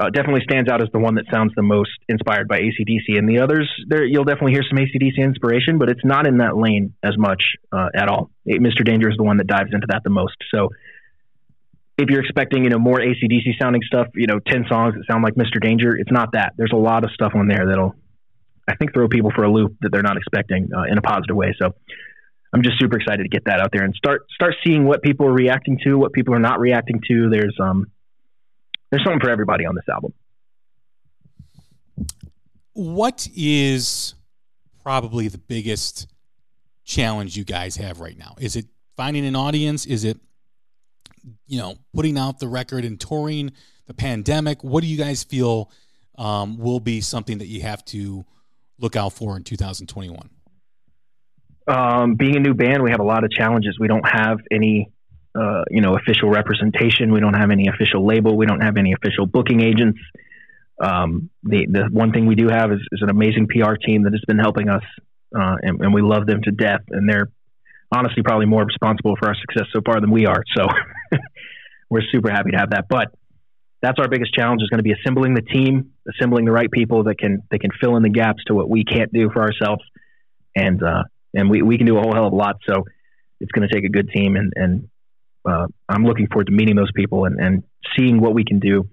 uh, 0.00 0.08
definitely 0.10 0.42
stands 0.44 0.70
out 0.70 0.82
as 0.82 0.88
the 0.92 0.98
one 0.98 1.16
that 1.16 1.24
sounds 1.32 1.52
the 1.56 1.62
most 1.62 1.90
inspired 2.08 2.48
by 2.48 2.60
ACDC. 2.60 3.18
And 3.18 3.28
the 3.28 3.40
others, 3.40 3.70
there 3.88 4.04
you'll 4.04 4.24
definitely 4.24 4.52
hear 4.52 4.64
some 4.68 4.78
ACDC 4.78 5.18
inspiration, 5.18 5.78
but 5.78 5.90
it's 5.90 6.04
not 6.04 6.26
in 6.26 6.38
that 6.38 6.56
lane 6.56 6.94
as 7.02 7.16
much 7.18 7.42
uh, 7.72 7.88
at 7.94 8.08
all. 8.08 8.30
It, 8.46 8.62
Mr. 8.62 8.84
Danger 8.84 9.10
is 9.10 9.16
the 9.16 9.24
one 9.24 9.38
that 9.38 9.46
dives 9.46 9.70
into 9.72 9.86
that 9.90 10.02
the 10.04 10.10
most. 10.10 10.36
So 10.54 10.70
if 11.98 12.08
you're 12.08 12.22
expecting, 12.22 12.64
you 12.64 12.70
know, 12.70 12.78
more 12.78 12.98
ACDC 12.98 13.60
sounding 13.60 13.82
stuff, 13.82 14.08
you 14.14 14.26
know, 14.26 14.38
10 14.38 14.66
songs 14.68 14.94
that 14.94 15.04
sound 15.10 15.22
like 15.22 15.34
Mr. 15.34 15.60
Danger, 15.60 15.96
it's 15.96 16.10
not 16.10 16.32
that. 16.32 16.54
There's 16.56 16.72
a 16.72 16.78
lot 16.78 17.04
of 17.04 17.10
stuff 17.12 17.32
on 17.34 17.46
there 17.46 17.66
that'll, 17.66 17.94
I 18.70 18.76
think, 18.76 18.94
throw 18.94 19.08
people 19.08 19.30
for 19.34 19.44
a 19.44 19.50
loop 19.50 19.76
that 19.80 19.90
they're 19.92 20.02
not 20.02 20.16
expecting 20.16 20.70
uh, 20.74 20.84
in 20.90 20.98
a 20.98 21.02
positive 21.02 21.36
way. 21.36 21.54
So 21.60 21.74
I'm 22.52 22.62
just 22.62 22.78
super 22.78 22.96
excited 22.96 23.22
to 23.22 23.28
get 23.28 23.44
that 23.44 23.60
out 23.60 23.70
there 23.72 23.84
and 23.84 23.94
start 23.94 24.26
start 24.34 24.54
seeing 24.64 24.84
what 24.84 25.02
people 25.02 25.26
are 25.26 25.32
reacting 25.32 25.78
to, 25.84 25.96
what 25.96 26.12
people 26.12 26.34
are 26.34 26.40
not 26.40 26.58
reacting 26.58 27.00
to. 27.08 27.30
There's 27.30 27.56
um 27.60 27.86
there's 28.90 29.04
something 29.04 29.20
for 29.20 29.30
everybody 29.30 29.66
on 29.66 29.74
this 29.74 29.84
album. 29.88 30.12
What 32.72 33.28
is 33.36 34.14
probably 34.82 35.28
the 35.28 35.38
biggest 35.38 36.08
challenge 36.84 37.36
you 37.36 37.44
guys 37.44 37.76
have 37.76 38.00
right 38.00 38.16
now? 38.16 38.34
Is 38.40 38.56
it 38.56 38.66
finding 38.96 39.24
an 39.26 39.36
audience? 39.36 39.86
Is 39.86 40.04
it 40.04 40.18
you 41.46 41.58
know 41.58 41.76
putting 41.94 42.18
out 42.18 42.40
the 42.40 42.48
record 42.48 42.84
and 42.84 42.98
touring? 42.98 43.52
The 43.86 43.94
pandemic. 43.94 44.62
What 44.62 44.82
do 44.82 44.86
you 44.86 44.96
guys 44.96 45.24
feel 45.24 45.70
um, 46.16 46.58
will 46.58 46.78
be 46.78 47.00
something 47.00 47.38
that 47.38 47.46
you 47.46 47.62
have 47.62 47.84
to 47.86 48.24
look 48.80 48.96
out 48.96 49.12
for 49.12 49.36
in 49.36 49.44
2021? 49.44 50.30
Um, 51.68 52.14
being 52.14 52.36
a 52.36 52.40
new 52.40 52.54
band, 52.54 52.82
we 52.82 52.90
have 52.90 53.00
a 53.00 53.04
lot 53.04 53.24
of 53.24 53.30
challenges. 53.30 53.78
We 53.78 53.86
don't 53.86 54.06
have 54.08 54.38
any 54.50 54.90
uh, 55.32 55.62
you 55.70 55.80
know, 55.80 55.96
official 55.96 56.28
representation. 56.28 57.12
We 57.12 57.20
don't 57.20 57.34
have 57.34 57.50
any 57.50 57.68
official 57.68 58.04
label. 58.04 58.36
We 58.36 58.46
don't 58.46 58.62
have 58.62 58.76
any 58.76 58.92
official 58.92 59.26
booking 59.26 59.60
agents. 59.62 60.00
Um, 60.82 61.30
the 61.44 61.66
the 61.70 61.88
one 61.92 62.10
thing 62.10 62.26
we 62.26 62.34
do 62.34 62.48
have 62.48 62.72
is, 62.72 62.80
is, 62.90 63.02
an 63.02 63.10
amazing 63.10 63.46
PR 63.46 63.74
team 63.74 64.04
that 64.04 64.12
has 64.12 64.22
been 64.26 64.38
helping 64.38 64.68
us, 64.68 64.82
uh, 65.38 65.56
and, 65.62 65.80
and, 65.82 65.94
we 65.94 66.00
love 66.00 66.26
them 66.26 66.40
to 66.42 66.50
death. 66.50 66.80
And 66.88 67.08
they're 67.08 67.30
honestly 67.92 68.22
probably 68.22 68.46
more 68.46 68.64
responsible 68.64 69.14
for 69.20 69.28
our 69.28 69.36
success 69.36 69.68
so 69.72 69.82
far 69.84 70.00
than 70.00 70.10
we 70.10 70.26
are. 70.26 70.42
So 70.56 70.66
we're 71.90 72.02
super 72.10 72.30
happy 72.30 72.52
to 72.52 72.56
have 72.56 72.70
that. 72.70 72.86
But 72.88 73.14
that's 73.82 73.98
our 73.98 74.08
biggest 74.08 74.34
challenge 74.34 74.62
is 74.62 74.68
going 74.68 74.78
to 74.78 74.84
be 74.84 74.92
assembling 74.92 75.34
the 75.34 75.42
team, 75.42 75.92
assembling 76.08 76.44
the 76.44 76.52
right 76.52 76.70
people 76.70 77.04
that 77.04 77.18
can 77.18 77.42
that 77.50 77.60
can 77.60 77.70
fill 77.80 77.96
in 77.96 78.02
the 78.02 78.10
gaps 78.10 78.42
to 78.46 78.54
what 78.54 78.68
we 78.68 78.84
can't 78.84 79.12
do 79.12 79.30
for 79.32 79.42
ourselves, 79.42 79.82
and 80.54 80.82
uh, 80.82 81.04
and 81.34 81.48
we, 81.48 81.62
we 81.62 81.78
can 81.78 81.86
do 81.86 81.96
a 81.96 82.00
whole 82.00 82.14
hell 82.14 82.26
of 82.26 82.32
a 82.32 82.36
lot. 82.36 82.56
So 82.68 82.84
it's 83.40 83.52
going 83.52 83.66
to 83.66 83.74
take 83.74 83.84
a 83.84 83.88
good 83.88 84.10
team, 84.10 84.36
and 84.36 84.52
and 84.54 84.88
uh, 85.48 85.66
I'm 85.88 86.04
looking 86.04 86.26
forward 86.26 86.46
to 86.46 86.52
meeting 86.52 86.76
those 86.76 86.92
people 86.94 87.24
and, 87.24 87.40
and 87.40 87.62
seeing 87.96 88.20
what 88.20 88.34
we 88.34 88.44
can 88.44 88.58
do 88.58 88.88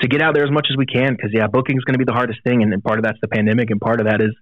to 0.00 0.08
get 0.08 0.22
out 0.22 0.34
there 0.34 0.44
as 0.44 0.50
much 0.50 0.66
as 0.70 0.76
we 0.76 0.86
can. 0.86 1.12
Because 1.12 1.30
yeah, 1.32 1.46
booking 1.46 1.76
is 1.76 1.84
going 1.84 1.94
to 1.94 1.98
be 1.98 2.04
the 2.04 2.16
hardest 2.16 2.40
thing, 2.42 2.62
and, 2.62 2.72
and, 2.72 2.82
part 2.82 2.98
of 2.98 3.04
that's 3.04 3.18
the 3.20 3.28
pandemic, 3.28 3.70
and 3.70 3.80
part 3.80 4.00
of 4.00 4.06
that 4.06 4.20
is 4.20 4.34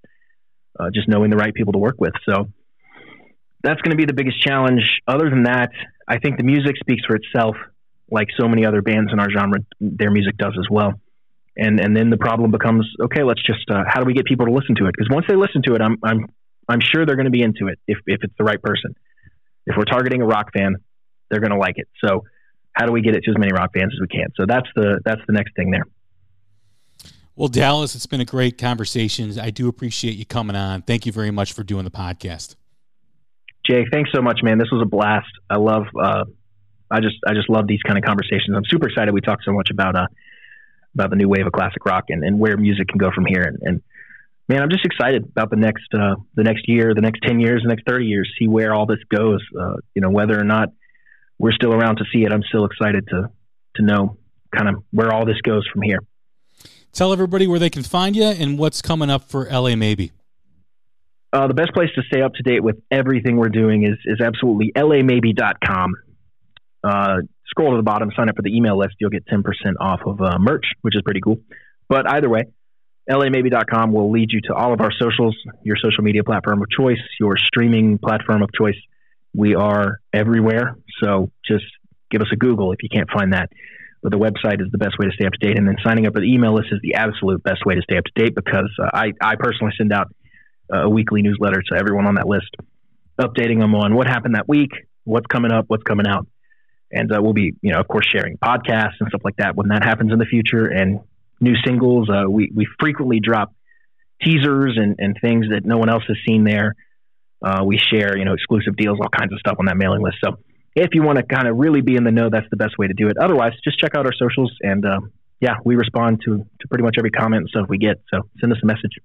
uh, 0.80 0.88
just 0.94 1.08
knowing 1.08 1.30
the 1.30 1.36
right 1.36 1.52
people 1.52 1.72
to 1.72 1.78
work 1.78 1.96
with. 1.98 2.14
So 2.26 2.48
that's 3.62 3.80
going 3.82 3.90
to 3.90 3.96
be 3.96 4.06
the 4.06 4.14
biggest 4.14 4.40
challenge. 4.40 5.00
Other 5.06 5.28
than 5.28 5.42
that, 5.42 5.70
I 6.06 6.18
think 6.18 6.38
the 6.38 6.44
music 6.44 6.76
speaks 6.80 7.04
for 7.04 7.16
itself, 7.16 7.56
like 8.10 8.28
so 8.38 8.48
many 8.48 8.64
other 8.64 8.82
bands 8.82 9.12
in 9.12 9.20
our 9.20 9.28
genre, 9.30 9.60
their 9.80 10.10
music 10.10 10.36
does 10.36 10.54
as 10.58 10.66
well. 10.70 10.94
And 11.56 11.80
and 11.80 11.96
then 11.96 12.10
the 12.10 12.16
problem 12.16 12.50
becomes 12.50 12.86
okay. 13.00 13.24
Let's 13.24 13.44
just 13.44 13.68
uh, 13.70 13.82
how 13.86 14.00
do 14.00 14.06
we 14.06 14.14
get 14.14 14.26
people 14.26 14.46
to 14.46 14.52
listen 14.52 14.76
to 14.76 14.86
it? 14.86 14.94
Because 14.96 15.08
once 15.10 15.26
they 15.28 15.34
listen 15.34 15.62
to 15.66 15.74
it, 15.74 15.82
I'm 15.82 15.96
I'm 16.04 16.26
I'm 16.68 16.80
sure 16.80 17.04
they're 17.04 17.16
going 17.16 17.26
to 17.26 17.32
be 17.32 17.42
into 17.42 17.66
it 17.66 17.80
if 17.88 17.98
if 18.06 18.20
it's 18.22 18.34
the 18.38 18.44
right 18.44 18.62
person. 18.62 18.94
If 19.66 19.76
we're 19.76 19.84
targeting 19.84 20.22
a 20.22 20.26
rock 20.26 20.52
fan, 20.56 20.76
they're 21.30 21.40
going 21.40 21.52
to 21.52 21.58
like 21.58 21.74
it. 21.76 21.88
So 22.04 22.24
how 22.72 22.86
do 22.86 22.92
we 22.92 23.02
get 23.02 23.16
it 23.16 23.24
to 23.24 23.30
as 23.30 23.38
many 23.38 23.52
rock 23.52 23.70
fans 23.74 23.92
as 23.92 24.00
we 24.00 24.06
can? 24.06 24.28
So 24.36 24.44
that's 24.46 24.68
the 24.76 25.00
that's 25.04 25.20
the 25.26 25.32
next 25.32 25.56
thing 25.56 25.72
there. 25.72 25.84
Well, 27.34 27.48
Dallas, 27.48 27.94
it's 27.94 28.06
been 28.06 28.20
a 28.20 28.24
great 28.24 28.58
conversation. 28.58 29.38
I 29.38 29.50
do 29.50 29.68
appreciate 29.68 30.16
you 30.16 30.26
coming 30.26 30.56
on. 30.56 30.82
Thank 30.82 31.06
you 31.06 31.12
very 31.12 31.30
much 31.30 31.52
for 31.52 31.62
doing 31.62 31.84
the 31.84 31.90
podcast. 31.90 32.56
Jay, 33.64 33.84
thanks 33.92 34.10
so 34.14 34.22
much, 34.22 34.40
man. 34.42 34.58
This 34.58 34.70
was 34.72 34.82
a 34.82 34.88
blast. 34.88 35.28
I 35.48 35.58
love 35.58 35.84
uh, 36.00 36.24
I 36.90 37.00
just 37.00 37.16
I 37.26 37.34
just 37.34 37.48
love 37.48 37.66
these 37.66 37.82
kind 37.82 37.98
of 37.98 38.04
conversations. 38.04 38.56
I'm 38.56 38.64
super 38.66 38.88
excited 38.88 39.12
we 39.12 39.20
talked 39.20 39.44
so 39.44 39.52
much 39.52 39.70
about 39.70 39.96
uh 39.96 40.06
about 40.94 41.10
the 41.10 41.16
new 41.16 41.28
wave 41.28 41.46
of 41.46 41.52
classic 41.52 41.84
rock 41.84 42.04
and, 42.08 42.24
and 42.24 42.38
where 42.38 42.56
music 42.56 42.88
can 42.88 42.98
go 42.98 43.10
from 43.14 43.26
here 43.26 43.42
and, 43.42 43.58
and 43.62 43.82
man, 44.48 44.62
I'm 44.62 44.70
just 44.70 44.84
excited 44.84 45.24
about 45.24 45.50
the 45.50 45.56
next 45.56 45.92
uh, 45.94 46.16
the 46.34 46.42
next 46.42 46.68
year, 46.68 46.94
the 46.94 47.00
next 47.00 47.20
ten 47.22 47.38
years, 47.38 47.62
the 47.62 47.68
next 47.68 47.84
thirty 47.86 48.06
years. 48.06 48.32
See 48.38 48.48
where 48.48 48.74
all 48.74 48.86
this 48.86 49.00
goes. 49.14 49.40
Uh, 49.58 49.76
you 49.94 50.02
know, 50.02 50.10
whether 50.10 50.38
or 50.38 50.44
not 50.44 50.70
we're 51.38 51.52
still 51.52 51.72
around 51.72 51.96
to 51.96 52.04
see 52.12 52.24
it. 52.24 52.32
I'm 52.32 52.42
still 52.42 52.64
excited 52.64 53.06
to 53.08 53.30
to 53.76 53.82
know 53.82 54.16
kind 54.54 54.68
of 54.68 54.82
where 54.90 55.12
all 55.12 55.26
this 55.26 55.40
goes 55.42 55.66
from 55.72 55.82
here. 55.82 56.00
Tell 56.92 57.12
everybody 57.12 57.46
where 57.46 57.58
they 57.58 57.70
can 57.70 57.82
find 57.82 58.16
you 58.16 58.24
and 58.24 58.58
what's 58.58 58.80
coming 58.80 59.10
up 59.10 59.24
for 59.24 59.44
LA 59.50 59.76
Maybe. 59.76 60.12
Uh, 61.30 61.46
the 61.46 61.54
best 61.54 61.74
place 61.74 61.90
to 61.94 62.02
stay 62.04 62.22
up 62.22 62.32
to 62.34 62.42
date 62.42 62.62
with 62.62 62.76
everything 62.90 63.36
we're 63.36 63.50
doing 63.50 63.84
is 63.84 63.98
is 64.06 64.20
absolutely 64.20 64.72
lamaybe.com. 64.74 65.94
Uh, 66.82 67.18
scroll 67.46 67.70
to 67.70 67.76
the 67.76 67.82
bottom, 67.82 68.10
sign 68.16 68.28
up 68.28 68.36
for 68.36 68.42
the 68.42 68.54
email 68.54 68.78
list. 68.78 68.94
You'll 69.00 69.10
get 69.10 69.26
10% 69.26 69.42
off 69.80 70.00
of 70.06 70.20
uh, 70.20 70.38
merch, 70.38 70.64
which 70.82 70.94
is 70.96 71.02
pretty 71.02 71.20
cool. 71.20 71.38
But 71.88 72.08
either 72.08 72.28
way, 72.28 72.42
lamaybe.com 73.08 73.92
will 73.92 74.10
lead 74.10 74.30
you 74.30 74.40
to 74.42 74.54
all 74.54 74.72
of 74.74 74.80
our 74.80 74.92
socials, 74.92 75.36
your 75.62 75.76
social 75.76 76.04
media 76.04 76.22
platform 76.22 76.60
of 76.60 76.68
choice, 76.70 77.00
your 77.18 77.36
streaming 77.36 77.98
platform 77.98 78.42
of 78.42 78.50
choice. 78.52 78.76
We 79.34 79.54
are 79.54 80.00
everywhere. 80.12 80.76
So 81.02 81.30
just 81.46 81.64
give 82.10 82.20
us 82.20 82.28
a 82.32 82.36
Google 82.36 82.72
if 82.72 82.82
you 82.82 82.88
can't 82.92 83.08
find 83.10 83.32
that. 83.32 83.50
But 84.02 84.12
the 84.12 84.18
website 84.18 84.60
is 84.60 84.68
the 84.70 84.78
best 84.78 84.98
way 84.98 85.06
to 85.06 85.12
stay 85.12 85.26
up 85.26 85.32
to 85.32 85.46
date. 85.46 85.58
And 85.58 85.66
then 85.66 85.76
signing 85.84 86.06
up 86.06 86.14
for 86.14 86.20
the 86.20 86.32
email 86.32 86.54
list 86.54 86.68
is 86.70 86.80
the 86.82 86.94
absolute 86.94 87.42
best 87.42 87.64
way 87.66 87.74
to 87.74 87.82
stay 87.82 87.96
up 87.96 88.04
to 88.04 88.24
date 88.24 88.34
because 88.34 88.70
uh, 88.80 88.90
I, 88.92 89.12
I 89.20 89.34
personally 89.36 89.72
send 89.76 89.92
out 89.92 90.12
uh, 90.72 90.82
a 90.84 90.88
weekly 90.88 91.22
newsletter 91.22 91.62
to 91.72 91.78
everyone 91.78 92.06
on 92.06 92.14
that 92.16 92.28
list, 92.28 92.54
updating 93.20 93.58
them 93.58 93.74
on 93.74 93.94
what 93.94 94.06
happened 94.06 94.34
that 94.34 94.48
week, 94.48 94.70
what's 95.04 95.26
coming 95.26 95.50
up, 95.50 95.64
what's 95.68 95.82
coming 95.82 96.06
out. 96.06 96.26
And 96.90 97.12
uh, 97.12 97.20
we'll 97.20 97.34
be, 97.34 97.54
you 97.60 97.72
know, 97.72 97.80
of 97.80 97.88
course, 97.88 98.06
sharing 98.10 98.38
podcasts 98.38 98.94
and 99.00 99.08
stuff 99.08 99.20
like 99.24 99.36
that 99.36 99.56
when 99.56 99.68
that 99.68 99.84
happens 99.84 100.12
in 100.12 100.18
the 100.18 100.24
future. 100.24 100.66
And 100.66 101.00
new 101.40 101.54
singles. 101.64 102.08
Uh, 102.10 102.28
we 102.28 102.50
we 102.54 102.66
frequently 102.78 103.20
drop 103.20 103.54
teasers 104.22 104.76
and, 104.76 104.96
and 104.98 105.16
things 105.20 105.46
that 105.50 105.64
no 105.64 105.78
one 105.78 105.88
else 105.88 106.04
has 106.08 106.16
seen 106.26 106.44
there. 106.44 106.74
Uh, 107.42 107.62
we 107.64 107.78
share 107.78 108.16
you 108.16 108.24
know 108.24 108.34
exclusive 108.34 108.76
deals, 108.76 108.98
all 109.00 109.08
kinds 109.08 109.32
of 109.32 109.38
stuff 109.38 109.56
on 109.58 109.66
that 109.66 109.76
mailing 109.76 110.02
list. 110.02 110.16
So 110.22 110.38
if 110.74 110.90
you 110.92 111.02
want 111.02 111.18
to 111.18 111.24
kind 111.24 111.48
of 111.48 111.56
really 111.56 111.80
be 111.80 111.96
in 111.96 112.04
the 112.04 112.10
know, 112.10 112.28
that's 112.30 112.48
the 112.50 112.56
best 112.56 112.78
way 112.78 112.88
to 112.88 112.94
do 112.94 113.08
it. 113.08 113.16
Otherwise, 113.18 113.52
just 113.64 113.78
check 113.78 113.94
out 113.94 114.06
our 114.06 114.12
socials 114.12 114.52
and 114.60 114.84
uh, 114.84 115.00
yeah, 115.40 115.56
we 115.64 115.76
respond 115.76 116.20
to 116.24 116.38
to 116.60 116.68
pretty 116.68 116.84
much 116.84 116.96
every 116.98 117.10
comment 117.10 117.42
and 117.42 117.48
stuff 117.48 117.66
we 117.68 117.78
get. 117.78 118.00
So 118.12 118.28
send 118.40 118.52
us 118.52 118.58
a 118.62 118.66
message. 118.66 118.98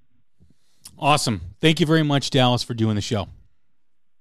Awesome. 0.97 1.41
Thank 1.59 1.79
you 1.79 1.85
very 1.85 2.03
much, 2.03 2.29
Dallas, 2.29 2.63
for 2.63 2.73
doing 2.73 2.95
the 2.95 3.01
show. 3.01 3.27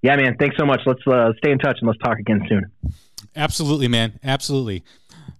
Yeah, 0.01 0.17
man. 0.17 0.35
Thanks 0.37 0.57
so 0.57 0.65
much. 0.65 0.81
Let's 0.85 1.05
uh, 1.07 1.31
stay 1.37 1.51
in 1.51 1.59
touch 1.59 1.77
and 1.79 1.87
let's 1.87 1.99
talk 1.99 2.19
again 2.19 2.45
soon. 2.49 2.71
Absolutely, 3.35 3.87
man. 3.87 4.19
Absolutely. 4.23 4.83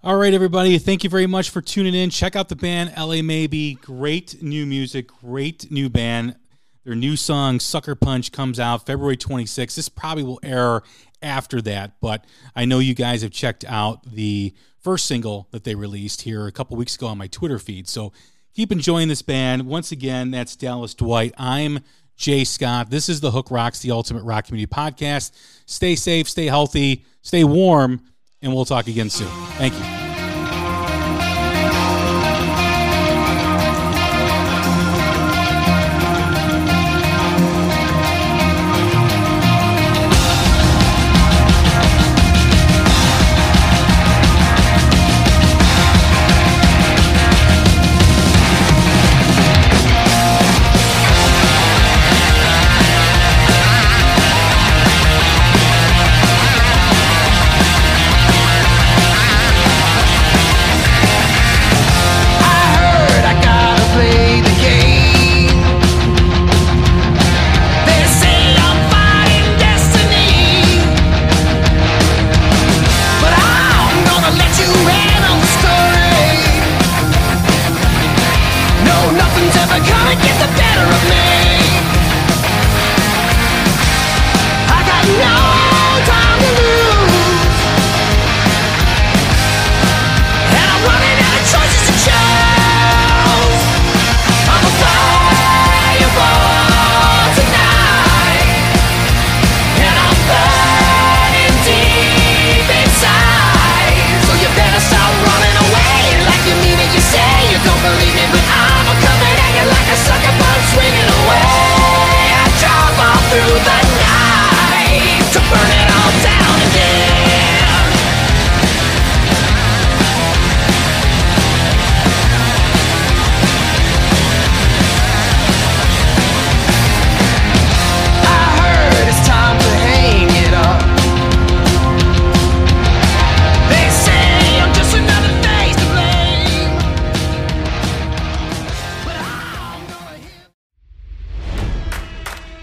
All 0.03 0.17
right, 0.17 0.33
everybody. 0.33 0.77
Thank 0.79 1.03
you 1.03 1.09
very 1.09 1.27
much 1.27 1.49
for 1.49 1.61
tuning 1.61 1.93
in. 1.93 2.09
Check 2.09 2.35
out 2.35 2.49
the 2.49 2.55
band 2.55 2.93
LA 2.97 3.21
Maybe. 3.21 3.75
Great 3.75 4.41
new 4.41 4.65
music. 4.65 5.07
Great 5.07 5.71
new 5.71 5.89
band. 5.89 6.35
Their 6.83 6.95
new 6.95 7.15
song 7.15 7.59
Sucker 7.61 7.95
Punch 7.95 8.31
comes 8.31 8.59
out 8.59 8.85
February 8.85 9.15
26th. 9.15 9.75
This 9.75 9.87
probably 9.87 10.23
will 10.23 10.39
air 10.43 10.81
after 11.21 11.61
that, 11.61 11.93
but 12.01 12.25
I 12.55 12.65
know 12.65 12.79
you 12.79 12.93
guys 12.93 13.21
have 13.21 13.31
checked 13.31 13.63
out 13.65 14.03
the 14.05 14.53
first 14.81 15.05
single 15.05 15.47
that 15.51 15.63
they 15.63 15.75
released 15.75 16.23
here 16.23 16.45
a 16.45 16.51
couple 16.51 16.75
weeks 16.75 16.95
ago 16.95 17.07
on 17.07 17.17
my 17.17 17.27
Twitter 17.27 17.57
feed. 17.57 17.87
So 17.87 18.11
keep 18.53 18.73
enjoying 18.73 19.07
this 19.07 19.21
band. 19.21 19.65
Once 19.65 19.93
again, 19.93 20.31
that's 20.31 20.57
Dallas 20.57 20.93
Dwight. 20.93 21.33
I'm 21.37 21.79
Jay 22.17 22.43
Scott. 22.43 22.89
This 22.89 23.07
is 23.07 23.21
the 23.21 23.31
Hook 23.31 23.49
Rocks, 23.49 23.79
the 23.79 23.91
Ultimate 23.91 24.23
Rock 24.23 24.47
Community 24.47 24.69
Podcast. 24.69 25.31
Stay 25.65 25.95
safe, 25.95 26.27
stay 26.27 26.47
healthy, 26.47 27.05
stay 27.23 27.43
warm, 27.43 28.01
and 28.41 28.53
we'll 28.53 28.65
talk 28.65 28.87
again 28.87 29.09
soon. 29.09 29.27
Thank 29.57 29.73
you. 29.73 30.12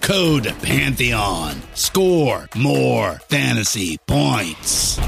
Code 0.00 0.52
Pantheon. 0.62 1.54
Score 1.74 2.48
more 2.56 3.12
fantasy 3.28 3.96
points. 3.98 4.98